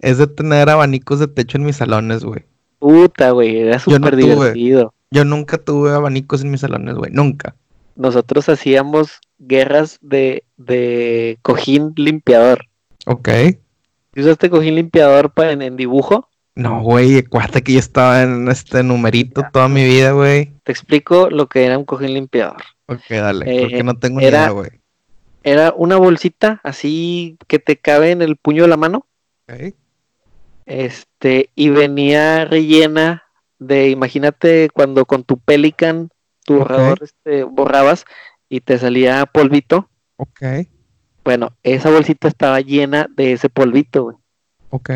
Es 0.00 0.18
de 0.18 0.26
tener 0.26 0.68
abanicos 0.70 1.20
de 1.20 1.28
techo 1.28 1.58
en 1.58 1.64
mis 1.64 1.76
salones, 1.76 2.24
güey. 2.24 2.44
Puta, 2.78 3.30
güey, 3.30 3.56
era 3.58 3.80
no 3.86 3.98
súper 3.98 4.16
divertido. 4.16 4.94
Yo 5.14 5.24
nunca 5.24 5.58
tuve 5.58 5.92
abanicos 5.92 6.42
en 6.42 6.50
mis 6.50 6.60
salones, 6.62 6.96
güey. 6.96 7.12
Nunca. 7.12 7.54
Nosotros 7.94 8.48
hacíamos 8.48 9.20
guerras 9.38 9.98
de, 10.02 10.42
de 10.56 11.38
cojín 11.42 11.92
limpiador. 11.94 12.66
Ok. 13.06 13.28
¿Sí 14.14 14.20
¿Usaste 14.20 14.50
cojín 14.50 14.74
limpiador 14.74 15.30
pa- 15.32 15.52
en, 15.52 15.62
en 15.62 15.76
dibujo? 15.76 16.28
No, 16.56 16.82
güey. 16.82 17.18
Acuérdate 17.18 17.62
que 17.62 17.74
yo 17.74 17.78
estaba 17.78 18.22
en 18.22 18.48
este 18.48 18.82
numerito 18.82 19.44
toda 19.52 19.68
mi 19.68 19.84
vida, 19.84 20.10
güey. 20.10 20.52
Te 20.64 20.72
explico 20.72 21.30
lo 21.30 21.48
que 21.48 21.64
era 21.64 21.78
un 21.78 21.84
cojín 21.84 22.14
limpiador. 22.14 22.62
Ok, 22.86 23.02
dale. 23.10 23.44
Eh, 23.56 23.60
porque 23.62 23.82
no 23.84 23.96
tengo 23.96 24.18
ni 24.18 24.26
idea, 24.26 24.50
güey. 24.50 24.70
Era 25.44 25.72
una 25.76 25.96
bolsita 25.96 26.60
así 26.64 27.38
que 27.46 27.60
te 27.60 27.76
cabe 27.76 28.10
en 28.10 28.22
el 28.22 28.36
puño 28.36 28.62
de 28.64 28.68
la 28.68 28.76
mano. 28.76 29.06
Ok. 29.48 29.74
Este, 30.66 31.50
y 31.54 31.68
venía 31.68 32.44
rellena 32.46 33.23
de, 33.66 33.90
imagínate 33.90 34.68
cuando 34.72 35.04
con 35.04 35.24
tu 35.24 35.38
Pelican, 35.38 36.10
tu 36.44 36.58
borrador, 36.58 36.98
este, 37.02 37.44
borrabas 37.44 38.04
y 38.48 38.60
te 38.60 38.78
salía 38.78 39.26
polvito. 39.26 39.88
Ok. 40.16 40.42
Bueno, 41.24 41.56
esa 41.62 41.90
bolsita 41.90 42.28
estaba 42.28 42.60
llena 42.60 43.08
de 43.16 43.32
ese 43.32 43.48
polvito, 43.48 44.04
güey. 44.04 44.16
Ok. 44.70 44.90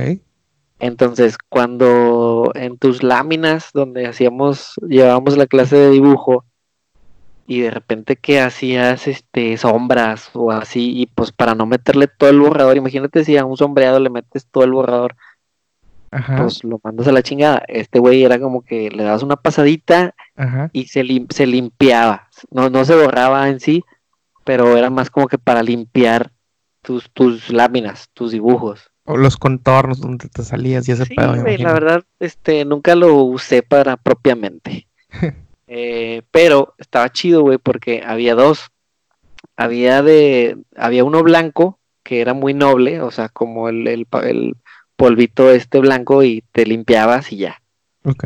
Entonces, 0.81 1.39
cuando 1.49 2.53
en 2.55 2.79
tus 2.79 3.03
láminas 3.03 3.71
donde 3.73 4.07
hacíamos, 4.07 4.75
llevábamos 4.87 5.37
la 5.37 5.47
clase 5.47 5.77
de 5.77 5.91
dibujo 5.91 6.45
y 7.47 7.61
de 7.63 7.71
repente 7.71 8.17
que 8.17 8.41
hacías 8.41 9.09
este 9.09 9.57
sombras 9.57 10.31
o 10.35 10.53
así, 10.53 11.01
y 11.01 11.07
pues 11.07 11.33
para 11.33 11.55
no 11.55 11.67
meterle 11.67 12.07
todo 12.07 12.29
el 12.31 12.39
borrador, 12.39 12.77
imagínate 12.77 13.25
si 13.25 13.39
a 13.39 13.45
un 13.47 13.57
sombreado 13.57 13.99
le 13.99 14.11
metes 14.11 14.47
todo 14.47 14.65
el 14.65 14.73
borrador, 14.73 15.17
Ajá. 16.11 16.37
pues 16.37 16.65
lo 16.65 16.81
mandas 16.83 17.07
a 17.09 17.13
la 17.13 17.23
chingada. 17.23 17.63
Este 17.69 17.99
güey 17.99 18.25
era 18.25 18.39
como 18.39 18.63
que 18.63 18.91
le 18.91 19.03
dabas 19.05 19.23
una 19.23 19.37
pasadita 19.37 20.15
Ajá. 20.37 20.71
y 20.73 20.87
se, 20.87 21.03
lim- 21.05 21.31
se 21.33 21.47
limpiaba. 21.47 22.29
No, 22.51 22.71
no 22.71 22.85
se 22.85 22.95
borraba 22.95 23.49
en 23.49 23.61
sí, 23.61 23.85
pero 24.45 24.77
era 24.77 24.91
más 24.91 25.11
como 25.11 25.29
que 25.29 25.39
para 25.39 25.63
limpiar 25.63 26.33
tus, 26.83 27.11
tus 27.13 27.51
láminas, 27.51 28.09
tus 28.15 28.33
dibujos. 28.33 28.91
O 29.05 29.17
los 29.17 29.37
contornos 29.37 30.01
donde 30.01 30.29
te 30.29 30.43
salías 30.43 30.89
y 30.89 30.93
ese 30.93 31.05
Sí, 31.07 31.15
pedo, 31.15 31.41
güey, 31.41 31.57
la 31.59 31.73
verdad, 31.73 32.05
este, 32.21 32.65
nunca 32.65 32.95
lo 32.95 33.15
usé 33.25 33.63
para 33.63 33.97
propiamente. 33.97 34.87
Eh, 35.71 36.23
pero 36.31 36.73
estaba 36.79 37.13
chido, 37.13 37.43
güey, 37.43 37.59
porque 37.59 38.03
había 38.03 38.35
dos. 38.35 38.69
Había 39.55 40.03
de, 40.03 40.57
había 40.77 41.05
uno 41.05 41.23
blanco 41.23 41.79
que 42.03 42.23
era 42.23 42.33
muy 42.33 42.55
noble, 42.55 43.03
o 43.03 43.11
sea, 43.11 43.29
como 43.29 43.69
el, 43.69 43.87
el 43.87 44.07
polvito 44.99 45.53
este 45.53 45.79
blanco 45.79 46.25
y 46.25 46.43
te 46.51 46.67
limpiabas 46.67 47.33
y 47.33 47.37
ya. 47.37 47.63
Ok. 48.05 48.25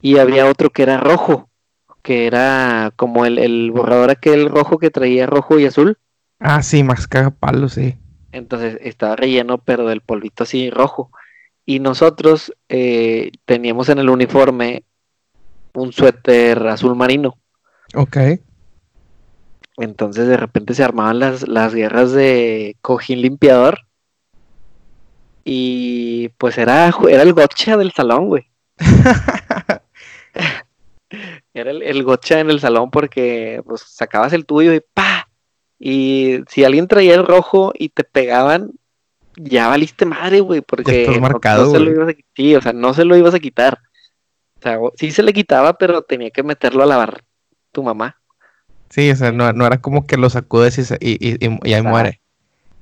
Y 0.00 0.16
había 0.16 0.46
otro 0.46 0.70
que 0.70 0.82
era 0.82 0.96
rojo, 0.96 1.50
que 2.02 2.26
era 2.26 2.90
como 2.96 3.26
el, 3.26 3.38
el 3.38 3.70
borrador 3.70 4.10
aquel 4.10 4.48
rojo 4.48 4.78
que 4.78 4.90
traía 4.90 5.26
rojo 5.26 5.58
y 5.58 5.66
azul. 5.66 5.98
Ah, 6.38 6.62
sí, 6.62 6.82
más 6.82 7.06
palo, 7.38 7.68
sí. 7.68 7.98
Entonces 8.32 8.78
estaba 8.80 9.14
relleno, 9.14 9.58
pero 9.58 9.86
del 9.86 10.00
polvito 10.00 10.44
así 10.44 10.70
rojo. 10.70 11.10
Y 11.66 11.80
nosotros 11.80 12.54
eh, 12.70 13.32
teníamos 13.44 13.90
en 13.90 13.98
el 13.98 14.08
uniforme 14.08 14.84
un 15.74 15.92
suéter 15.92 16.66
azul 16.66 16.96
marino. 16.96 17.36
Ok. 17.94 18.16
Entonces 19.76 20.28
de 20.28 20.38
repente 20.38 20.72
se 20.72 20.82
armaban 20.82 21.18
las, 21.18 21.46
las 21.46 21.74
guerras 21.74 22.12
de 22.12 22.76
cojín 22.80 23.20
limpiador. 23.20 23.80
Y 25.52 26.28
pues 26.38 26.56
era, 26.58 26.92
era 27.08 27.22
el 27.24 27.32
gotcha 27.32 27.76
del 27.76 27.90
salón, 27.90 28.28
güey. 28.28 28.46
Era 31.52 31.72
el, 31.72 31.82
el 31.82 32.04
gotcha 32.04 32.38
en 32.38 32.50
el 32.50 32.60
salón 32.60 32.92
porque 32.92 33.60
pues 33.66 33.80
sacabas 33.82 34.32
el 34.32 34.46
tuyo 34.46 34.72
y 34.72 34.80
¡pa! 34.94 35.28
Y 35.76 36.38
si 36.48 36.62
alguien 36.62 36.86
traía 36.86 37.16
el 37.16 37.26
rojo 37.26 37.72
y 37.76 37.88
te 37.88 38.04
pegaban, 38.04 38.70
ya 39.36 39.66
valiste 39.66 40.04
madre, 40.06 40.38
güey, 40.38 40.60
porque 40.60 41.08
no- 41.12 41.20
marcado, 41.20 41.64
no, 41.64 41.70
se 41.72 41.80
lo 41.80 41.90
ibas 41.90 42.08
a 42.10 42.18
sí, 42.36 42.54
o 42.54 42.62
sea, 42.62 42.72
no 42.72 42.94
se 42.94 43.04
lo 43.04 43.16
ibas 43.16 43.34
a 43.34 43.40
quitar. 43.40 43.78
O 44.58 44.62
sea, 44.62 44.78
sí 44.94 45.10
se 45.10 45.24
le 45.24 45.32
quitaba, 45.32 45.72
pero 45.78 46.02
tenía 46.02 46.30
que 46.30 46.44
meterlo 46.44 46.84
a 46.84 46.86
lavar 46.86 47.24
tu 47.72 47.82
mamá. 47.82 48.20
Sí, 48.90 49.10
o 49.10 49.16
sea, 49.16 49.32
no, 49.32 49.52
no 49.52 49.66
era 49.66 49.80
como 49.80 50.06
que 50.06 50.16
lo 50.16 50.30
sacudes 50.30 50.78
y, 50.78 50.84
se- 50.84 50.98
y, 51.00 51.12
y- 51.28 51.38
y- 51.64 51.72
ahí 51.74 51.82
Ah. 51.84 51.88
muere. 51.90 52.20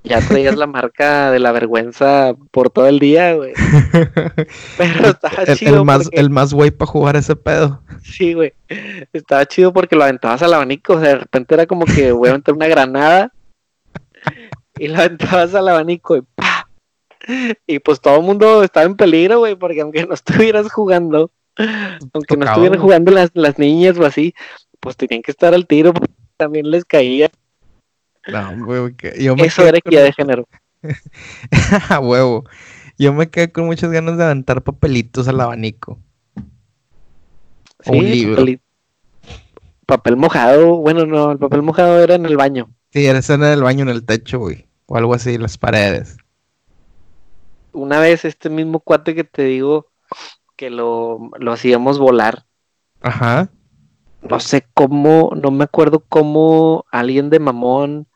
Ya 0.04 0.20
traías 0.20 0.56
la 0.56 0.66
marca 0.66 1.30
de 1.30 1.38
la 1.38 1.52
vergüenza 1.52 2.34
por 2.50 2.70
todo 2.70 2.86
el 2.86 2.98
día, 2.98 3.34
güey. 3.34 3.52
Pero 4.78 5.08
estaba 5.08 5.42
el, 5.46 5.56
chido 5.56 5.76
el 5.78 5.84
más, 5.84 6.04
porque- 6.04 6.20
el 6.20 6.30
más 6.30 6.54
güey 6.54 6.70
para 6.70 6.90
jugar 6.90 7.16
ese 7.16 7.36
pedo. 7.36 7.82
Sí, 8.02 8.32
güey. 8.32 8.54
Estaba 9.12 9.44
chido 9.46 9.72
porque 9.72 9.96
lo 9.96 10.04
aventabas 10.04 10.42
al 10.42 10.54
abanico. 10.54 10.94
O 10.94 11.00
sea, 11.00 11.10
de 11.10 11.16
repente 11.16 11.54
era 11.54 11.66
como 11.66 11.84
que 11.84 12.12
voy 12.12 12.28
a 12.28 12.30
aventar 12.32 12.54
una 12.54 12.68
granada 12.68 13.32
y 14.78 14.88
lo 14.88 14.98
aventabas 14.98 15.54
al 15.54 15.68
abanico 15.68 16.16
y 16.16 16.22
¡pa! 16.34 16.68
Y 17.66 17.78
pues 17.80 18.00
todo 18.00 18.16
el 18.16 18.22
mundo 18.22 18.62
estaba 18.62 18.86
en 18.86 18.96
peligro, 18.96 19.40
güey, 19.40 19.54
porque 19.56 19.80
aunque 19.82 20.06
no 20.06 20.14
estuvieras 20.14 20.72
jugando, 20.72 21.30
aunque 22.14 22.36
no 22.36 22.46
estuvieran 22.46 22.80
jugando 22.80 23.10
las, 23.10 23.30
las 23.34 23.58
niñas 23.58 23.98
o 23.98 24.06
así, 24.06 24.32
pues 24.80 24.96
tenían 24.96 25.22
que 25.22 25.32
estar 25.32 25.52
al 25.52 25.66
tiro 25.66 25.92
porque 25.92 26.12
también 26.36 26.70
les 26.70 26.84
caía. 26.84 27.30
No, 28.28 28.64
güey, 28.66 28.94
yo 29.20 29.36
me 29.36 29.46
Eso 29.46 29.62
era 29.62 29.72
con- 29.72 29.78
equidad 29.92 30.04
de 30.04 30.12
género. 30.12 30.48
A 31.90 31.98
huevo. 32.00 32.44
Yo 32.98 33.12
me 33.12 33.30
quedé 33.30 33.50
con 33.52 33.66
muchas 33.66 33.90
ganas 33.90 34.16
de 34.18 34.24
aventar 34.24 34.62
papelitos 34.62 35.28
al 35.28 35.40
abanico. 35.40 35.98
O 37.86 37.92
un 37.92 38.00
Sí, 38.00 38.10
libro. 38.10 38.36
papel, 38.36 38.60
papel 39.86 40.16
mojado. 40.16 40.76
Bueno, 40.78 41.06
no, 41.06 41.30
el 41.32 41.38
papel 41.38 41.62
mojado 41.62 42.00
era 42.02 42.14
en 42.14 42.26
el 42.26 42.36
baño. 42.36 42.68
Sí, 42.92 43.06
era 43.06 43.20
en 43.26 43.42
el 43.44 43.62
baño, 43.62 43.82
en 43.82 43.88
el 43.90 44.04
techo, 44.04 44.38
güey. 44.40 44.66
O 44.86 44.96
algo 44.96 45.14
así, 45.14 45.34
en 45.34 45.42
las 45.42 45.58
paredes. 45.58 46.16
Una 47.72 48.00
vez 48.00 48.24
este 48.24 48.50
mismo 48.50 48.80
cuate 48.80 49.14
que 49.14 49.24
te 49.24 49.42
digo 49.44 49.86
que 50.56 50.70
lo, 50.70 51.30
lo 51.38 51.52
hacíamos 51.52 51.98
volar. 51.98 52.44
Ajá. 53.00 53.48
no 54.22 54.40
sé 54.40 54.66
cómo, 54.74 55.30
no 55.40 55.52
me 55.52 55.62
acuerdo 55.62 56.00
cómo 56.08 56.84
alguien 56.90 57.30
de 57.30 57.38
mamón 57.38 58.08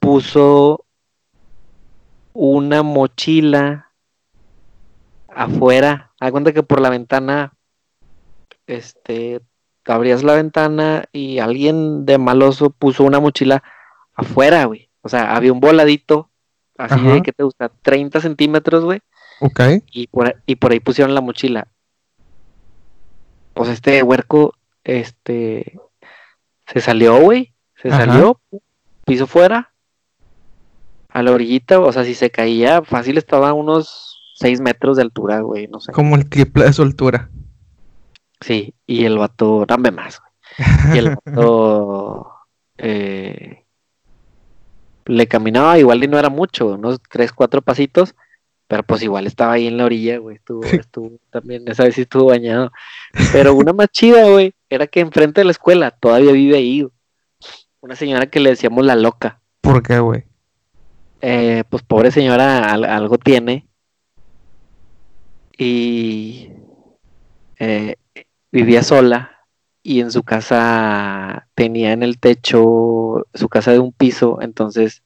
puso 0.00 0.84
una 2.32 2.82
mochila 2.82 3.90
afuera. 5.28 6.12
Haz 6.20 6.30
cuenta 6.30 6.52
que 6.52 6.62
por 6.62 6.80
la 6.80 6.90
ventana, 6.90 7.52
este, 8.66 9.40
abrías 9.84 10.22
la 10.22 10.34
ventana 10.34 11.04
y 11.12 11.38
alguien 11.38 12.06
de 12.06 12.18
maloso 12.18 12.70
puso 12.70 13.04
una 13.04 13.20
mochila 13.20 13.62
afuera, 14.14 14.64
güey. 14.64 14.88
O 15.02 15.08
sea, 15.08 15.36
había 15.36 15.52
un 15.52 15.60
voladito, 15.60 16.30
así 16.78 16.94
Ajá. 16.94 17.14
de 17.14 17.22
que 17.22 17.32
te 17.32 17.44
gusta, 17.44 17.70
30 17.82 18.20
centímetros, 18.20 18.84
güey 18.84 19.00
Ok. 19.40 19.60
y 19.92 20.08
por, 20.08 20.36
y 20.46 20.56
por 20.56 20.72
ahí 20.72 20.80
pusieron 20.80 21.14
la 21.14 21.20
mochila. 21.20 21.68
Pues 23.54 23.70
este 23.70 24.02
huerco, 24.02 24.54
este, 24.84 25.78
se 26.66 26.80
salió, 26.80 27.18
güey, 27.20 27.54
se 27.80 27.88
Ajá. 27.88 28.04
salió, 28.06 28.40
piso 29.04 29.26
fuera, 29.26 29.72
a 31.08 31.22
la 31.22 31.32
orillita, 31.32 31.80
o 31.80 31.92
sea, 31.92 32.04
si 32.04 32.14
se 32.14 32.30
caía, 32.30 32.82
fácil 32.82 33.18
estaba 33.18 33.50
a 33.50 33.54
unos 33.54 34.20
6 34.36 34.60
metros 34.60 34.96
de 34.96 35.02
altura, 35.02 35.40
güey, 35.40 35.66
no 35.68 35.80
sé. 35.80 35.92
Como 35.92 36.16
el 36.16 36.28
triple 36.28 36.64
de 36.64 36.72
su 36.72 36.82
altura. 36.82 37.30
Sí, 38.40 38.74
y 38.86 39.04
el 39.04 39.18
vato, 39.18 39.64
dame 39.66 39.90
más, 39.90 40.20
güey. 40.20 40.94
Y 40.94 40.98
el 40.98 41.16
vato, 41.24 42.32
eh, 42.78 43.64
le 45.06 45.26
caminaba, 45.26 45.78
igual 45.78 46.04
y 46.04 46.08
no 46.08 46.18
era 46.18 46.28
mucho, 46.28 46.74
unos 46.74 47.00
3, 47.10 47.32
4 47.32 47.62
pasitos, 47.62 48.14
pero 48.68 48.82
pues 48.82 49.02
igual 49.02 49.26
estaba 49.26 49.52
ahí 49.52 49.66
en 49.68 49.76
la 49.76 49.84
orilla, 49.84 50.18
güey, 50.18 50.36
estuvo, 50.36 50.64
estuvo 50.64 51.12
también, 51.30 51.66
esa 51.68 51.84
vez 51.84 51.94
sí 51.94 52.02
estuvo 52.02 52.26
bañado. 52.26 52.72
Pero 53.32 53.54
una 53.54 53.72
más 53.72 53.88
chida, 53.88 54.28
güey, 54.28 54.54
era 54.68 54.86
que 54.86 55.00
enfrente 55.00 55.40
de 55.40 55.44
la 55.44 55.52
escuela 55.52 55.92
todavía 55.92 56.32
vive 56.32 56.56
ahí. 56.56 56.86
Una 57.80 57.94
señora 57.94 58.26
que 58.26 58.40
le 58.40 58.50
decíamos 58.50 58.84
la 58.84 58.96
loca. 58.96 59.40
¿Por 59.60 59.82
qué, 59.82 60.00
güey? 60.00 60.24
Eh, 61.20 61.64
pues 61.68 61.82
pobre 61.82 62.10
señora, 62.10 62.72
algo 62.72 63.18
tiene. 63.18 63.66
Y 65.58 66.50
eh, 67.58 67.96
vivía 68.52 68.82
sola 68.82 69.36
y 69.82 70.00
en 70.00 70.10
su 70.10 70.22
casa 70.22 71.48
tenía 71.54 71.92
en 71.92 72.02
el 72.02 72.18
techo 72.18 73.26
su 73.32 73.48
casa 73.48 73.72
de 73.72 73.78
un 73.78 73.92
piso, 73.92 74.38
entonces 74.42 75.02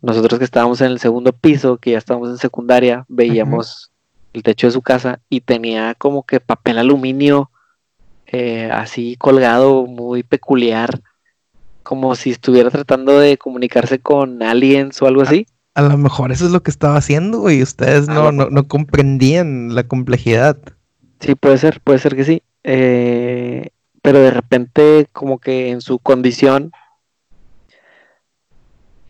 nosotros 0.00 0.38
que 0.38 0.44
estábamos 0.44 0.80
en 0.80 0.92
el 0.92 1.00
segundo 1.00 1.32
piso, 1.32 1.76
que 1.78 1.90
ya 1.92 1.98
estábamos 1.98 2.30
en 2.30 2.38
secundaria, 2.38 3.04
veíamos 3.08 3.90
el 4.32 4.42
techo 4.42 4.66
de 4.66 4.72
su 4.72 4.82
casa 4.82 5.20
y 5.28 5.40
tenía 5.40 5.94
como 5.94 6.22
que 6.22 6.40
papel 6.40 6.78
aluminio 6.78 7.50
eh, 8.26 8.70
así 8.72 9.16
colgado, 9.16 9.86
muy 9.86 10.22
peculiar, 10.22 11.02
como 11.82 12.14
si 12.14 12.30
estuviera 12.30 12.70
tratando 12.70 13.18
de 13.18 13.38
comunicarse 13.38 13.98
con 13.98 14.42
aliens 14.42 15.00
o 15.02 15.06
algo 15.06 15.22
así. 15.22 15.46
A, 15.74 15.82
lo 15.82 15.96
mejor 15.96 16.32
eso 16.32 16.46
es 16.46 16.52
lo 16.52 16.62
que 16.62 16.70
estaba 16.70 16.96
haciendo 16.96 17.50
y 17.50 17.62
ustedes 17.62 18.08
no, 18.08 18.32
no, 18.32 18.68
comprendían 18.68 19.74
la 19.74 19.84
complejidad. 19.84 20.58
Sí, 21.20 21.34
puede 21.34 21.58
ser, 21.58 21.80
puede 21.80 21.98
ser 21.98 22.16
que 22.16 22.24
sí. 22.24 22.42
Eh, 22.64 23.70
pero 24.02 24.18
de 24.18 24.30
repente 24.30 25.06
como 25.12 25.38
que 25.38 25.70
en 25.70 25.80
su 25.80 25.98
condición 25.98 26.72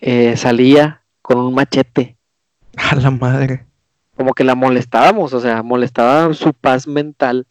eh, 0.01 0.37
salía 0.37 1.03
con 1.23 1.39
un 1.39 1.55
machete. 1.55 2.17
A 2.77 2.95
la 2.97 3.11
madre. 3.11 3.67
Como 4.17 4.35
que 4.35 4.45
la 4.45 4.55
molestábamos, 4.55 5.33
o 5.33 5.41
sea, 5.41 5.63
molestaba 5.63 6.33
su 6.35 6.53
paz 6.53 6.87
mental 6.87 7.47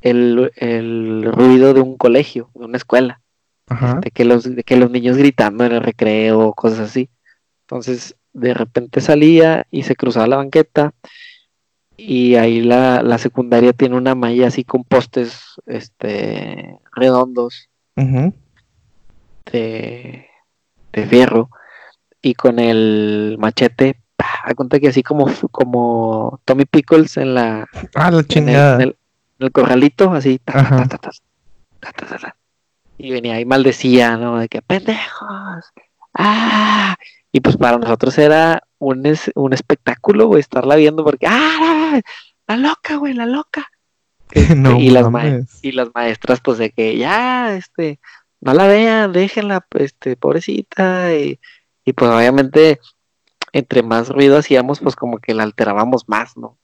el, 0.00 1.30
ruido 1.32 1.74
de 1.74 1.80
un 1.80 1.96
colegio, 1.96 2.50
de 2.54 2.64
una 2.64 2.76
escuela. 2.76 3.19
De, 4.02 4.10
que 4.10 4.24
los, 4.24 4.54
de 4.54 4.64
que 4.64 4.76
los 4.76 4.90
niños 4.90 5.16
gritando 5.16 5.64
en 5.64 5.72
el 5.72 5.82
recreo, 5.82 6.52
cosas 6.54 6.80
así. 6.80 7.08
Entonces, 7.62 8.16
de 8.32 8.54
repente 8.54 9.00
salía 9.00 9.66
y 9.70 9.84
se 9.84 9.96
cruzaba 9.96 10.26
la 10.26 10.36
banqueta 10.36 10.92
y 11.96 12.36
ahí 12.36 12.62
la, 12.62 13.02
la 13.02 13.18
secundaria 13.18 13.72
tiene 13.72 13.96
una 13.96 14.14
malla 14.14 14.48
así 14.48 14.64
con 14.64 14.84
postes 14.84 15.60
este 15.66 16.78
redondos 16.94 17.68
de, 19.52 20.26
de 20.92 21.06
fierro 21.06 21.50
y 22.22 22.34
con 22.34 22.58
el 22.58 23.36
machete 23.38 24.00
a 24.44 24.54
cuenta 24.54 24.80
que 24.80 24.88
así 24.88 25.02
como 25.02 25.26
como 25.50 26.40
Tommy 26.44 26.64
Pickles 26.64 27.16
en 27.18 27.34
la, 27.34 27.68
ah, 27.94 28.10
la. 28.10 28.24
En, 28.30 28.94
el, 29.38 29.52
corralito 29.52 30.12
así 30.12 30.40
y 33.02 33.10
venía 33.10 33.34
ahí 33.34 33.44
maldecía 33.44 34.16
no 34.16 34.38
de 34.38 34.48
que 34.48 34.62
pendejos 34.62 35.64
ah 36.14 36.96
y 37.32 37.40
pues 37.40 37.56
para 37.56 37.78
nosotros 37.78 38.16
era 38.18 38.62
un, 38.78 39.02
un 39.34 39.52
espectáculo, 39.52 40.26
güey, 40.26 40.40
estarla 40.40 40.76
viendo 40.76 41.04
porque, 41.04 41.26
¡ah! 41.28 42.00
La 42.48 42.56
loca, 42.56 42.96
güey, 42.96 43.14
la 43.14 43.26
loca. 43.26 43.70
Este, 44.32 44.54
y, 44.78 44.90
las 44.90 45.08
y 45.60 45.72
las 45.72 45.88
maestras, 45.92 46.40
pues 46.40 46.58
de 46.58 46.70
que 46.70 46.96
ya, 46.96 47.56
este, 47.56 47.98
no 48.40 48.54
la 48.54 48.68
vean, 48.68 49.12
déjenla, 49.12 49.66
este, 49.72 50.14
pobrecita. 50.14 51.12
Y, 51.16 51.40
y 51.84 51.92
pues 51.92 52.12
obviamente, 52.12 52.78
entre 53.52 53.82
más 53.82 54.08
ruido 54.08 54.38
hacíamos, 54.38 54.78
pues 54.78 54.94
como 54.94 55.18
que 55.18 55.34
la 55.34 55.42
alterábamos 55.42 56.08
más, 56.08 56.36
¿no? 56.36 56.58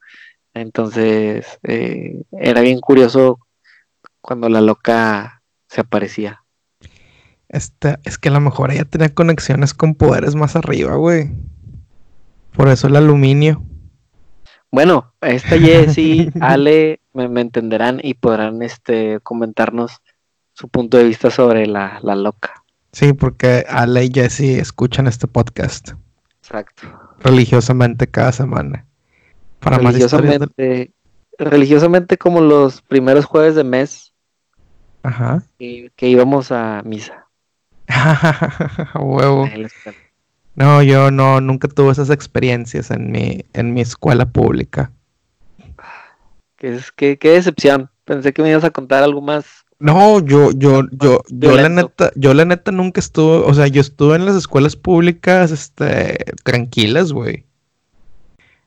Entonces, 0.54 1.58
eh, 1.64 2.22
era 2.40 2.60
bien 2.60 2.78
curioso 2.78 3.40
cuando 4.20 4.48
la 4.48 4.60
loca 4.60 5.35
se 5.68 5.80
aparecía. 5.80 6.42
Este, 7.48 7.98
es 8.04 8.18
que 8.18 8.28
a 8.28 8.32
lo 8.32 8.40
mejor 8.40 8.72
ella 8.72 8.84
tenía 8.84 9.14
conexiones 9.14 9.72
con 9.74 9.94
poderes 9.94 10.34
más 10.34 10.56
arriba, 10.56 10.96
güey. 10.96 11.30
Por 12.52 12.68
eso 12.68 12.86
el 12.88 12.96
aluminio. 12.96 13.62
Bueno, 14.70 15.12
esta 15.20 15.58
Jessie, 15.58 16.32
Ale, 16.40 17.00
me, 17.12 17.40
entenderán 17.40 18.00
y 18.02 18.14
podrán 18.14 18.62
este, 18.62 19.20
comentarnos 19.20 20.02
su 20.52 20.68
punto 20.68 20.96
de 20.96 21.04
vista 21.04 21.30
sobre 21.30 21.66
la, 21.66 22.00
loca. 22.02 22.64
Sí, 22.92 23.12
porque 23.12 23.64
Ale 23.68 24.04
y 24.04 24.10
Jessie 24.12 24.58
escuchan 24.58 25.06
este 25.06 25.26
podcast. 25.28 25.90
Exacto. 26.40 26.86
Religiosamente 27.20 28.06
cada 28.06 28.32
semana. 28.32 28.86
Para 29.60 29.78
religiosamente, 29.78 30.92
religiosamente 31.38 32.16
como 32.16 32.40
los 32.40 32.82
primeros 32.82 33.24
jueves 33.24 33.54
de 33.54 33.64
mes. 33.64 34.05
Ajá. 35.06 35.42
que 35.58 36.08
íbamos 36.08 36.50
a 36.50 36.82
misa. 36.84 37.28
Huevo. 38.94 39.48
No, 40.56 40.82
yo 40.82 41.12
no, 41.12 41.40
nunca 41.40 41.68
tuve 41.68 41.92
esas 41.92 42.10
experiencias 42.10 42.90
en 42.90 43.12
mi, 43.12 43.44
en 43.52 43.72
mi 43.72 43.82
escuela 43.82 44.26
pública. 44.26 44.90
Qué, 46.56 46.80
qué, 46.96 47.18
qué 47.18 47.30
decepción. 47.30 47.88
Pensé 48.04 48.32
que 48.32 48.42
me 48.42 48.50
ibas 48.50 48.64
a 48.64 48.70
contar 48.70 49.04
algo 49.04 49.20
más. 49.20 49.46
No, 49.78 50.18
yo, 50.24 50.50
yo, 50.50 50.82
yo, 50.90 51.22
yo 51.28 51.56
la 51.56 51.68
neta, 51.68 52.10
yo 52.16 52.34
la 52.34 52.44
neta 52.44 52.72
nunca 52.72 52.98
estuve, 52.98 53.44
o 53.44 53.54
sea, 53.54 53.68
yo 53.68 53.82
estuve 53.82 54.16
en 54.16 54.24
las 54.26 54.34
escuelas 54.34 54.74
públicas, 54.74 55.52
este, 55.52 56.16
tranquilas, 56.42 57.12
güey. 57.12 57.44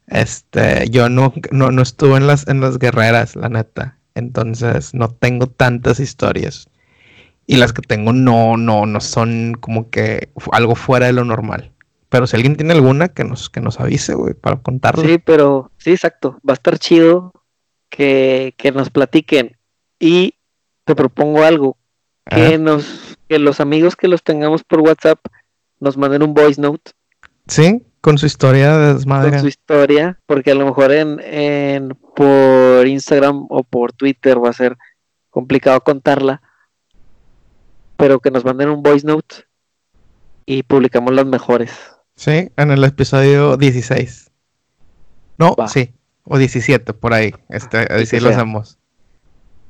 Este, 0.08 0.90
yo 0.90 1.10
no, 1.10 1.34
no, 1.52 1.72
no 1.72 1.82
estuve 1.82 2.16
en 2.16 2.28
las, 2.28 2.48
en 2.48 2.62
las 2.62 2.80
guerreras, 2.80 3.36
la 3.36 3.50
neta. 3.50 3.99
Entonces, 4.20 4.94
no 4.94 5.10
tengo 5.10 5.48
tantas 5.48 6.00
historias. 6.00 6.70
Y 7.48 7.58
las 7.58 7.74
que 7.74 7.82
tengo 7.82 8.14
no, 8.14 8.58
no, 8.58 8.86
no 8.86 9.02
son 9.02 9.56
como 9.60 9.90
que 9.90 10.30
algo 10.52 10.76
fuera 10.76 11.08
de 11.08 11.14
lo 11.14 11.26
normal. 11.26 11.72
Pero 12.10 12.28
si 12.28 12.36
alguien 12.36 12.56
tiene 12.56 12.74
alguna, 12.74 13.10
que 13.10 13.24
nos, 13.24 13.50
que 13.50 13.62
nos 13.62 13.80
avise, 13.80 14.14
güey, 14.14 14.34
para 14.34 14.58
contarlo. 14.58 15.04
Sí, 15.04 15.18
pero 15.18 15.72
sí, 15.78 15.92
exacto. 15.92 16.40
Va 16.48 16.54
a 16.54 16.56
estar 16.56 16.78
chido 16.78 17.34
que, 17.90 18.54
nos 18.74 18.90
platiquen. 18.90 19.58
Y 20.00 20.36
te 20.86 20.96
propongo 20.96 21.44
algo. 21.44 21.78
Que 22.26 22.60
nos, 22.60 23.18
que 23.28 23.40
los 23.40 23.60
amigos 23.60 23.96
que 23.96 24.08
los 24.08 24.24
tengamos 24.24 24.64
por 24.64 24.82
WhatsApp 24.82 25.20
nos 25.80 25.98
manden 25.98 26.22
un 26.22 26.34
voice 26.34 26.62
note. 26.62 26.92
Sí, 27.48 27.82
con 28.02 28.18
su 28.18 28.26
historia 28.26 28.78
de 28.78 28.94
desmadre. 28.94 29.32
Con 29.32 29.42
su 29.42 29.48
historia, 29.48 30.20
porque 30.26 30.52
a 30.52 30.56
lo 30.56 30.66
mejor 30.66 30.92
en, 30.92 31.20
en 31.22 31.98
por 32.16 32.88
Instagram 32.88 33.46
o 33.50 33.64
por 33.64 33.94
Twitter 33.94 34.44
va 34.44 34.50
a 34.50 34.54
ser 34.54 34.78
complicado 35.30 35.82
contarla. 35.82 36.42
Pero 37.98 38.20
que 38.20 38.32
nos 38.32 38.46
manden 38.46 38.70
un 38.70 38.82
voice 38.82 39.06
note 39.06 39.46
y 40.46 40.64
publicamos 40.64 41.14
las 41.14 41.26
mejores. 41.26 41.72
Sí, 42.16 42.52
en 42.56 42.72
el 42.72 42.84
episodio 42.84 43.58
16. 43.58 44.32
No, 45.38 45.56
sí, 45.68 45.94
o 46.24 46.38
17, 46.38 46.94
por 46.94 47.14
ahí. 47.14 47.34
Este, 47.50 47.78
así 47.78 48.20
lo 48.20 48.30
hacemos. 48.30 48.78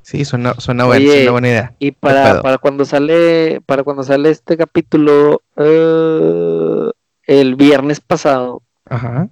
Sí, 0.02 0.24
suena, 0.24 0.54
suena, 0.54 0.86
buena 0.86 1.48
idea. 1.48 1.74
Y 1.78 1.92
para, 1.92 2.40
para 2.42 2.58
cuando 2.58 2.84
sale, 2.84 3.60
para 3.66 3.84
cuando 3.84 4.02
sale 4.02 4.30
este 4.30 4.56
capítulo, 4.56 5.42
eh, 5.56 6.90
el 7.30 7.54
viernes 7.54 8.00
pasado, 8.00 8.60
Ajá. 8.86 9.28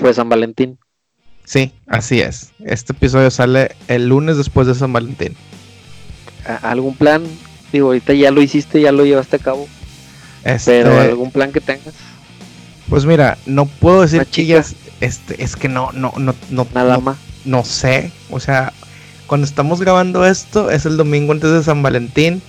fue 0.00 0.12
San 0.12 0.28
Valentín. 0.28 0.80
Sí, 1.44 1.72
así 1.86 2.20
es. 2.20 2.50
Este 2.58 2.92
episodio 2.92 3.30
sale 3.30 3.76
el 3.86 4.08
lunes 4.08 4.36
después 4.36 4.66
de 4.66 4.74
San 4.74 4.92
Valentín. 4.92 5.36
¿Algún 6.62 6.96
plan? 6.96 7.22
Digo, 7.72 7.86
ahorita 7.86 8.14
ya 8.14 8.32
lo 8.32 8.42
hiciste, 8.42 8.80
ya 8.80 8.90
lo 8.90 9.04
llevaste 9.04 9.36
a 9.36 9.38
cabo. 9.38 9.68
Este... 10.42 10.82
Pero 10.82 10.98
algún 10.98 11.30
plan 11.30 11.52
que 11.52 11.60
tengas. 11.60 11.94
Pues 12.88 13.06
mira, 13.06 13.38
no 13.46 13.66
puedo 13.66 14.02
decir 14.02 14.26
chicas, 14.28 14.74
este, 15.00 15.40
es 15.40 15.54
que 15.54 15.68
no, 15.68 15.92
no, 15.92 16.12
no, 16.16 16.34
no, 16.50 16.66
nada 16.74 16.98
más. 16.98 17.16
No 17.44 17.64
sé, 17.64 18.10
o 18.30 18.40
sea, 18.40 18.72
cuando 19.28 19.46
estamos 19.46 19.80
grabando 19.80 20.26
esto 20.26 20.72
es 20.72 20.84
el 20.84 20.96
domingo 20.96 21.30
antes 21.30 21.52
de 21.52 21.62
San 21.62 21.80
Valentín 21.80 22.42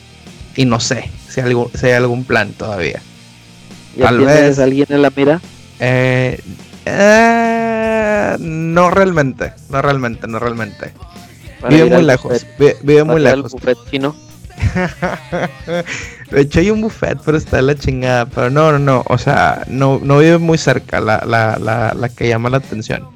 y 0.55 0.65
no 0.65 0.79
sé 0.79 1.11
si, 1.29 1.39
algo, 1.39 1.69
si 1.75 1.85
hay 1.85 1.91
algún 1.93 2.23
plan 2.23 2.53
todavía. 2.53 2.99
¿Ya 3.95 4.05
Tal 4.05 4.19
vez 4.19 4.59
alguien 4.59 4.87
en 4.89 5.01
la 5.01 5.11
mira? 5.15 5.41
Eh, 5.79 6.39
eh, 6.85 8.37
no 8.39 8.89
realmente, 8.89 9.53
no 9.69 9.81
realmente, 9.81 10.27
no 10.27 10.39
realmente. 10.39 10.93
Vive 11.69 11.85
muy 11.85 12.03
lejos, 12.03 12.45
vive, 12.81 13.03
muy 13.03 13.21
lejos. 13.21 13.53
de 16.31 16.41
hecho, 16.41 16.59
hay 16.59 16.71
un 16.71 16.81
buffet, 16.81 17.19
pero 17.23 17.37
está 17.37 17.61
la 17.61 17.75
chingada. 17.75 18.25
Pero 18.25 18.49
no, 18.49 18.71
no, 18.71 18.79
no. 18.79 19.03
O 19.07 19.17
sea, 19.17 19.63
no, 19.67 19.99
no 20.01 20.19
vive 20.19 20.37
muy 20.37 20.57
cerca 20.57 20.99
la, 20.99 21.23
la, 21.25 21.57
la, 21.59 21.93
la 21.93 22.09
que 22.09 22.27
llama 22.27 22.49
la 22.49 22.57
atención. 22.57 23.07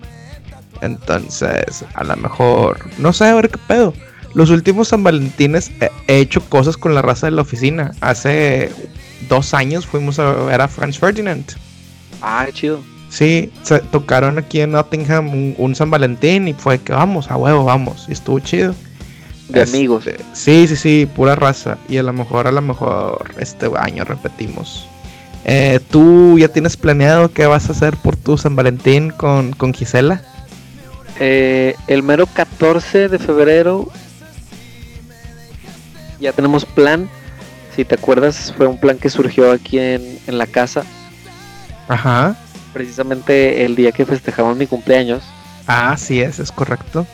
Entonces, 0.82 1.86
a 1.94 2.04
lo 2.04 2.16
mejor, 2.18 2.80
no 2.98 3.14
sé, 3.14 3.26
a 3.26 3.36
ver 3.36 3.50
qué 3.50 3.58
pedo. 3.68 3.94
Los 4.34 4.50
últimos 4.50 4.90
San 4.90 5.04
Valentines 5.04 5.72
he, 5.80 6.20
hecho 6.20 6.42
cosas 6.42 6.76
con 6.78 6.94
la 6.94 7.02
raza 7.02 7.28
de 7.28 7.32
la 7.32 7.42
oficina. 7.42 7.92
Hace 8.02 8.70
dos 9.30 9.54
años 9.54 9.86
fuimos 9.86 10.20
a 10.20 10.32
ver 10.32 10.62
a 10.62 10.68
Franz 10.68 11.00
Ferdinand. 11.00 11.46
Ah, 12.22 12.48
chido. 12.54 12.82
Sí, 13.10 13.52
se 13.62 13.80
tocaron 13.80 14.38
aquí 14.38 14.62
en 14.62 14.72
Nottingham 14.72 15.30
un, 15.30 15.56
un, 15.58 15.76
San 15.76 15.90
Valentín 15.90 16.48
y 16.48 16.54
fue 16.54 16.80
que 16.80 16.92
vamos, 16.92 17.32
a 17.32 17.38
huevo, 17.38 17.64
vamos. 17.64 18.06
Y 18.10 18.14
estuvo 18.14 18.40
chido. 18.40 18.76
de 19.50 19.62
amigos. 19.62 20.08
Este, 20.08 20.24
sí, 20.34 20.68
sí, 20.68 20.76
sí, 20.76 21.10
pura 21.16 21.36
raza. 21.36 21.78
Y 21.88 21.98
a 21.98 22.04
lo 22.04 22.14
mejor, 22.14 22.48
a 22.48 22.52
lo 22.52 22.62
mejor 22.62 23.34
este 23.40 23.70
año 23.78 24.04
repetimos. 24.04 24.88
Eh, 25.46 25.80
¿Tú 25.92 26.40
ya 26.40 26.48
tienes 26.48 26.76
planeado 26.76 27.32
qué 27.32 27.46
vas 27.46 27.70
a 27.70 27.74
hacer 27.74 27.96
por 27.98 28.18
tu 28.18 28.38
San 28.38 28.56
Valentín 28.56 29.12
con, 29.12 29.54
con 29.54 29.74
Gisela? 29.74 30.22
Eh, 31.20 31.76
el 31.88 32.04
mero 32.04 32.26
14 32.26 33.08
de 33.08 33.20
febrero 33.20 33.88
ya 36.20 36.34
tenemos 36.34 36.66
plan. 36.66 37.10
Si 37.76 37.84
te 37.86 37.96
acuerdas, 37.96 38.54
fue 38.56 38.68
un 38.68 38.78
plan 38.78 38.98
que 38.98 39.10
surgió 39.10 39.52
aquí 39.52 39.80
en, 39.80 40.20
en 40.28 40.38
la 40.38 40.48
casa. 40.48 40.84
Ajá. 41.88 42.38
Precisamente 42.74 43.66
el 43.66 43.76
día 43.76 43.92
que 43.92 44.06
festejamos 44.06 44.58
mi 44.58 44.68
cumpleaños. 44.68 45.24
Ah, 45.68 45.96
sí 45.98 46.22
es, 46.22 46.40
es 46.40 46.52
correcto. 46.52 47.06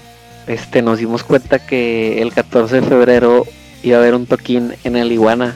Este, 0.47 0.81
nos 0.81 0.99
dimos 0.99 1.23
cuenta 1.23 1.59
que 1.59 2.21
el 2.21 2.33
14 2.33 2.81
de 2.81 2.87
febrero 2.87 3.45
iba 3.83 3.97
a 3.97 4.01
haber 4.01 4.15
un 4.15 4.25
toquín 4.25 4.73
en 4.83 4.95
el 4.95 5.11
Iguana. 5.11 5.55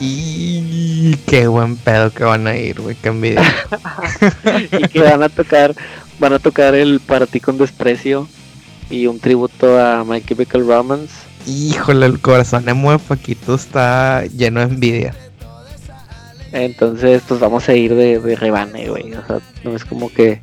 Y 0.00 1.14
qué 1.26 1.46
buen 1.46 1.76
pedo 1.76 2.10
que 2.10 2.24
van 2.24 2.46
a 2.46 2.56
ir, 2.56 2.80
güey, 2.80 2.96
qué 2.96 3.08
envidia. 3.08 3.42
y 4.72 4.88
que 4.88 5.02
van 5.02 5.22
a 5.22 5.28
tocar, 5.28 5.74
van 6.18 6.32
a 6.32 6.38
tocar 6.38 6.74
el 6.74 7.00
Para 7.00 7.26
ti 7.26 7.38
con 7.40 7.58
desprecio 7.58 8.26
y 8.88 9.06
un 9.06 9.20
tributo 9.20 9.78
a 9.78 10.04
My 10.04 10.22
Chemical 10.22 10.66
Romance. 10.66 11.29
Híjole, 11.46 12.06
el 12.06 12.20
corazón 12.20 12.64
de 12.64 12.74
mueve 12.74 13.02
Paquito 13.06 13.54
está 13.54 14.24
lleno 14.26 14.60
de 14.60 14.66
envidia. 14.66 15.14
Entonces, 16.52 17.22
pues 17.26 17.40
vamos 17.40 17.68
a 17.68 17.74
ir 17.74 17.94
de, 17.94 18.18
de 18.18 18.36
rebane, 18.36 18.88
güey. 18.88 19.14
O 19.14 19.26
sea, 19.26 19.40
no 19.64 19.74
es 19.74 19.84
como 19.84 20.12
que 20.12 20.40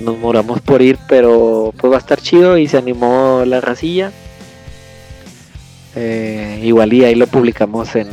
nos 0.00 0.18
moramos 0.18 0.60
por 0.60 0.82
ir, 0.82 0.98
pero 1.08 1.72
pues 1.76 1.92
va 1.92 1.96
a 1.96 2.00
estar 2.00 2.20
chido 2.20 2.58
y 2.58 2.66
se 2.66 2.76
animó 2.78 3.44
la 3.46 3.60
racilla. 3.60 4.12
Eh, 5.94 6.60
igual 6.64 6.92
y 6.92 7.04
ahí 7.04 7.14
lo 7.14 7.28
publicamos 7.28 7.94
en, 7.94 8.08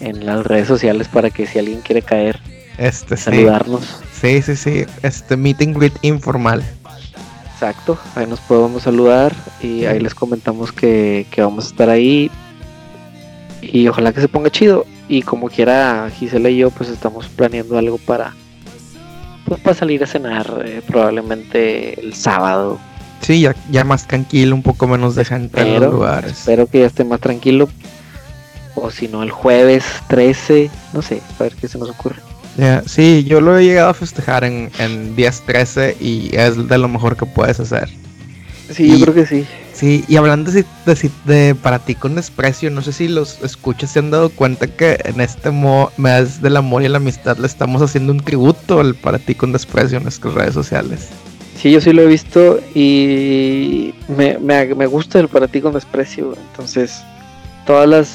en 0.00 0.26
las 0.26 0.46
redes 0.46 0.68
sociales 0.68 1.08
para 1.08 1.30
que 1.30 1.46
si 1.46 1.58
alguien 1.58 1.80
quiere 1.80 2.02
caer, 2.02 2.38
Este 2.76 3.16
saludarnos. 3.16 4.02
Sí, 4.20 4.42
sí, 4.42 4.56
sí. 4.56 4.84
Este 5.02 5.36
meeting 5.36 5.72
greet 5.72 5.94
informal. 6.02 6.62
Exacto, 7.60 7.98
ahí 8.14 8.24
nos 8.24 8.38
podemos 8.38 8.84
saludar 8.84 9.34
y 9.60 9.84
ahí 9.84 9.98
les 9.98 10.14
comentamos 10.14 10.70
que, 10.70 11.26
que 11.28 11.42
vamos 11.42 11.64
a 11.64 11.68
estar 11.70 11.90
ahí. 11.90 12.30
Y 13.60 13.88
ojalá 13.88 14.12
que 14.12 14.20
se 14.20 14.28
ponga 14.28 14.48
chido. 14.48 14.86
Y 15.08 15.22
como 15.22 15.48
quiera, 15.48 16.08
Gisela 16.08 16.50
y 16.50 16.58
yo 16.58 16.70
pues 16.70 16.88
estamos 16.88 17.26
planeando 17.26 17.76
algo 17.76 17.98
para 17.98 18.32
pues 19.44 19.60
para 19.60 19.74
salir 19.74 20.04
a 20.04 20.06
cenar 20.06 20.62
eh, 20.64 20.82
probablemente 20.86 21.98
el 22.00 22.14
sábado. 22.14 22.78
Sí, 23.22 23.40
ya, 23.40 23.56
ya 23.72 23.82
más 23.82 24.06
tranquilo, 24.06 24.54
un 24.54 24.62
poco 24.62 24.86
menos 24.86 25.16
de 25.16 25.24
gente 25.24 25.60
en 25.60 25.80
los 25.80 25.92
lugares. 25.92 26.38
espero 26.38 26.68
que 26.68 26.78
ya 26.78 26.86
esté 26.86 27.02
más 27.02 27.18
tranquilo. 27.18 27.68
O 28.76 28.92
si 28.92 29.08
no, 29.08 29.24
el 29.24 29.32
jueves 29.32 29.84
13, 30.06 30.70
no 30.92 31.02
sé, 31.02 31.22
a 31.40 31.42
ver 31.42 31.56
qué 31.56 31.66
se 31.66 31.76
nos 31.76 31.90
ocurre. 31.90 32.27
Ya, 32.58 32.82
sí, 32.86 33.24
yo 33.24 33.40
lo 33.40 33.56
he 33.56 33.64
llegado 33.64 33.88
a 33.90 33.94
festejar 33.94 34.42
en, 34.44 34.70
en 34.80 35.14
días 35.16 35.42
13 35.46 35.96
y 36.00 36.34
es 36.36 36.68
de 36.68 36.76
lo 36.78 36.88
mejor 36.88 37.16
que 37.16 37.24
puedes 37.24 37.60
hacer. 37.60 37.88
Sí, 38.70 38.84
Y- 38.84 38.98
yo 38.98 39.06
creo 39.06 39.14
que 39.14 39.26
sí. 39.26 39.46
Sí, 39.72 40.04
y 40.08 40.16
hablando 40.16 40.50
de, 40.50 40.64
de, 40.86 41.10
de 41.24 41.54
para 41.54 41.78
ti 41.78 41.94
con 41.94 42.16
desprecio, 42.16 42.68
no 42.68 42.82
sé 42.82 42.92
si 42.92 43.06
los 43.06 43.40
escuchas 43.44 43.92
se 43.92 44.00
han 44.00 44.10
dado 44.10 44.28
cuenta 44.30 44.66
que 44.66 44.98
en 45.04 45.20
este 45.20 45.52
mo- 45.52 45.92
mes 45.96 46.42
del 46.42 46.56
amor 46.56 46.82
y 46.82 46.88
la 46.88 46.96
amistad 46.96 47.38
le 47.38 47.46
estamos 47.46 47.80
haciendo 47.80 48.10
un 48.12 48.18
tributo 48.18 48.80
al 48.80 48.96
para 48.96 49.20
ti 49.20 49.36
con 49.36 49.52
desprecio 49.52 49.98
en 49.98 50.02
nuestras 50.02 50.34
redes 50.34 50.54
sociales. 50.54 51.10
Sí, 51.56 51.70
yo 51.70 51.80
sí 51.80 51.92
lo 51.92 52.02
he 52.02 52.06
visto 52.06 52.58
y 52.74 53.94
me, 54.08 54.36
me, 54.38 54.74
me 54.74 54.86
gusta 54.86 55.20
el 55.20 55.28
para 55.28 55.46
ti 55.46 55.60
con 55.60 55.74
desprecio. 55.74 56.34
Entonces, 56.50 57.00
todas 57.64 57.88
las 57.88 58.08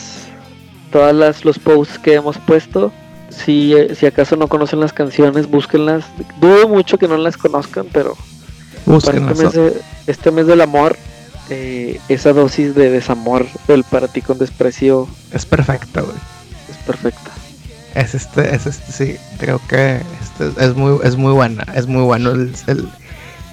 todas 0.92 1.16
las 1.16 1.46
los 1.46 1.58
posts 1.60 1.98
que 1.98 2.16
hemos 2.16 2.38
puesto, 2.40 2.92
si, 3.36 3.74
eh, 3.76 3.96
si 3.96 4.06
acaso 4.06 4.36
no 4.36 4.48
conocen 4.48 4.80
las 4.80 4.94
canciones, 4.94 5.50
búsquenlas. 5.50 6.06
Dudo 6.40 6.68
mucho 6.68 6.98
que 6.98 7.08
no 7.08 7.18
las 7.18 7.38
conozcan, 7.38 7.88
pero 7.92 8.16
para 8.86 9.18
este 9.18 9.44
mes, 9.44 9.54
de- 9.54 9.82
este 10.08 10.32
mes 10.32 10.48
del 10.48 10.62
amor, 10.62 10.98
eh, 11.50 12.00
esa 12.10 12.34
dosis 12.34 12.74
de 12.76 12.90
desamor 12.90 13.46
del 13.68 13.84
para 13.84 14.08
ti 14.08 14.22
con 14.22 14.38
desprecio 14.38 15.08
Es 15.32 15.46
perfecta, 15.46 16.02
güey. 16.02 16.16
es 16.70 16.78
perfecta. 16.86 17.32
Es 17.96 18.16
este, 18.16 18.56
es 18.56 18.66
este, 18.66 18.92
sí, 18.92 19.18
creo 19.38 19.62
que 19.70 20.02
este 20.22 20.66
es 20.66 20.76
muy, 20.76 20.98
es 21.04 21.16
muy 21.16 21.32
buena, 21.34 21.64
es 21.76 21.86
muy 21.86 22.02
bueno 22.04 22.32
el, 22.32 22.54
el- 22.68 22.90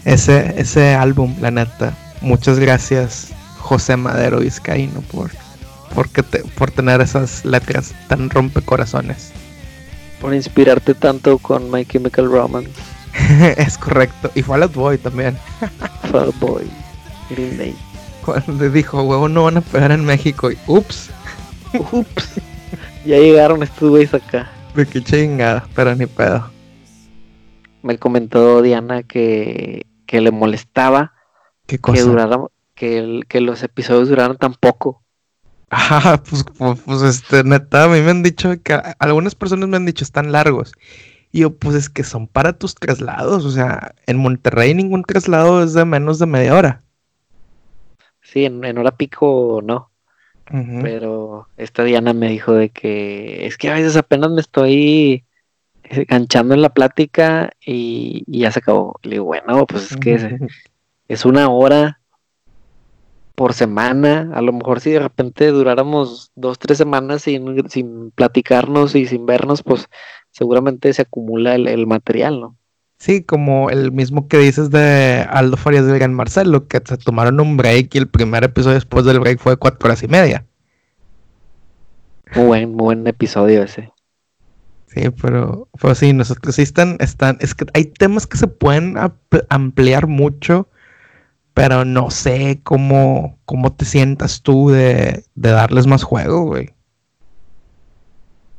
ese, 0.06 0.54
ese 0.58 0.94
álbum, 0.94 1.34
la 1.40 1.50
neta. 1.50 1.94
Muchas 2.22 2.58
gracias, 2.58 3.28
José 3.58 3.96
Madero 3.98 4.38
Vizcaíno, 4.38 5.02
por, 5.12 5.30
por, 5.94 6.08
te- 6.08 6.42
por 6.56 6.70
tener 6.70 7.00
esas 7.02 7.44
letras 7.44 7.92
tan 8.08 8.30
rompecorazones. 8.30 9.32
Por 10.20 10.34
inspirarte 10.34 10.94
tanto 10.94 11.38
con 11.38 11.70
My 11.70 11.84
Chemical 11.86 12.30
Romance, 12.30 12.70
es 13.56 13.78
correcto. 13.78 14.30
Y 14.34 14.42
Fall 14.42 14.62
Out 14.64 14.74
Boy 14.74 14.98
también. 14.98 15.36
Fall 16.10 16.26
Out 16.26 16.38
Boy, 16.38 16.70
Green 17.30 17.56
Day. 17.56 17.76
Cuando 18.24 18.68
dijo, 18.68 19.02
huevo, 19.02 19.28
no 19.28 19.44
van 19.44 19.56
a 19.56 19.60
pegar 19.62 19.92
en 19.92 20.04
México. 20.04 20.50
Y 20.50 20.58
ups, 20.66 21.10
Ups, 21.92 22.34
ya 23.06 23.16
llegaron 23.18 23.62
estos 23.62 23.88
güeyes 23.88 24.12
acá. 24.12 24.50
de 24.74 24.84
qué 24.86 25.02
chingada, 25.02 25.66
pero 25.74 25.94
ni 25.94 26.04
pedo. 26.06 26.50
me 27.82 27.96
comentó 27.98 28.60
Diana 28.60 29.02
que, 29.04 29.86
que 30.06 30.20
le 30.20 30.30
molestaba 30.32 31.14
Qué 31.66 31.78
que 31.78 32.02
durara, 32.02 32.38
que, 32.74 32.98
el- 32.98 33.24
que 33.26 33.40
los 33.40 33.62
episodios 33.62 34.08
duraran 34.10 34.36
tan 34.36 34.52
poco. 34.54 35.02
Ah, 35.70 36.20
pues, 36.28 36.44
pues, 36.58 36.80
pues, 36.84 37.02
este, 37.02 37.44
neta, 37.44 37.84
a 37.84 37.88
mí 37.88 38.00
me 38.00 38.10
han 38.10 38.22
dicho 38.22 38.50
que 38.62 38.78
algunas 38.98 39.34
personas 39.34 39.68
me 39.68 39.76
han 39.76 39.86
dicho 39.86 40.04
están 40.04 40.32
largos. 40.32 40.72
Y 41.32 41.40
yo, 41.40 41.54
pues 41.56 41.76
es 41.76 41.88
que 41.88 42.02
son 42.02 42.26
para 42.26 42.54
tus 42.54 42.74
traslados. 42.74 43.44
O 43.44 43.50
sea, 43.50 43.94
en 44.06 44.18
Monterrey 44.18 44.74
ningún 44.74 45.04
traslado 45.04 45.62
es 45.62 45.72
de 45.74 45.84
menos 45.84 46.18
de 46.18 46.26
media 46.26 46.54
hora. 46.56 46.80
Sí, 48.20 48.44
en, 48.44 48.64
en 48.64 48.78
hora 48.78 48.90
pico 48.92 49.60
no, 49.64 49.90
pero 50.82 51.48
esta 51.56 51.84
Diana 51.84 52.12
me 52.12 52.28
dijo 52.28 52.52
de 52.52 52.70
que 52.70 53.46
es 53.46 53.56
que 53.56 53.70
a 53.70 53.74
veces 53.74 53.96
apenas 53.96 54.30
me 54.30 54.40
estoy 54.40 55.24
enganchando 55.84 56.54
en 56.54 56.62
la 56.62 56.70
plática 56.70 57.52
y, 57.64 58.24
y 58.26 58.40
ya 58.40 58.50
se 58.50 58.58
acabó. 58.58 58.98
Le 59.02 59.12
digo, 59.12 59.24
bueno, 59.26 59.66
pues 59.66 59.92
es 59.92 59.96
que 59.96 60.14
es, 60.14 60.24
es 61.08 61.24
una 61.24 61.48
hora 61.48 61.99
por 63.40 63.54
semana. 63.54 64.30
A 64.34 64.42
lo 64.42 64.52
mejor 64.52 64.80
si 64.80 64.90
de 64.90 64.98
repente 64.98 65.46
duráramos 65.46 66.30
dos, 66.34 66.58
tres 66.58 66.76
semanas 66.76 67.22
sin, 67.22 67.70
sin 67.70 68.10
platicarnos 68.10 68.94
y 68.94 69.06
sin 69.06 69.24
vernos, 69.24 69.62
pues 69.62 69.88
seguramente 70.30 70.92
se 70.92 71.00
acumula 71.00 71.54
el, 71.54 71.66
el 71.66 71.86
material, 71.86 72.38
¿no? 72.38 72.56
Sí, 72.98 73.22
como 73.22 73.70
el 73.70 73.92
mismo 73.92 74.28
que 74.28 74.36
dices 74.36 74.68
de 74.68 75.26
Aldo 75.30 75.56
Farias 75.56 75.86
del 75.86 75.98
Gran 75.98 76.12
Marcelo, 76.12 76.68
que 76.68 76.82
se 76.84 76.98
tomaron 76.98 77.40
un 77.40 77.56
break 77.56 77.94
y 77.94 77.98
el 77.98 78.10
primer 78.10 78.44
episodio 78.44 78.74
después 78.74 79.06
del 79.06 79.20
break 79.20 79.38
fue 79.38 79.52
de 79.52 79.56
cuatro 79.56 79.86
horas 79.86 80.02
y 80.02 80.08
media. 80.08 80.44
Muy 82.34 82.44
buen, 82.44 82.70
muy 82.72 82.84
buen 82.84 83.06
episodio 83.06 83.62
ese. 83.62 83.90
Sí, 84.88 85.08
pero, 85.22 85.66
pero 85.80 85.94
sí, 85.94 86.12
nosotros 86.12 86.56
sí 86.56 86.60
están, 86.60 86.98
están, 87.00 87.38
es 87.40 87.54
que 87.54 87.64
hay 87.72 87.86
temas 87.86 88.26
que 88.26 88.36
se 88.36 88.48
pueden 88.48 88.96
ampliar 89.48 90.08
mucho, 90.08 90.68
pero 91.60 91.84
no 91.84 92.10
sé 92.10 92.60
cómo, 92.62 93.38
cómo 93.44 93.70
te 93.70 93.84
sientas 93.84 94.40
tú 94.40 94.70
de, 94.70 95.24
de 95.34 95.50
darles 95.50 95.86
más 95.86 96.02
juego, 96.02 96.44
güey. 96.46 96.70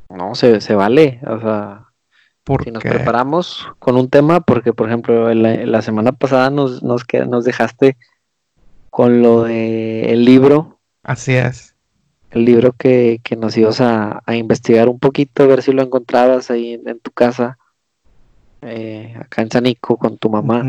No, 0.10 0.36
se, 0.36 0.62
se 0.62 0.76
vale. 0.76 1.20
O 1.26 1.39
sea, 1.39 1.88
Porque, 2.43 2.66
si 2.66 2.72
nos 2.72 2.84
preparamos 2.84 3.68
con 3.80 3.95
un 3.97 4.08
tema, 4.08 4.41
porque 4.41 4.72
por 4.72 4.88
ejemplo, 4.88 5.34
la, 5.34 5.82
semana 5.82 6.12
pasada 6.12 6.52
nos, 6.52 6.84
nos, 6.84 7.08
qued- 7.08 7.28
nos 7.28 7.43
dejaste 7.43 7.97
con 8.91 9.24
lo 9.24 9.45
de 9.45 10.12
el 10.12 10.24
libro, 10.24 10.80
así 11.02 11.34
es. 11.34 11.74
el 12.30 12.45
libro 12.45 12.74
que, 12.74 13.20
que 13.24 13.36
nos 13.36 13.58
ibas 13.58 13.82
a, 13.82 14.22
a 14.26 14.36
investigar 14.36 14.89
un 14.89 14.99
poquito, 14.99 15.41
a 15.41 15.47
ver 15.47 15.64
si 15.64 15.72
lo 15.72 15.82
encontrabas 15.82 16.52
ahí 16.52 16.74
en, 16.74 16.88
en 16.88 16.99
tu 16.99 17.10
casa, 17.10 17.58
eh, 18.62 19.16
acá 19.20 19.41
en 19.41 19.49
Sanico 19.49 19.97
con 19.97 20.20
tu 20.20 20.30
mamá. 20.30 20.64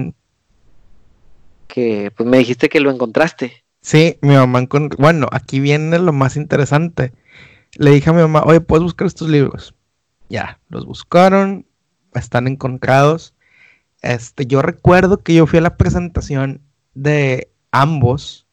Que 1.73 2.13
pues 2.15 2.29
me 2.29 2.37
dijiste 2.37 2.69
que 2.69 2.81
lo 2.81 2.91
encontraste. 2.91 3.65
Sí, 3.81 4.19
mi 4.21 4.35
mamá 4.35 4.69
Bueno, 4.99 5.27
aquí 5.33 5.59
viene 5.59 5.99
lo 5.99 6.13
más 6.13 6.37
interesante. 6.37 7.13
Le 7.77 7.91
dije 7.91 8.11
a 8.11 8.13
mi 8.13 8.21
mamá, 8.21 8.43
oye, 8.45 8.61
¿puedes 8.61 8.83
buscar 8.83 9.07
estos 9.07 9.31
libros? 9.31 9.75
Ya, 10.29 10.61
los 10.69 10.85
buscaron, 10.85 11.65
están 12.15 12.47
encontrados. 12.47 13.35
Este, 14.03 14.47
yo 14.47 14.61
recuerdo 14.61 15.23
que 15.23 15.35
yo 15.35 15.47
fui 15.47 15.61
a 15.61 15.63
la 15.63 15.79
presentación 15.79 16.61
de 16.93 17.51
ambos 17.71 18.47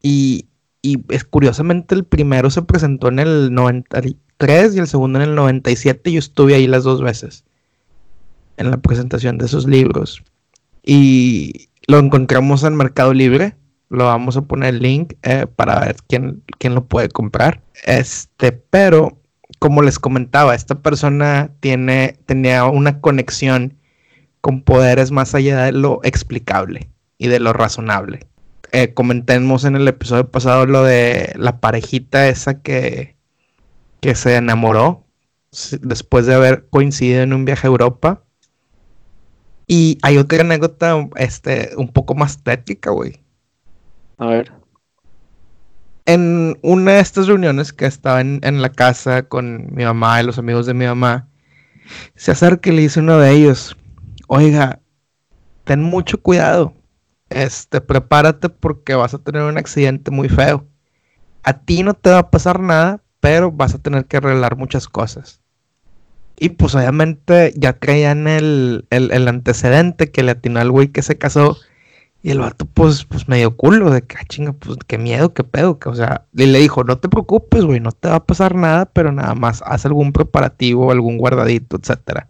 y, 0.00 0.46
y 0.82 1.04
es 1.08 1.24
curiosamente 1.24 1.96
el 1.96 2.04
primero 2.04 2.48
se 2.48 2.62
presentó 2.62 3.08
en 3.08 3.18
el 3.18 3.52
93 3.52 4.76
y 4.76 4.78
el 4.78 4.86
segundo 4.86 5.18
en 5.18 5.30
el 5.30 5.34
97 5.34 6.10
y 6.10 6.12
yo 6.12 6.18
estuve 6.20 6.54
ahí 6.54 6.68
las 6.68 6.84
dos 6.84 7.02
veces 7.02 7.44
en 8.56 8.70
la 8.70 8.76
presentación 8.76 9.36
de 9.38 9.46
esos 9.46 9.66
libros 9.66 10.22
y 10.84 11.68
lo 11.86 11.98
encontramos 11.98 12.62
en 12.64 12.76
Mercado 12.76 13.12
Libre 13.12 13.56
Lo 13.88 14.04
vamos 14.04 14.36
a 14.36 14.42
poner 14.42 14.74
el 14.74 14.82
link 14.82 15.14
eh, 15.22 15.46
para 15.46 15.80
ver 15.80 15.96
quién, 16.08 16.42
quién 16.58 16.74
lo 16.74 16.84
puede 16.86 17.08
comprar. 17.08 17.62
Este, 17.84 18.52
pero 18.52 19.18
como 19.58 19.82
les 19.82 19.98
comentaba, 19.98 20.54
esta 20.54 20.82
persona 20.82 21.50
tiene, 21.60 22.18
tenía 22.26 22.66
una 22.66 23.00
conexión 23.00 23.78
con 24.40 24.62
poderes 24.62 25.10
más 25.10 25.34
allá 25.34 25.64
de 25.64 25.72
lo 25.72 26.00
explicable 26.02 26.90
y 27.16 27.28
de 27.28 27.40
lo 27.40 27.52
razonable. 27.52 28.26
Eh, 28.72 28.92
comentemos 28.92 29.64
en 29.64 29.76
el 29.76 29.86
episodio 29.86 30.30
pasado 30.30 30.66
lo 30.66 30.82
de 30.82 31.32
la 31.36 31.60
parejita 31.60 32.28
esa 32.28 32.60
que, 32.60 33.16
que 34.00 34.14
se 34.14 34.36
enamoró 34.36 35.06
después 35.80 36.26
de 36.26 36.34
haber 36.34 36.66
coincidido 36.68 37.22
en 37.22 37.32
un 37.32 37.44
viaje 37.44 37.66
a 37.66 37.70
Europa. 37.70 38.23
Y 39.66 39.98
hay 40.02 40.18
otra 40.18 40.40
anécdota 40.40 41.08
este, 41.16 41.70
un 41.76 41.88
poco 41.88 42.14
más 42.14 42.42
tétrica, 42.42 42.90
güey. 42.90 43.20
A 44.18 44.26
ver. 44.26 44.52
En 46.06 46.58
una 46.62 46.92
de 46.92 47.00
estas 47.00 47.26
reuniones 47.26 47.72
que 47.72 47.86
estaba 47.86 48.20
en, 48.20 48.62
la 48.62 48.68
casa 48.68 49.22
con 49.22 49.74
mi 49.74 49.84
mamá 49.84 50.20
y 50.20 50.26
los 50.26 50.38
amigos 50.38 50.66
de 50.66 50.74
mi 50.74 50.84
mamá, 50.84 51.28
se 52.14 52.32
acerca 52.32 52.70
y 52.70 52.76
le 52.76 52.82
dice 52.82 53.00
uno 53.00 53.18
de 53.18 53.30
ellos, 53.32 53.74
oiga, 54.28 54.80
ten 55.64 55.82
mucho 55.82 56.20
cuidado, 56.20 56.74
este, 57.30 57.80
prepárate 57.80 58.50
porque 58.50 58.94
vas 58.94 59.14
a 59.14 59.18
tener 59.18 59.42
un 59.42 59.56
accidente 59.56 60.10
muy 60.10 60.28
feo. 60.28 60.66
A 61.42 61.54
ti 61.54 61.82
no 61.82 61.94
te 61.94 62.10
va 62.10 62.18
a 62.18 62.30
pasar 62.30 62.60
nada, 62.60 63.02
pero 63.20 63.50
vas 63.50 63.74
a 63.74 63.78
tener 63.78 64.04
que 64.04 64.18
arreglar 64.18 64.56
muchas 64.56 64.86
cosas. 64.88 65.40
Y 66.38 66.50
pues 66.50 66.74
obviamente 66.74 67.52
ya 67.56 67.74
traían 67.74 68.26
el, 68.26 68.86
el, 68.90 69.28
antecedente 69.28 70.10
que 70.10 70.22
le 70.22 70.32
atinó 70.32 70.60
al 70.60 70.70
güey 70.70 70.88
que 70.88 71.02
se 71.02 71.16
casó. 71.16 71.56
Y 72.22 72.30
el 72.30 72.40
vato, 72.40 72.64
pues, 72.64 73.04
pues 73.04 73.28
medio 73.28 73.54
culo, 73.56 73.90
de 73.90 74.02
que, 74.02 74.16
ah, 74.18 74.24
chinga, 74.26 74.52
pues 74.54 74.78
qué 74.86 74.96
miedo, 74.98 75.34
qué 75.34 75.44
pedo. 75.44 75.78
Que, 75.78 75.90
o 75.90 75.94
sea, 75.94 76.24
y 76.34 76.46
le 76.46 76.58
dijo, 76.58 76.82
no 76.82 76.98
te 76.98 77.08
preocupes, 77.08 77.64
güey, 77.64 77.80
no 77.80 77.92
te 77.92 78.08
va 78.08 78.16
a 78.16 78.24
pasar 78.24 78.54
nada, 78.54 78.86
pero 78.86 79.12
nada 79.12 79.34
más 79.34 79.62
haz 79.64 79.84
algún 79.86 80.12
preparativo, 80.12 80.90
algún 80.90 81.18
guardadito, 81.18 81.76
etcétera. 81.76 82.26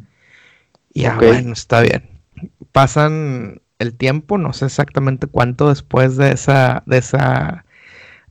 Y 0.92 1.02
ya, 1.02 1.16
bueno, 1.16 1.52
está 1.52 1.80
bien. 1.80 2.10
Pasan 2.72 3.62
el 3.78 3.94
tiempo, 3.94 4.36
no 4.36 4.52
sé 4.52 4.66
exactamente 4.66 5.28
cuánto 5.28 5.68
después 5.68 6.16
de 6.16 6.32
esa, 6.32 6.82
de 6.86 6.98
esa 6.98 7.64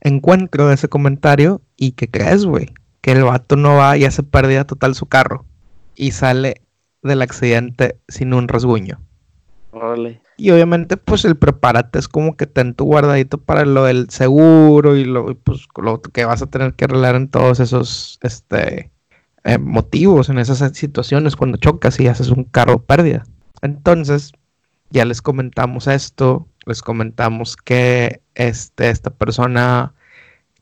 encuentro, 0.02 0.68
de 0.68 0.74
ese 0.74 0.88
comentario. 0.88 1.62
¿Y 1.76 1.92
qué 1.92 2.10
crees, 2.10 2.44
güey? 2.44 2.74
Que 3.00 3.12
el 3.12 3.24
vato 3.24 3.56
no 3.56 3.76
va 3.76 3.96
y 3.96 4.04
hace 4.04 4.22
pérdida 4.22 4.64
total 4.66 4.94
su 4.94 5.06
carro 5.06 5.46
y 5.94 6.12
sale 6.12 6.62
del 7.02 7.22
accidente 7.22 7.98
sin 8.08 8.34
un 8.34 8.48
rasguño. 8.48 9.00
Y 10.36 10.50
obviamente, 10.50 10.96
pues 10.96 11.24
el 11.24 11.36
prepárate 11.36 11.98
es 11.98 12.08
como 12.08 12.36
que 12.36 12.46
ten 12.46 12.74
tu 12.74 12.84
guardadito 12.84 13.38
para 13.38 13.64
lo 13.64 13.84
del 13.84 14.08
seguro 14.10 14.96
y 14.96 15.04
lo, 15.04 15.34
pues, 15.36 15.66
lo 15.76 16.00
que 16.00 16.24
vas 16.24 16.42
a 16.42 16.46
tener 16.46 16.74
que 16.74 16.84
arreglar 16.84 17.14
en 17.16 17.28
todos 17.28 17.60
esos 17.60 18.18
este, 18.22 18.90
eh, 19.44 19.58
motivos, 19.58 20.28
en 20.28 20.38
esas 20.38 20.58
situaciones 20.76 21.36
cuando 21.36 21.58
chocas 21.58 21.98
y 22.00 22.08
haces 22.08 22.30
un 22.30 22.44
carro 22.44 22.82
pérdida. 22.82 23.24
Entonces, 23.62 24.32
ya 24.90 25.04
les 25.04 25.22
comentamos 25.22 25.86
esto, 25.86 26.46
les 26.66 26.82
comentamos 26.82 27.56
que 27.56 28.20
este, 28.34 28.90
esta 28.90 29.10
persona, 29.10 29.94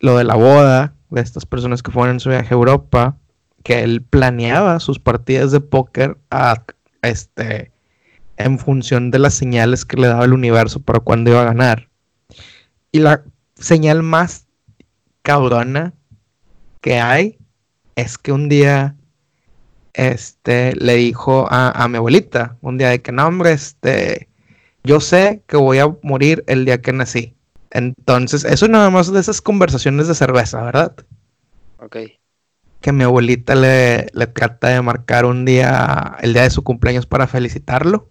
lo 0.01 0.16
de 0.16 0.24
la 0.24 0.35
boda, 0.35 0.95
de 1.11 1.20
estas 1.20 1.47
personas 1.47 1.83
que 1.83 1.93
fueron 1.93 2.16
en 2.16 2.20
su 2.20 2.30
viaje 2.30 2.55
a 2.55 2.57
Europa, 2.57 3.16
que 3.62 3.82
él 3.82 4.02
planeaba 4.02 4.80
sus 4.80 4.98
partidas 4.98 5.52
de 5.52 5.60
póker 5.60 6.18
a, 6.30 6.64
este, 7.02 7.72
en 8.36 8.58
función 8.58 9.10
de 9.10 9.18
las 9.18 9.34
señales 9.34 9.84
que 9.84 9.96
le 9.96 10.08
daba 10.08 10.24
el 10.24 10.32
universo 10.32 10.80
para 10.80 11.00
cuándo 11.00 11.30
iba 11.30 11.42
a 11.42 11.46
ganar. 11.46 11.88
Y 12.90 13.00
la 13.00 13.22
señal 13.54 14.02
más 14.02 14.46
cabrona 15.22 15.94
que 16.80 16.98
hay 16.98 17.38
es 17.94 18.18
que 18.18 18.32
un 18.32 18.48
día 18.48 18.96
este, 19.92 20.74
le 20.76 20.96
dijo 20.96 21.46
a, 21.50 21.86
mi 21.88 21.98
abuelita, 21.98 22.56
un 22.60 22.78
día 22.78 22.90
de 22.90 23.02
que 23.02 23.12
no, 23.12 23.26
hombre, 23.26 23.52
este, 23.52 24.28
yo 24.82 25.00
sé 25.00 25.42
que 25.46 25.56
voy 25.56 25.78
a 25.78 25.94
morir 26.02 26.42
el 26.48 26.64
día 26.64 26.80
que 26.80 26.92
nací. 26.92 27.34
Entonces, 27.70 28.44
eso 28.44 28.68
nada 28.68 28.90
más 28.90 29.12
de 29.12 29.20
esas 29.20 29.40
conversaciones 29.40 30.08
de 30.08 30.14
cerveza, 30.14 30.62
¿verdad? 30.62 30.94
Ok 31.78 31.96
que 32.83 32.93
mi 32.93 33.05
abuelita 33.05 33.55
le, 33.55 34.11
trata 34.35 34.68
de 34.68 34.83
marcar 34.83 35.24
un 35.24 35.47
día, 35.47 36.18
el 36.20 36.35
día 36.35 36.43
de 36.43 36.51
su 36.51 36.62
cumpleaños 36.62 37.07
para 37.07 37.26
felicitarlo. 37.26 38.11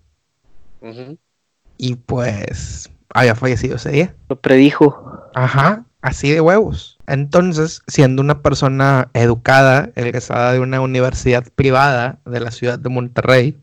Y 1.78 1.96
pues 1.96 2.90
había 3.14 3.36
fallecido 3.36 3.76
ese 3.76 3.92
día. 3.92 4.16
Lo 4.30 4.40
predijo. 4.40 5.30
Ajá, 5.36 5.86
así 6.02 6.32
de 6.32 6.42
huevos. 6.42 6.98
Entonces, 7.06 7.84
siendo 7.86 8.22
una 8.22 8.42
persona 8.42 9.10
educada, 9.14 9.92
egresada 9.96 10.54
de 10.54 10.60
una 10.60 10.82
universidad 10.82 11.46
privada 11.54 12.20
de 12.26 12.40
la 12.40 12.50
ciudad 12.50 12.80
de 12.80 12.90
Monterrey, 12.90 13.62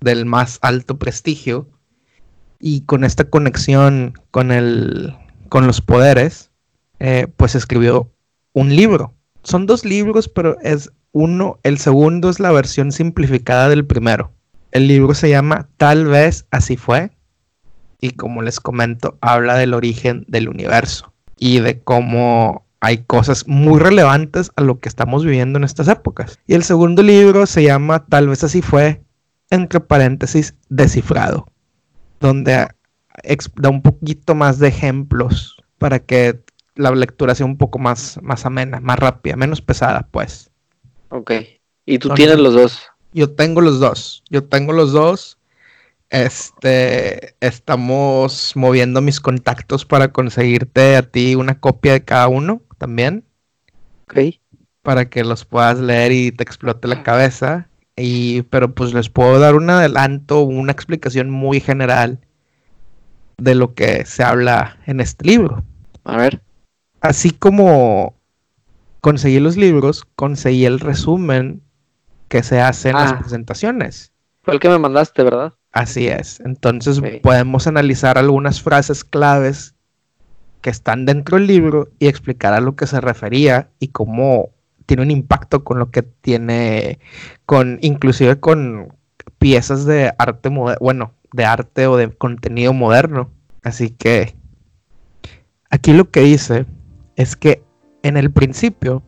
del 0.00 0.26
más 0.26 0.58
alto 0.60 0.98
prestigio, 0.98 1.68
y 2.58 2.82
con 2.82 3.04
esta 3.04 3.24
conexión 3.24 4.14
con, 4.30 4.52
el, 4.52 5.16
con 5.48 5.66
los 5.66 5.80
poderes, 5.80 6.50
eh, 6.98 7.28
pues 7.36 7.54
escribió 7.54 8.10
un 8.52 8.74
libro 8.76 9.14
son 9.42 9.66
dos 9.66 9.84
libros, 9.84 10.28
pero 10.28 10.58
es 10.60 10.90
uno, 11.12 11.58
el 11.62 11.78
segundo 11.78 12.30
es 12.30 12.40
la 12.40 12.52
versión 12.52 12.92
simplificada 12.92 13.68
del 13.68 13.86
primero. 13.86 14.32
El 14.70 14.86
libro 14.86 15.14
se 15.14 15.28
llama 15.28 15.68
Tal 15.76 16.06
vez 16.06 16.46
así 16.50 16.76
fue 16.76 17.10
y 18.00 18.12
como 18.12 18.42
les 18.42 18.60
comento, 18.60 19.18
habla 19.20 19.56
del 19.56 19.74
origen 19.74 20.24
del 20.28 20.48
universo 20.48 21.12
y 21.36 21.60
de 21.60 21.80
cómo 21.80 22.64
hay 22.80 22.98
cosas 22.98 23.46
muy 23.46 23.78
relevantes 23.78 24.50
a 24.56 24.62
lo 24.62 24.78
que 24.78 24.88
estamos 24.88 25.24
viviendo 25.24 25.58
en 25.58 25.64
estas 25.64 25.88
épocas. 25.88 26.38
Y 26.46 26.54
el 26.54 26.64
segundo 26.64 27.02
libro 27.02 27.46
se 27.46 27.62
llama 27.62 28.06
Tal 28.06 28.28
vez 28.28 28.42
así 28.42 28.62
fue, 28.62 29.02
entre 29.50 29.80
paréntesis, 29.80 30.54
descifrado, 30.68 31.46
donde 32.20 32.68
da 33.56 33.68
un 33.68 33.82
poquito 33.82 34.34
más 34.34 34.58
de 34.58 34.68
ejemplos 34.68 35.56
para 35.78 35.98
que 35.98 36.40
la 36.80 36.90
lectura 36.92 37.34
sea 37.34 37.46
un 37.46 37.56
poco 37.56 37.78
más, 37.78 38.18
más 38.22 38.46
amena, 38.46 38.80
más 38.80 38.98
rápida, 38.98 39.36
menos 39.36 39.60
pesada, 39.60 40.08
pues. 40.10 40.50
Ok. 41.10 41.32
¿Y 41.84 41.98
tú 41.98 42.10
tienes 42.14 42.38
los 42.38 42.54
dos? 42.54 42.82
Yo 43.12 43.30
tengo 43.30 43.60
los 43.60 43.80
dos. 43.80 44.22
Yo 44.30 44.44
tengo 44.44 44.72
los 44.72 44.92
dos. 44.92 45.38
Este, 46.08 47.36
estamos 47.40 48.52
moviendo 48.56 49.00
mis 49.00 49.20
contactos 49.20 49.84
para 49.84 50.08
conseguirte 50.08 50.96
a 50.96 51.02
ti 51.02 51.34
una 51.34 51.60
copia 51.60 51.92
de 51.92 52.04
cada 52.04 52.28
uno 52.28 52.62
también. 52.78 53.24
Ok. 54.04 54.36
Para 54.82 55.08
que 55.08 55.22
los 55.22 55.44
puedas 55.44 55.78
leer 55.78 56.12
y 56.12 56.32
te 56.32 56.42
explote 56.42 56.88
la 56.88 57.02
cabeza. 57.02 57.68
Y, 57.96 58.42
pero 58.42 58.74
pues 58.74 58.94
les 58.94 59.10
puedo 59.10 59.38
dar 59.38 59.54
un 59.54 59.68
adelanto, 59.68 60.40
una 60.40 60.72
explicación 60.72 61.28
muy 61.30 61.60
general 61.60 62.20
de 63.36 63.54
lo 63.54 63.74
que 63.74 64.06
se 64.06 64.22
habla 64.22 64.78
en 64.86 65.00
este 65.00 65.26
libro. 65.26 65.62
A 66.04 66.16
ver 66.16 66.40
así 67.00 67.30
como 67.30 68.14
conseguí 69.00 69.40
los 69.40 69.56
libros, 69.56 70.06
conseguí 70.16 70.64
el 70.64 70.80
resumen 70.80 71.62
que 72.28 72.42
se 72.42 72.60
hace 72.60 72.90
en 72.90 72.96
las 72.96 73.12
ah. 73.12 73.18
presentaciones. 73.18 74.12
Fue 74.42 74.54
el 74.54 74.60
que 74.60 74.68
me 74.68 74.78
mandaste, 74.78 75.22
¿verdad? 75.22 75.54
Así 75.72 76.08
es. 76.08 76.40
Entonces 76.40 77.00
podemos 77.22 77.66
analizar 77.66 78.18
algunas 78.18 78.62
frases 78.62 79.04
claves 79.04 79.74
que 80.60 80.70
están 80.70 81.06
dentro 81.06 81.36
del 81.38 81.46
libro 81.46 81.88
y 81.98 82.06
explicar 82.06 82.52
a 82.52 82.60
lo 82.60 82.76
que 82.76 82.86
se 82.86 83.00
refería 83.00 83.70
y 83.78 83.88
cómo 83.88 84.50
tiene 84.86 85.02
un 85.02 85.10
impacto 85.10 85.64
con 85.64 85.78
lo 85.78 85.90
que 85.90 86.02
tiene, 86.02 86.98
con 87.46 87.78
inclusive 87.80 88.40
con 88.40 88.94
piezas 89.38 89.84
de 89.86 90.12
arte 90.18 90.48
bueno, 90.48 91.14
de 91.32 91.44
arte 91.44 91.86
o 91.86 91.96
de 91.96 92.10
contenido 92.10 92.72
moderno. 92.72 93.30
Así 93.62 93.90
que 93.90 94.34
aquí 95.70 95.92
lo 95.92 96.10
que 96.10 96.20
dice 96.20 96.66
es 97.20 97.36
que 97.36 97.62
en 98.02 98.16
el 98.16 98.32
principio 98.32 99.02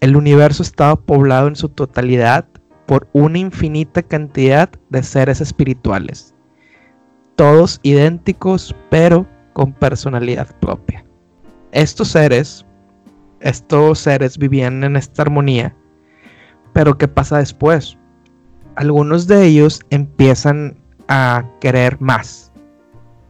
el 0.00 0.14
universo 0.14 0.62
estaba 0.62 0.94
poblado 0.94 1.48
en 1.48 1.56
su 1.56 1.68
totalidad 1.68 2.46
por 2.86 3.08
una 3.12 3.38
infinita 3.38 4.00
cantidad 4.00 4.70
de 4.90 5.02
seres 5.02 5.40
espirituales, 5.40 6.36
todos 7.34 7.80
idénticos 7.82 8.76
pero 8.90 9.26
con 9.54 9.72
personalidad 9.72 10.54
propia. 10.60 11.04
Estos 11.72 12.08
seres, 12.08 12.64
estos 13.40 13.98
seres 13.98 14.38
vivían 14.38 14.84
en 14.84 14.94
esta 14.94 15.22
armonía, 15.22 15.74
pero 16.72 16.96
¿qué 16.96 17.08
pasa 17.08 17.38
después? 17.38 17.98
Algunos 18.76 19.26
de 19.26 19.46
ellos 19.46 19.80
empiezan 19.90 20.78
a 21.08 21.44
querer 21.60 22.00
más, 22.00 22.52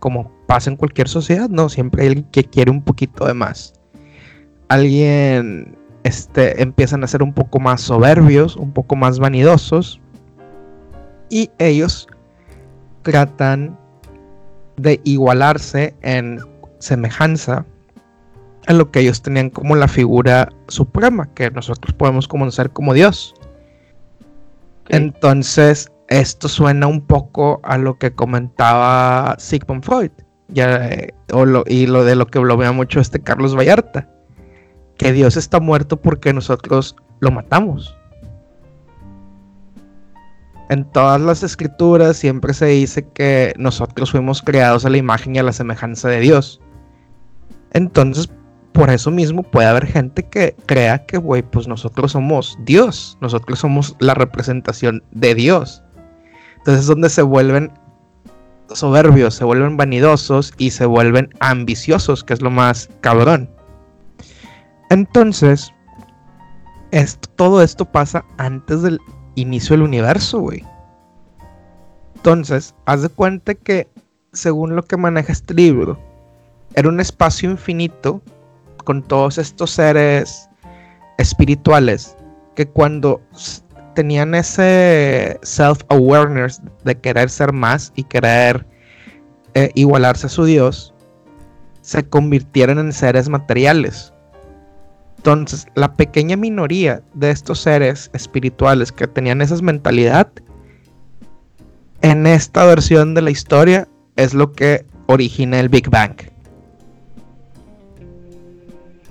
como 0.01 0.31
pasa 0.47 0.69
en 0.69 0.77
cualquier 0.77 1.09
sociedad, 1.09 1.49
¿no? 1.49 1.71
Siempre 1.71 2.03
hay 2.03 2.09
alguien 2.09 2.29
que 2.31 2.45
quiere 2.45 2.71
un 2.71 2.83
poquito 2.83 3.25
de 3.27 3.33
más 3.33 3.76
alguien 4.69 5.77
este, 6.05 6.63
empiezan 6.63 7.05
a 7.05 7.07
ser 7.07 7.23
un 7.23 7.33
poco 7.33 7.59
más 7.59 7.81
soberbios, 7.81 8.57
un 8.57 8.73
poco 8.73 8.97
más 8.97 9.19
vanidosos, 9.19 10.01
y 11.29 11.51
ellos 11.59 12.07
tratan 13.03 13.79
de 14.77 15.01
igualarse 15.05 15.95
en 16.03 16.41
semejanza 16.79 17.65
a 18.67 18.73
lo 18.73 18.91
que 18.91 19.01
ellos 19.01 19.23
tenían 19.23 19.51
como 19.51 19.77
la 19.77 19.89
figura 19.89 20.49
suprema, 20.69 21.29
que 21.35 21.51
nosotros 21.51 21.95
podemos 21.95 22.29
conocer 22.29 22.71
como 22.71 22.95
Dios. 22.95 23.35
Entonces, 24.89 25.91
esto 26.09 26.49
suena 26.49 26.87
un 26.87 27.01
poco 27.01 27.61
a 27.65 27.79
lo 27.79 27.99
que 27.99 28.13
comentaba 28.13 29.37
Sigmund 29.39 29.85
Freud, 29.85 30.11
ya, 30.49 30.89
eh, 30.89 31.15
y 31.67 31.87
lo 31.87 32.05
de 32.05 32.15
lo 32.15 32.27
que 32.27 32.39
lo 32.39 32.57
vea 32.57 32.73
mucho 32.73 33.01
este 33.01 33.21
Carlos 33.21 33.57
Vallarta, 33.57 34.09
que 34.99 35.13
Dios 35.13 35.37
está 35.37 35.61
muerto 35.61 35.97
porque 35.97 36.33
nosotros 36.33 36.97
lo 37.21 37.31
matamos. 37.31 37.97
En 40.69 40.85
todas 40.91 41.21
las 41.21 41.43
escrituras 41.43 42.17
siempre 42.17 42.53
se 42.53 42.67
dice 42.67 43.07
que 43.15 43.55
nosotros 43.57 44.11
fuimos 44.11 44.43
creados 44.43 44.85
a 44.85 44.91
la 44.91 44.97
imagen 44.97 45.37
y 45.37 45.39
a 45.39 45.45
la 45.45 45.53
semejanza 45.53 46.09
de 46.09 46.21
Dios. 46.21 46.61
Entonces, 47.73 48.29
por 48.73 48.91
eso 48.91 49.11
mismo 49.11 49.43
puede 49.43 49.69
haber 49.69 49.87
gente 49.87 50.25
que 50.25 50.57
crea 50.67 51.07
que, 51.07 51.19
güey, 51.19 51.43
pues 51.43 51.69
nosotros 51.69 52.13
somos 52.13 52.59
Dios, 52.65 53.17
nosotros 53.21 53.61
somos 53.61 53.97
la 54.01 54.15
representación 54.15 55.03
de 55.13 55.35
Dios. 55.35 55.83
Entonces 56.59 56.83
es 56.83 56.87
donde 56.89 57.11
se 57.11 57.23
vuelven 57.23 57.73
soberbios, 58.75 59.35
se 59.35 59.45
vuelven 59.45 59.77
vanidosos 59.77 60.53
y 60.59 60.73
se 60.73 60.85
vuelven 60.85 61.31
ambiciosos, 61.41 62.25
que 62.25 62.35
es 62.35 62.43
lo 62.43 62.51
más 62.51 62.91
cabrón. 63.01 63.49
Entonces, 64.91 65.73
todo 67.37 67.63
esto 67.63 67.85
pasa 67.85 68.25
antes 68.39 68.83
del 68.83 69.01
inicio 69.35 69.75
del 69.75 69.83
universo, 69.83 70.41
güey. 70.41 70.65
Entonces, 72.17 72.75
haz 72.87 73.03
de 73.03 73.09
cuenta 73.09 73.55
que, 73.55 73.89
según 74.33 74.77
lo 74.77 74.83
que 74.83 74.97
maneja 74.97 75.33
este 75.33 75.55
libro, 75.55 75.99
era 76.75 76.89
un 76.89 77.01
espacio 77.01 77.51
infinito 77.51 78.23
con 78.85 79.03
todos 79.03 79.39
estos 79.39 79.71
seres 79.71 80.49
espirituales 81.19 82.17
que 82.55 82.67
cuando 82.67 83.21
tenían 83.95 84.35
ese 84.35 85.39
self-awareness 85.43 86.61
de 86.85 86.99
querer 86.99 87.31
ser 87.31 87.53
más 87.53 87.93
y 87.97 88.05
querer 88.05 88.67
eh, 89.55 89.71
igualarse 89.75 90.27
a 90.27 90.31
su 90.31 90.45
Dios, 90.45 90.95
se 91.81 92.07
convirtieron 92.09 92.79
en 92.79 92.93
seres 92.93 93.29
materiales. 93.29 94.13
Entonces, 95.27 95.67
la 95.75 95.93
pequeña 95.93 96.37
minoría 96.37 97.03
de 97.15 97.33
estos 97.33 97.59
seres 97.59 98.11
espirituales 98.13 98.93
que 98.93 99.09
tenían 99.09 99.43
esa 99.43 99.57
mentalidad, 99.57 100.31
en 102.03 102.29
esta 102.29 102.65
versión 102.65 103.15
de 103.15 103.23
la 103.23 103.33
historia 103.33 103.89
es 104.15 104.35
lo 104.35 104.53
que 104.53 104.87
origina 105.09 105.59
el 105.59 105.69
Big 105.69 105.91
Bang 105.91 106.15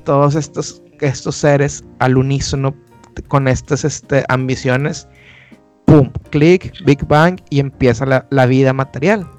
todos 0.05 0.35
estos, 0.35 0.81
estos 1.01 1.35
seres 1.35 1.83
al 1.99 2.15
unísono 2.15 2.73
con 3.27 3.49
estas 3.49 3.83
este, 3.83 4.23
ambiciones, 4.29 5.09
¡pum! 5.83 6.11
Clic, 6.29 6.71
Big 6.85 7.05
Bang 7.07 7.41
y 7.49 7.59
empieza 7.59 8.05
la, 8.05 8.45
vida 8.45 8.71
material. 8.71 9.29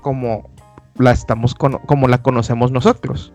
Como 0.00 0.50
la, 0.96 1.12
estamos 1.12 1.54
como 1.54 2.08
la 2.08 2.18
conocemos 2.18 2.72
nosotros. 2.72 3.32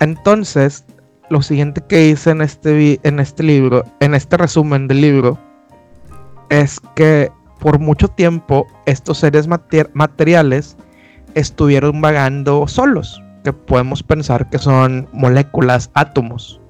Entonces, 0.00 0.84
lo 1.32 1.40
siguiente 1.40 1.80
que 1.88 2.08
hice 2.08 2.30
en 2.30 2.42
este, 2.42 3.00
en 3.04 3.18
este 3.18 3.42
libro, 3.42 3.84
en 4.00 4.14
este 4.14 4.36
resumen 4.36 4.86
del 4.86 5.00
libro, 5.00 5.38
es 6.50 6.78
que 6.94 7.32
por 7.58 7.78
mucho 7.78 8.06
tiempo 8.08 8.66
estos 8.84 9.18
seres 9.18 9.48
materiales 9.48 10.76
estuvieron 11.34 12.02
vagando 12.02 12.68
solos 12.68 13.22
que 13.44 13.52
podemos 13.52 14.02
pensar 14.02 14.50
que 14.50 14.58
son 14.58 15.08
moléculas, 15.12 15.90
átomos, 15.94 16.60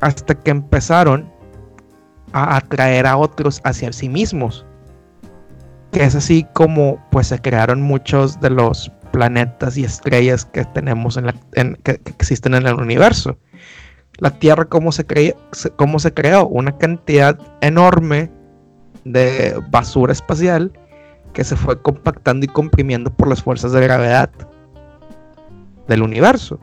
hasta 0.00 0.34
que 0.34 0.52
empezaron 0.52 1.30
a 2.32 2.56
atraer 2.56 3.06
a 3.06 3.18
otros 3.18 3.60
hacia 3.64 3.92
sí 3.92 4.08
mismos. 4.08 4.64
Que 5.92 6.04
es 6.04 6.14
así 6.14 6.46
como 6.54 6.98
pues 7.10 7.26
se 7.26 7.38
crearon 7.38 7.82
muchos 7.82 8.40
de 8.40 8.48
los 8.48 8.90
planetas 9.16 9.78
y 9.78 9.84
estrellas 9.84 10.44
que 10.44 10.62
tenemos 10.66 11.16
en, 11.16 11.24
la, 11.24 11.34
que, 11.82 11.92
existen 12.04 12.52
en 12.52 12.66
el 12.66 12.74
universo. 12.74 13.38
La 14.18 14.30
Tierra, 14.30 14.66
¿cómo 14.66 14.92
se, 14.92 15.06
¿cómo 15.76 15.98
se 15.98 16.12
creó? 16.12 16.46
Una 16.46 16.76
cantidad 16.76 17.38
enorme 17.62 18.30
de 19.04 19.58
basura 19.70 20.12
espacial 20.12 20.70
que 21.32 21.44
se 21.44 21.56
fue 21.56 21.80
compactando 21.80 22.44
y 22.44 22.48
comprimiendo 22.48 23.10
por 23.10 23.28
las 23.28 23.42
fuerzas 23.42 23.72
de 23.72 23.80
gravedad 23.80 24.28
del 25.88 26.02
universo. 26.02 26.60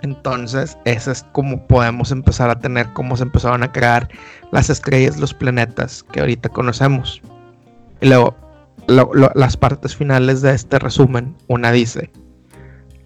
Entonces, 0.00 0.78
eso 0.86 1.10
es 1.10 1.26
como 1.32 1.66
podemos 1.66 2.10
empezar 2.10 2.48
a 2.48 2.58
tener 2.58 2.90
cómo 2.94 3.18
se 3.18 3.24
empezaron 3.24 3.62
a 3.64 3.70
crear 3.70 4.08
las 4.50 4.70
estrellas, 4.70 5.18
los 5.18 5.34
planetas 5.34 6.02
que 6.04 6.20
ahorita 6.20 6.48
conocemos. 6.48 7.20
Y 8.00 8.08
luego, 8.08 8.34
las 8.88 9.56
partes 9.56 9.94
finales 9.94 10.40
de 10.40 10.54
este 10.54 10.78
resumen, 10.78 11.36
una 11.46 11.72
dice, 11.72 12.10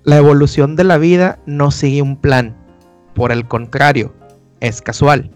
la 0.05 0.17
evolución 0.17 0.77
de 0.77 0.85
la 0.85 0.99
vida 0.99 1.39
no 1.47 1.71
sigue 1.71 2.03
un 2.03 2.17
plan, 2.17 2.57
por 3.15 3.33
el 3.33 3.47
contrario, 3.47 4.15
es 4.61 4.81
casual. 4.81 5.31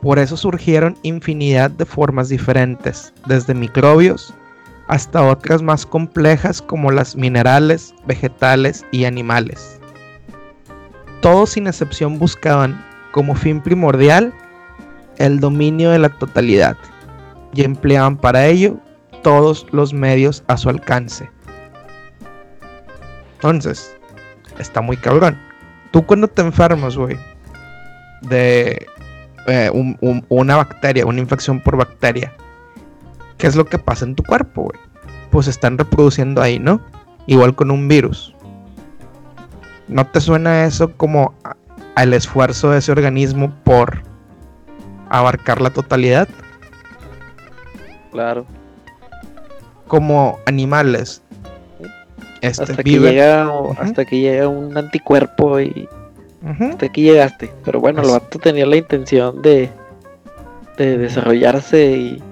Por 0.00 0.18
eso 0.18 0.36
surgieron 0.36 0.96
infinidad 1.02 1.70
de 1.70 1.84
formas 1.84 2.28
diferentes, 2.28 3.12
desde 3.26 3.54
microbios 3.54 4.34
hasta 4.88 5.22
otras 5.22 5.62
más 5.62 5.86
complejas 5.86 6.60
como 6.60 6.90
las 6.90 7.14
minerales, 7.14 7.94
vegetales 8.06 8.84
y 8.90 9.04
animales. 9.04 9.78
Todos 11.20 11.50
sin 11.50 11.66
excepción 11.66 12.18
buscaban 12.18 12.84
como 13.12 13.34
fin 13.34 13.60
primordial 13.60 14.34
el 15.18 15.38
dominio 15.38 15.90
de 15.90 15.98
la 16.00 16.08
totalidad 16.08 16.76
y 17.54 17.62
empleaban 17.62 18.16
para 18.16 18.46
ello 18.46 18.80
todos 19.22 19.66
los 19.72 19.92
medios 19.92 20.44
a 20.48 20.56
su 20.56 20.68
alcance. 20.68 21.30
Entonces, 23.34 23.96
está 24.58 24.80
muy 24.80 24.96
cabrón. 24.96 25.38
Tú 25.90 26.04
cuando 26.06 26.28
te 26.28 26.42
enfermas, 26.42 26.96
güey, 26.96 27.18
de 28.22 28.86
eh, 29.46 29.70
una 30.28 30.56
bacteria, 30.56 31.06
una 31.06 31.20
infección 31.20 31.60
por 31.60 31.76
bacteria, 31.76 32.32
¿qué 33.38 33.46
es 33.46 33.56
lo 33.56 33.64
que 33.64 33.78
pasa 33.78 34.04
en 34.04 34.14
tu 34.14 34.22
cuerpo, 34.22 34.62
güey? 34.62 34.80
Pues 35.30 35.48
están 35.48 35.78
reproduciendo 35.78 36.40
ahí, 36.40 36.58
¿no? 36.58 36.80
Igual 37.26 37.54
con 37.54 37.70
un 37.70 37.88
virus. 37.88 38.34
¿No 39.88 40.06
te 40.06 40.20
suena 40.20 40.64
eso 40.64 40.96
como 40.96 41.34
al 41.94 42.14
esfuerzo 42.14 42.70
de 42.70 42.78
ese 42.78 42.92
organismo 42.92 43.52
por 43.64 44.02
abarcar 45.10 45.60
la 45.60 45.70
totalidad? 45.70 46.28
Claro. 48.12 48.46
Como 49.92 50.38
animales. 50.46 51.20
Este, 52.40 52.62
hasta, 52.62 52.82
que 52.82 52.98
llega, 52.98 53.46
hasta 53.78 54.06
que 54.06 54.20
llega 54.20 54.48
un 54.48 54.74
anticuerpo 54.74 55.60
y 55.60 55.86
hasta 56.70 56.86
aquí 56.86 57.02
llegaste. 57.02 57.52
Pero 57.62 57.78
bueno, 57.78 58.00
el 58.00 58.08
vato 58.08 58.38
tenía 58.38 58.64
la 58.64 58.76
intención 58.76 59.42
de, 59.42 59.68
de 60.78 60.96
desarrollarse 60.96 61.90
y 61.92 62.22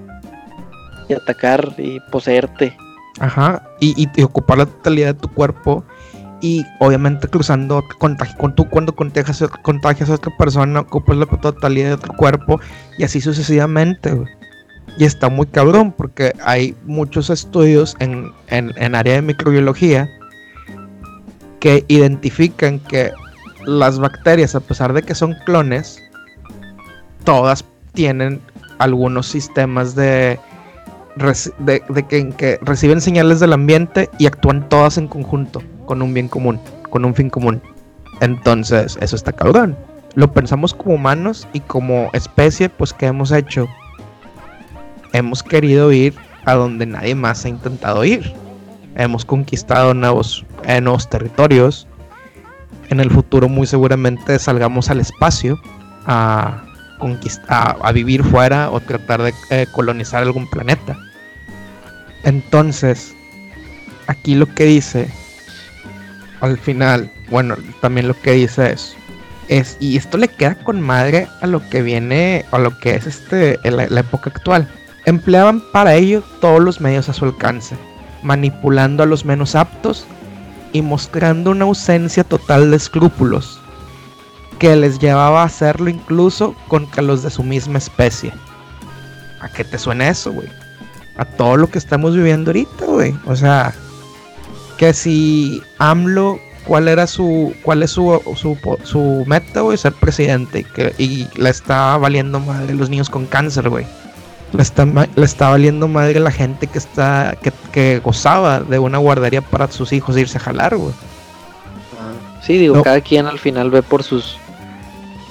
atacar 1.13 1.75
y 1.77 1.99
poseerte. 2.11 2.75
Ajá, 3.19 3.61
y, 3.79 4.09
ocupar 4.23 4.57
la 4.57 4.65
totalidad 4.65 5.13
de 5.13 5.21
tu 5.21 5.29
cuerpo 5.29 5.83
y 6.41 6.65
obviamente 6.79 7.27
cruzando 7.27 7.83
contagio, 7.99 8.35
con 8.39 8.55
tú 8.55 8.67
cuando 8.67 8.95
contagias, 8.95 9.43
contagias 9.61 10.09
a 10.09 10.15
otra 10.15 10.35
persona 10.35 10.79
ocupas 10.79 11.15
la 11.15 11.27
totalidad 11.27 11.91
de 11.91 11.97
tu 11.97 12.11
cuerpo 12.13 12.59
y 12.97 13.03
así 13.03 13.21
sucesivamente 13.21 14.11
y 14.97 15.05
está 15.05 15.29
muy 15.29 15.47
cabrón 15.47 15.91
porque 15.91 16.33
hay 16.43 16.75
muchos 16.85 17.29
estudios 17.29 17.95
en, 17.99 18.31
en, 18.47 18.71
en 18.77 18.95
área 18.95 19.15
de 19.15 19.21
microbiología 19.21 20.09
que 21.59 21.85
identifican 21.87 22.79
que 22.79 23.11
las 23.65 23.99
bacterias 23.99 24.55
a 24.55 24.59
pesar 24.59 24.93
de 24.93 25.03
que 25.03 25.15
son 25.15 25.35
clones 25.45 26.01
todas 27.23 27.63
tienen 27.93 28.41
algunos 28.79 29.27
sistemas 29.27 29.95
de 29.95 30.39
de, 31.59 32.33
que, 32.37 32.59
reciben 32.61 33.01
señales 33.01 33.39
del 33.39 33.53
ambiente 33.53 34.09
y 34.17 34.25
actúan 34.25 34.67
todas 34.69 34.97
en 34.97 35.07
conjunto, 35.07 35.61
con 35.85 36.01
un 36.01 36.13
bien 36.13 36.27
común, 36.27 36.59
con 36.89 37.05
un 37.05 37.13
fin 37.13 37.29
común. 37.29 37.61
Entonces, 38.21 38.97
eso 39.01 39.15
está 39.15 39.31
cabrón. 39.31 39.75
Lo 40.15 40.31
pensamos 40.31 40.73
como 40.73 40.95
humanos 40.95 41.47
y 41.53 41.59
como 41.61 42.09
especie, 42.13 42.69
pues, 42.69 42.93
¿qué 42.93 43.07
hemos 43.07 43.31
hecho? 43.31 43.67
Hemos 45.13 45.43
querido 45.43 45.91
ir 45.91 46.15
a 46.45 46.53
donde 46.53 46.85
nadie 46.85 47.15
más 47.15 47.45
ha 47.45 47.49
intentado 47.49 48.03
ir. 48.05 48.33
Hemos 48.95 49.25
conquistado 49.25 49.93
nuevos, 49.93 50.45
eh, 50.65 50.81
nuevos 50.81 51.09
territorios. 51.09 51.87
En 52.89 52.99
el 52.99 53.09
futuro, 53.09 53.47
muy 53.47 53.67
seguramente, 53.67 54.37
salgamos 54.39 54.89
al 54.89 54.99
espacio 54.99 55.59
a 56.05 56.63
conquistar, 56.99 57.77
a, 57.81 57.91
vivir 57.91 58.23
fuera 58.23 58.69
o 58.69 58.79
tratar 58.79 59.21
de 59.21 59.33
eh, 59.49 59.65
colonizar 59.71 60.23
algún 60.23 60.49
planeta. 60.49 60.97
Entonces, 62.23 63.13
aquí 64.07 64.35
lo 64.35 64.45
que 64.45 64.65
dice, 64.65 65.09
al 66.41 66.57
final, 66.57 67.11
bueno, 67.29 67.55
también 67.81 68.07
lo 68.07 68.19
que 68.19 68.33
dice 68.33 68.73
es, 68.73 68.95
es, 69.47 69.77
y 69.79 69.97
esto 69.97 70.17
le 70.17 70.27
queda 70.27 70.55
con 70.55 70.81
madre 70.81 71.27
a 71.41 71.47
lo 71.47 71.67
que 71.69 71.81
viene, 71.81 72.45
a 72.51 72.59
lo 72.59 72.77
que 72.77 72.95
es 72.95 73.07
este, 73.07 73.57
la, 73.63 73.87
la 73.87 73.99
época 74.01 74.29
actual. 74.29 74.67
Empleaban 75.05 75.61
para 75.71 75.95
ello 75.95 76.21
todos 76.39 76.61
los 76.61 76.79
medios 76.79 77.09
a 77.09 77.13
su 77.13 77.25
alcance, 77.25 77.75
manipulando 78.23 79.03
a 79.03 79.07
los 79.07 79.25
menos 79.25 79.55
aptos 79.55 80.05
y 80.73 80.81
mostrando 80.81 81.51
una 81.51 81.65
ausencia 81.65 82.23
total 82.23 82.71
de 82.71 82.77
escrúpulos, 82.77 83.59
que 84.59 84.75
les 84.75 84.99
llevaba 84.99 85.41
a 85.41 85.45
hacerlo 85.45 85.89
incluso 85.89 86.55
contra 86.67 87.01
los 87.01 87.23
de 87.23 87.31
su 87.31 87.43
misma 87.43 87.79
especie. 87.79 88.31
¿A 89.41 89.49
qué 89.49 89.63
te 89.63 89.79
suena 89.79 90.07
eso, 90.07 90.31
güey? 90.31 90.47
A 91.17 91.25
todo 91.25 91.57
lo 91.57 91.67
que 91.67 91.79
estamos 91.79 92.15
viviendo 92.15 92.51
ahorita, 92.51 92.85
güey. 92.85 93.15
O 93.25 93.35
sea, 93.35 93.73
que 94.77 94.93
si 94.93 95.61
AMLO, 95.79 96.39
¿cuál 96.65 96.87
era 96.87 97.07
su, 97.07 97.53
cuál 97.63 97.83
es 97.83 97.91
su, 97.91 98.21
su, 98.35 98.57
su 98.83 99.23
meta, 99.27 99.61
güey? 99.61 99.77
Ser 99.77 99.93
presidente. 99.93 100.65
Y, 100.97 101.27
le 101.35 101.49
está 101.49 101.97
valiendo 101.97 102.39
madre 102.39 102.75
los 102.75 102.89
niños 102.89 103.09
con 103.09 103.25
cáncer, 103.25 103.69
güey. 103.69 103.85
Le 104.53 104.61
está, 104.61 104.85
le 104.85 105.25
está 105.25 105.49
valiendo 105.49 105.87
madre 105.87 106.19
la 106.19 106.31
gente 106.31 106.67
que 106.67 106.77
está 106.77 107.37
que, 107.41 107.53
que 107.71 107.99
gozaba 107.99 108.59
de 108.59 108.79
una 108.79 108.97
guardería 108.97 109.41
para 109.41 109.71
sus 109.71 109.93
hijos 109.93 110.17
irse 110.17 110.37
a 110.37 110.41
jalar, 110.41 110.75
güey. 110.75 110.93
Sí, 112.41 112.57
digo, 112.57 112.75
No. 112.77 112.83
cada 112.83 113.01
quien 113.01 113.27
al 113.27 113.39
final 113.39 113.69
ve 113.71 113.81
por 113.83 114.03
sus 114.03 114.37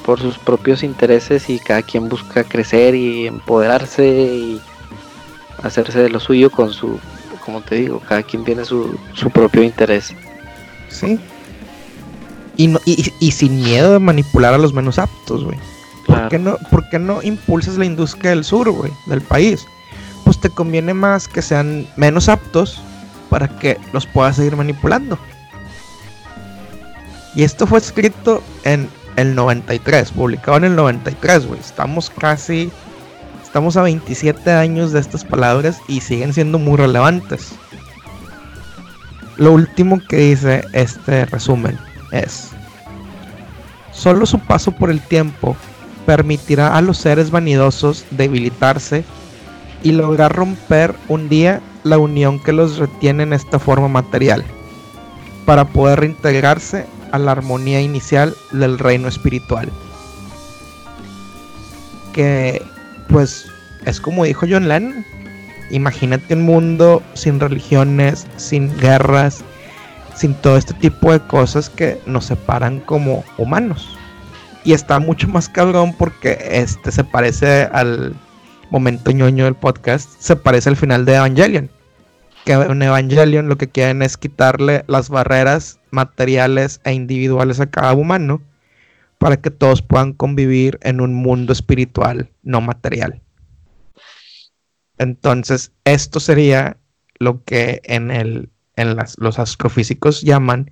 por 0.06 0.18
sus 0.20 0.38
propios 0.38 0.82
intereses 0.82 1.50
y 1.50 1.58
cada 1.58 1.82
quien 1.82 2.08
busca 2.08 2.44
crecer 2.44 2.94
y 2.94 3.26
empoderarse 3.26 4.06
y 4.06 4.60
hacerse 5.62 5.98
de 6.00 6.08
lo 6.08 6.18
suyo 6.18 6.50
con 6.50 6.72
su, 6.72 6.98
como 7.44 7.60
te 7.60 7.74
digo, 7.76 8.00
cada 8.08 8.22
quien 8.22 8.42
tiene 8.44 8.64
su, 8.64 8.98
su 9.12 9.30
propio 9.30 9.62
interés. 9.62 10.14
Sí. 10.88 11.18
Y, 12.56 12.68
no, 12.68 12.80
y, 12.86 13.12
y 13.20 13.30
sin 13.32 13.62
miedo 13.62 13.92
de 13.92 13.98
manipular 13.98 14.54
a 14.54 14.58
los 14.58 14.72
menos 14.72 14.98
aptos, 14.98 15.44
güey. 15.44 15.58
¿Por, 16.10 16.28
qué 16.28 16.38
no, 16.38 16.56
¿Por 16.70 16.88
qué 16.88 16.98
no 16.98 17.22
impulsas 17.22 17.76
la 17.76 17.84
industria 17.84 18.30
del 18.30 18.44
sur, 18.44 18.70
güey? 18.70 18.92
Del 19.06 19.20
país. 19.20 19.66
Pues 20.24 20.40
te 20.40 20.50
conviene 20.50 20.94
más 20.94 21.28
que 21.28 21.42
sean 21.42 21.86
menos 21.96 22.28
aptos 22.28 22.80
para 23.28 23.48
que 23.48 23.78
los 23.92 24.06
puedas 24.06 24.36
seguir 24.36 24.56
manipulando. 24.56 25.18
Y 27.34 27.44
esto 27.44 27.66
fue 27.66 27.78
escrito 27.78 28.42
en 28.64 28.88
el 29.16 29.34
93, 29.34 30.10
publicado 30.12 30.56
en 30.58 30.64
el 30.64 30.76
93, 30.76 31.46
güey. 31.46 31.60
Estamos 31.60 32.10
casi... 32.10 32.70
Estamos 33.42 33.76
a 33.76 33.82
27 33.82 34.52
años 34.52 34.92
de 34.92 35.00
estas 35.00 35.24
palabras 35.24 35.80
y 35.88 36.00
siguen 36.00 36.32
siendo 36.32 36.58
muy 36.58 36.76
relevantes. 36.76 37.52
Lo 39.36 39.52
último 39.52 40.00
que 40.08 40.16
dice 40.18 40.64
este 40.72 41.24
resumen 41.24 41.76
es, 42.12 42.50
solo 43.90 44.24
su 44.26 44.38
paso 44.38 44.70
por 44.70 44.90
el 44.90 45.00
tiempo 45.00 45.56
permitirá 46.10 46.76
a 46.76 46.80
los 46.80 46.98
seres 46.98 47.30
vanidosos 47.30 48.04
debilitarse 48.10 49.04
y 49.84 49.92
lograr 49.92 50.34
romper 50.34 50.92
un 51.06 51.28
día 51.28 51.60
la 51.84 51.98
unión 51.98 52.42
que 52.42 52.52
los 52.52 52.78
retiene 52.78 53.22
en 53.22 53.32
esta 53.32 53.60
forma 53.60 53.86
material, 53.86 54.44
para 55.46 55.66
poder 55.66 56.00
reintegrarse 56.00 56.84
a 57.12 57.18
la 57.20 57.30
armonía 57.30 57.80
inicial 57.80 58.34
del 58.50 58.80
reino 58.80 59.06
espiritual. 59.06 59.70
Que 62.12 62.60
pues 63.08 63.46
es 63.86 64.00
como 64.00 64.24
dijo 64.24 64.46
John 64.50 64.66
Lennon, 64.66 65.06
imagínate 65.70 66.34
un 66.34 66.42
mundo 66.42 67.04
sin 67.14 67.38
religiones, 67.38 68.26
sin 68.36 68.76
guerras, 68.78 69.44
sin 70.16 70.34
todo 70.34 70.56
este 70.56 70.74
tipo 70.74 71.12
de 71.12 71.20
cosas 71.20 71.70
que 71.70 72.00
nos 72.04 72.24
separan 72.24 72.80
como 72.80 73.22
humanos. 73.38 73.96
Y 74.64 74.72
está 74.72 74.98
mucho 74.98 75.28
más 75.28 75.48
cabrón 75.48 75.94
porque 75.96 76.38
este 76.50 76.92
se 76.92 77.04
parece 77.04 77.62
al 77.72 78.14
momento 78.70 79.10
ñoño 79.10 79.44
del 79.44 79.54
podcast, 79.54 80.10
se 80.20 80.36
parece 80.36 80.68
al 80.68 80.76
final 80.76 81.04
de 81.04 81.16
Evangelion. 81.16 81.70
Que 82.44 82.52
en 82.52 82.82
Evangelion 82.82 83.48
lo 83.48 83.56
que 83.56 83.68
quieren 83.68 84.02
es 84.02 84.16
quitarle 84.16 84.84
las 84.86 85.08
barreras 85.08 85.78
materiales 85.90 86.80
e 86.84 86.92
individuales 86.92 87.60
a 87.60 87.70
cada 87.70 87.92
humano 87.94 88.42
para 89.18 89.36
que 89.38 89.50
todos 89.50 89.82
puedan 89.82 90.12
convivir 90.14 90.78
en 90.82 91.00
un 91.00 91.14
mundo 91.14 91.52
espiritual 91.52 92.30
no 92.42 92.60
material. 92.60 93.20
Entonces, 94.96 95.72
esto 95.84 96.20
sería 96.20 96.78
lo 97.18 97.44
que 97.44 97.80
en, 97.84 98.10
el, 98.10 98.50
en 98.76 98.96
las, 98.96 99.16
los 99.18 99.38
astrofísicos 99.38 100.22
llaman 100.22 100.70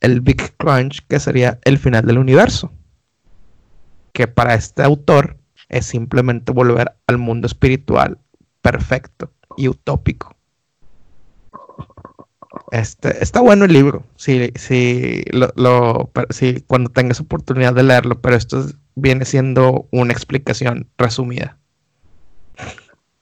el 0.00 0.20
Big 0.20 0.56
Crunch, 0.56 1.06
que 1.08 1.20
sería 1.20 1.58
el 1.64 1.78
final 1.78 2.06
del 2.06 2.18
universo. 2.18 2.72
Que 4.20 4.28
para 4.28 4.52
este 4.52 4.82
autor 4.82 5.38
es 5.70 5.86
simplemente 5.86 6.52
volver 6.52 6.92
al 7.06 7.16
mundo 7.16 7.46
espiritual 7.46 8.18
perfecto 8.60 9.32
y 9.56 9.66
utópico. 9.68 10.36
Este, 12.70 13.22
está 13.24 13.40
bueno 13.40 13.64
el 13.64 13.72
libro, 13.72 14.04
si, 14.16 14.52
si, 14.56 15.24
lo, 15.32 15.48
lo, 15.56 16.10
si 16.28 16.60
cuando 16.66 16.90
tengas 16.90 17.18
oportunidad 17.20 17.72
de 17.72 17.82
leerlo, 17.82 18.20
pero 18.20 18.36
esto 18.36 18.60
es- 18.60 18.74
viene 18.94 19.24
siendo 19.24 19.88
una 19.90 20.12
explicación 20.12 20.86
resumida. 20.98 21.56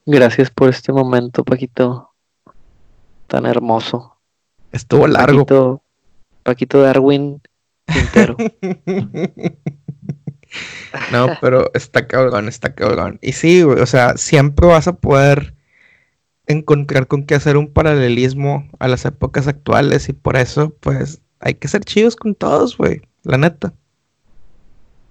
Gracias 0.04 0.50
por 0.50 0.68
este 0.70 0.92
momento, 0.92 1.44
Paquito, 1.44 2.10
tan 3.28 3.46
hermoso. 3.46 4.16
Estuvo 4.72 5.06
largo. 5.06 5.46
Paquito, 5.46 5.82
Paquito 6.42 6.80
Darwin 6.82 7.40
Quintero. 7.86 8.36
No, 11.12 11.28
pero 11.40 11.70
está 11.74 12.06
cabrón, 12.06 12.48
está 12.48 12.74
cabrón. 12.74 13.18
Y 13.22 13.32
sí, 13.32 13.62
güey, 13.62 13.80
o 13.80 13.86
sea, 13.86 14.16
siempre 14.16 14.66
vas 14.66 14.88
a 14.88 14.96
poder 14.96 15.54
encontrar 16.46 17.06
con 17.06 17.24
qué 17.24 17.34
hacer 17.34 17.56
un 17.56 17.72
paralelismo 17.72 18.68
a 18.78 18.88
las 18.88 19.04
épocas 19.04 19.46
actuales 19.46 20.08
y 20.08 20.14
por 20.14 20.36
eso, 20.36 20.74
pues, 20.80 21.20
hay 21.40 21.54
que 21.54 21.68
ser 21.68 21.84
chidos 21.84 22.16
con 22.16 22.34
todos, 22.34 22.76
güey, 22.76 23.02
la 23.22 23.38
neta. 23.38 23.72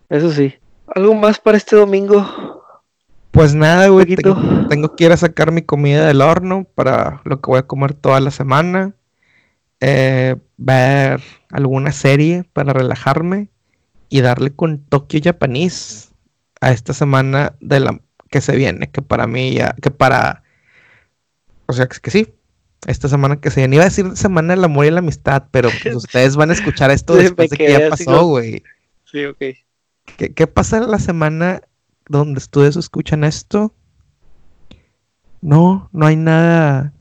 Eso 0.10 0.32
sí. 0.32 0.56
¿Algo 0.88 1.14
más 1.14 1.40
para 1.40 1.58
este 1.58 1.76
domingo? 1.76 2.64
Pues 3.32 3.54
nada, 3.54 3.88
güey, 3.90 4.06
tengo, 4.16 4.68
tengo 4.68 4.96
que 4.96 5.06
ir 5.06 5.12
a 5.12 5.18
sacar 5.18 5.52
mi 5.52 5.62
comida 5.62 6.08
del 6.08 6.22
horno 6.22 6.66
para 6.76 7.22
lo 7.26 7.40
que 7.40 7.52
voy 7.52 7.60
a 7.60 7.68
comer 7.68 7.94
toda 7.94 8.20
la 8.20 8.32
semana. 8.32 8.94
Eh, 9.80 10.38
ver 10.58 11.22
alguna 11.52 11.92
serie 11.92 12.46
para 12.52 12.74
relajarme 12.74 13.50
y 14.10 14.22
darle 14.22 14.54
con 14.54 14.80
Tokyo 14.80 15.20
Japanese 15.24 16.10
a 16.62 16.72
esta 16.72 16.94
semana 16.94 17.56
de 17.60 17.80
la 17.80 18.02
que 18.30 18.42
se 18.42 18.56
viene, 18.56 18.90
que 18.90 19.02
para 19.02 19.28
mí 19.28 19.54
ya, 19.54 19.74
que 19.82 19.92
para, 19.92 20.44
o 21.66 21.74
sea, 21.74 21.88
que, 21.88 22.00
que 22.00 22.12
sí, 22.12 22.34
esta 22.86 23.08
semana 23.08 23.40
que 23.40 23.52
se 23.52 23.62
viene, 23.62 23.76
iba 23.76 23.84
a 23.84 23.90
decir 23.90 24.16
semana 24.16 24.54
del 24.54 24.64
amor 24.64 24.86
y 24.86 24.92
la 24.92 25.00
amistad, 25.00 25.46
pero 25.52 25.70
pues 25.82 25.96
ustedes 25.96 26.36
van 26.36 26.50
a 26.50 26.54
escuchar 26.54 26.92
esto 26.92 27.16
después 27.16 27.50
de 27.50 27.58
que 27.58 27.72
ya 27.72 27.90
pasó, 27.90 28.26
güey. 28.26 28.64
Sí, 29.06 29.26
ok. 29.26 29.40
¿Qué, 30.18 30.34
qué 30.34 30.48
pasa 30.48 30.78
en 30.78 30.90
la 30.90 31.00
semana 31.00 31.62
donde 32.08 32.38
ustedes 32.38 32.76
escuchan 32.76 33.24
esto? 33.24 33.74
No, 35.42 35.90
no 35.92 36.06
hay 36.06 36.16
nada, 36.16 36.94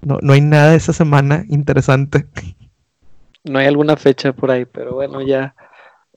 no, 0.00 0.18
no 0.22 0.32
hay 0.32 0.40
nada 0.40 0.74
esa 0.74 0.92
semana 0.92 1.44
interesante. 1.48 2.26
No 3.44 3.58
hay 3.58 3.66
alguna 3.66 3.96
fecha 3.96 4.32
por 4.32 4.50
ahí, 4.50 4.64
pero 4.64 4.94
bueno, 4.94 5.20
ya, 5.20 5.54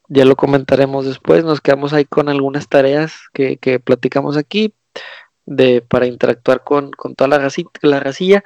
ya 0.07 0.25
lo 0.25 0.35
comentaremos 0.35 1.05
después. 1.05 1.43
Nos 1.43 1.61
quedamos 1.61 1.93
ahí 1.93 2.05
con 2.05 2.29
algunas 2.29 2.67
tareas 2.67 3.13
que, 3.33 3.57
que 3.57 3.79
platicamos 3.79 4.37
aquí 4.37 4.73
de, 5.45 5.81
para 5.81 6.07
interactuar 6.07 6.63
con, 6.63 6.91
con 6.91 7.15
toda 7.15 7.27
la, 7.29 7.39
racita, 7.39 7.79
la 7.81 7.99
racilla. 7.99 8.43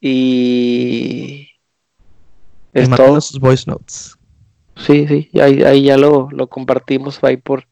Y 0.00 1.48
Y 2.74 2.80
es 2.80 2.88
todo. 2.90 2.98
mándenos 3.04 3.26
sus 3.26 3.40
voice 3.40 3.70
notes. 3.70 4.16
Sí, 4.76 5.06
sí, 5.06 5.30
ahí, 5.40 5.62
ahí 5.62 5.84
ya 5.84 5.96
lo, 5.98 6.28
lo 6.30 6.46
compartimos 6.48 7.22
ahí 7.22 7.36
por, 7.36 7.68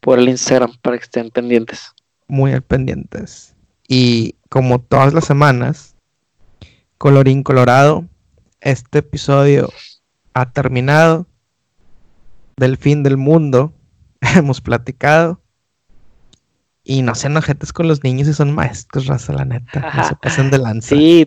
por 0.00 0.18
el 0.18 0.28
Instagram 0.28 0.72
para 0.80 0.96
que 0.96 1.04
estén 1.04 1.30
pendientes. 1.30 1.92
Muy 2.26 2.52
al 2.52 2.62
pendientes. 2.62 3.54
Y 3.86 4.36
como 4.48 4.80
todas 4.80 5.12
las 5.12 5.26
semanas, 5.26 5.94
colorín 6.96 7.42
colorado, 7.42 8.06
este 8.60 9.00
episodio 9.00 9.70
ha 10.32 10.50
terminado. 10.50 11.26
Del 12.56 12.76
fin 12.76 13.02
del 13.02 13.16
mundo 13.16 13.72
hemos 14.36 14.60
platicado. 14.60 15.40
Y 16.86 17.00
no 17.00 17.14
sean 17.14 17.34
ojetes 17.38 17.72
con 17.72 17.88
los 17.88 18.04
niños 18.04 18.28
y 18.28 18.34
son 18.34 18.54
maestros, 18.54 19.06
raza, 19.06 19.32
la 19.32 19.46
neta. 19.46 19.90
No 19.96 20.04
se 20.06 20.16
pasen 20.16 20.50
de 20.50 20.58
lanza. 20.58 20.94
Sí, 20.94 21.26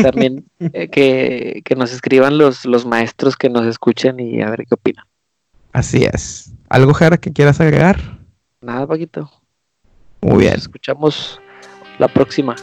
también 0.00 0.46
eh, 0.60 0.88
que, 0.88 1.60
que 1.64 1.74
nos 1.74 1.92
escriban 1.92 2.38
los, 2.38 2.64
los 2.64 2.86
maestros 2.86 3.36
que 3.36 3.50
nos 3.50 3.66
escuchen 3.66 4.20
y 4.20 4.42
a 4.42 4.50
ver 4.50 4.64
qué 4.64 4.74
opinan. 4.74 5.04
Así 5.72 6.04
es. 6.04 6.52
¿Algo, 6.68 6.94
Jara, 6.94 7.16
que 7.16 7.32
quieras 7.32 7.60
agregar? 7.60 7.98
Nada, 8.60 8.86
Paquito. 8.86 9.28
Muy 10.20 10.42
bien. 10.42 10.52
Nos 10.52 10.62
escuchamos 10.62 11.40
la 11.98 12.06
próxima. 12.06 12.54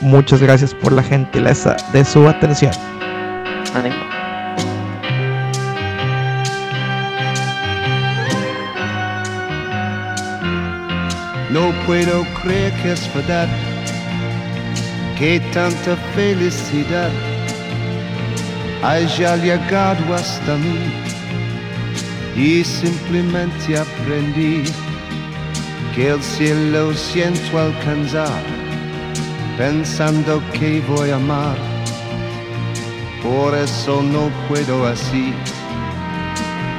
Muchas 0.00 0.40
gracias 0.40 0.74
por 0.74 0.92
la 0.92 1.02
gentileza 1.02 1.76
de 1.92 2.04
su 2.04 2.26
atención. 2.26 2.72
No 11.54 11.72
puedo 11.86 12.24
creer 12.42 12.72
que 12.82 12.94
es 12.94 13.14
verdad, 13.14 13.48
que 15.16 15.38
tanta 15.52 15.94
felicidad 16.16 17.12
haya 18.82 19.36
llegado 19.36 20.14
hasta 20.16 20.56
mí 20.56 20.80
y 22.34 22.64
simplemente 22.64 23.78
aprendí 23.78 24.64
que 25.94 26.08
el 26.08 26.20
cielo 26.20 26.92
siento 26.92 27.56
alcanzar, 27.56 28.42
pensando 29.56 30.42
que 30.54 30.80
voy 30.88 31.10
a 31.10 31.14
amar. 31.14 31.56
Por 33.22 33.54
eso 33.54 34.02
no 34.02 34.28
puedo 34.48 34.88
así, 34.88 35.32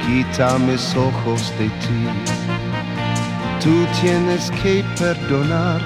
quita 0.04 0.58
mis 0.58 0.94
ojos 0.94 1.50
de 1.58 1.64
ti. 1.80 2.55
Tú 3.60 3.86
tienes 4.00 4.50
que 4.62 4.84
perdonar 4.98 5.80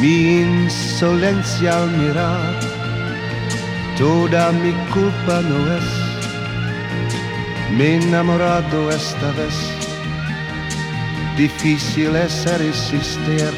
mi 0.00 0.40
insolencia 0.42 1.82
al 1.82 1.90
mirar. 1.90 2.60
Toda 3.98 4.52
mi 4.52 4.72
culpa 4.92 5.40
no 5.42 5.74
es, 5.76 5.84
me 7.76 7.84
he 7.84 7.94
enamorado 7.96 8.90
esta 8.90 9.32
vez 9.32 9.78
Difícil 11.38 12.16
es 12.16 12.44
resistir, 12.58 13.52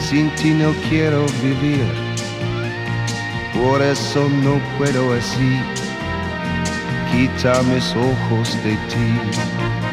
sin 0.00 0.28
ti 0.34 0.50
no 0.50 0.74
quiero 0.88 1.24
vivir, 1.40 1.86
por 3.54 3.80
eso 3.80 4.28
no 4.28 4.60
puedo 4.76 5.12
así, 5.14 5.60
quita 7.12 7.62
mis 7.62 7.94
ojos 7.94 8.60
de 8.64 8.72
ti. 8.90 9.87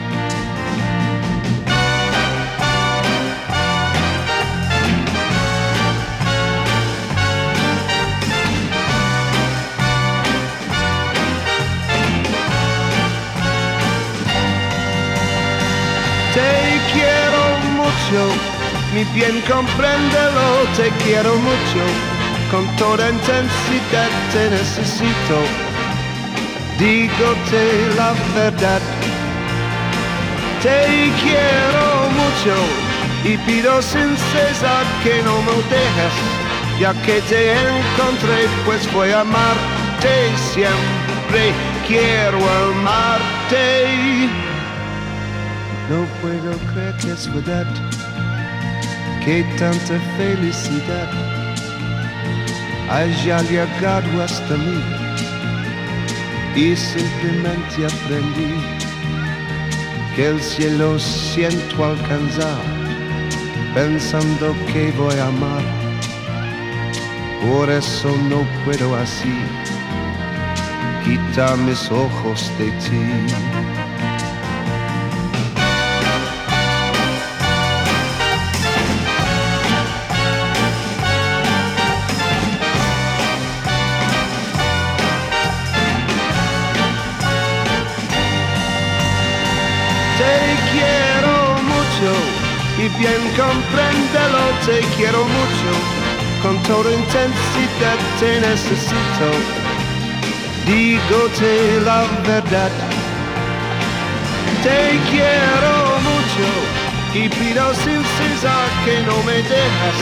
Mi 18.95 19.03
bien 19.13 19.41
compréndelo, 19.41 20.47
te 20.77 20.87
quiero 21.03 21.35
mucho, 21.35 21.83
con 22.49 22.65
toda 22.77 23.09
intensidad 23.09 24.09
te 24.31 24.49
necesito, 24.51 25.37
dígote 26.79 27.63
la 27.97 28.13
verdad, 28.33 28.79
te 30.63 31.11
quiero 31.21 31.85
mucho 32.21 32.55
y 33.25 33.37
pido 33.39 33.81
sin 33.81 34.15
cesar 34.31 34.85
que 35.03 35.21
no 35.23 35.41
me 35.41 35.57
dejes, 35.75 36.15
ya 36.79 36.93
que 37.05 37.19
te 37.29 37.51
encontré 37.51 38.47
pues 38.65 38.89
voy 38.93 39.09
a 39.09 39.21
amarte 39.21 40.13
siempre, 40.53 41.51
quiero 41.85 42.37
amarte. 42.37 44.29
No 45.89 46.05
puedo 46.21 46.57
creer 46.73 46.95
que 46.95 47.11
es 47.11 47.31
verdad 47.33 47.67
que 49.25 49.43
tanta 49.57 49.99
felicidad 50.17 51.09
haya 52.89 53.41
llegado 53.41 54.21
hasta 54.21 54.55
mí. 54.55 54.81
Y 56.55 56.75
simplemente 56.75 57.85
aprendí 57.85 58.53
que 60.15 60.27
el 60.27 60.39
cielo 60.39 60.99
siento 60.99 61.83
alcanzar 61.83 62.61
pensando 63.73 64.55
que 64.71 64.91
voy 64.91 65.15
a 65.15 65.27
amar. 65.27 65.63
Por 67.41 67.69
eso 67.69 68.15
no 68.29 68.45
puedo 68.63 68.95
así 68.95 69.37
quitar 71.03 71.57
mis 71.57 71.91
ojos 71.91 72.51
de 72.57 72.71
ti 72.83 73.54
y 92.85 92.89
bien 92.99 93.23
compréndelo, 93.35 94.43
te 94.65 94.79
quiero 94.95 95.23
mucho, 95.23 95.71
con 96.43 96.61
toda 96.63 96.91
intensidad 96.91 97.97
te 98.19 98.41
necesito, 98.41 99.27
dígote 100.67 101.81
la 101.83 102.01
verdad, 102.27 102.71
te 104.61 104.99
quiero 105.09 105.73
mucho 106.09 106.47
y 107.15 107.29
pido 107.29 107.73
sin 107.73 108.03
cesar 108.17 108.67
que 108.85 109.01
no 109.07 109.17
me 109.23 109.37
dejas, 109.55 109.97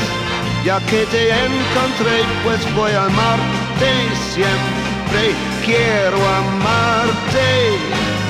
ya 0.66 0.80
que 0.88 1.06
te 1.06 1.30
encontré 1.30 2.18
pues 2.44 2.60
voy 2.76 2.92
a 2.92 3.06
amarte 3.06 3.92
siempre, 4.34 5.24
quiero 5.66 6.18
amarte. 6.18 8.23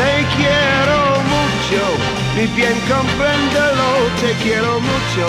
Te 0.00 0.24
quiero 0.34 0.98
mucho, 1.34 1.82
mi 2.34 2.46
bien 2.56 2.78
compréndelo, 2.88 3.88
te 4.22 4.32
quiero 4.42 4.80
mucho, 4.80 5.26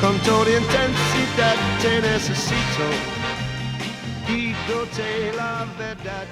con 0.00 0.18
toda 0.20 0.50
intensidad 0.50 1.56
te 1.82 2.00
necesito, 2.00 2.84
dígote 4.26 5.32
la 5.36 5.66
verdad. 5.78 6.26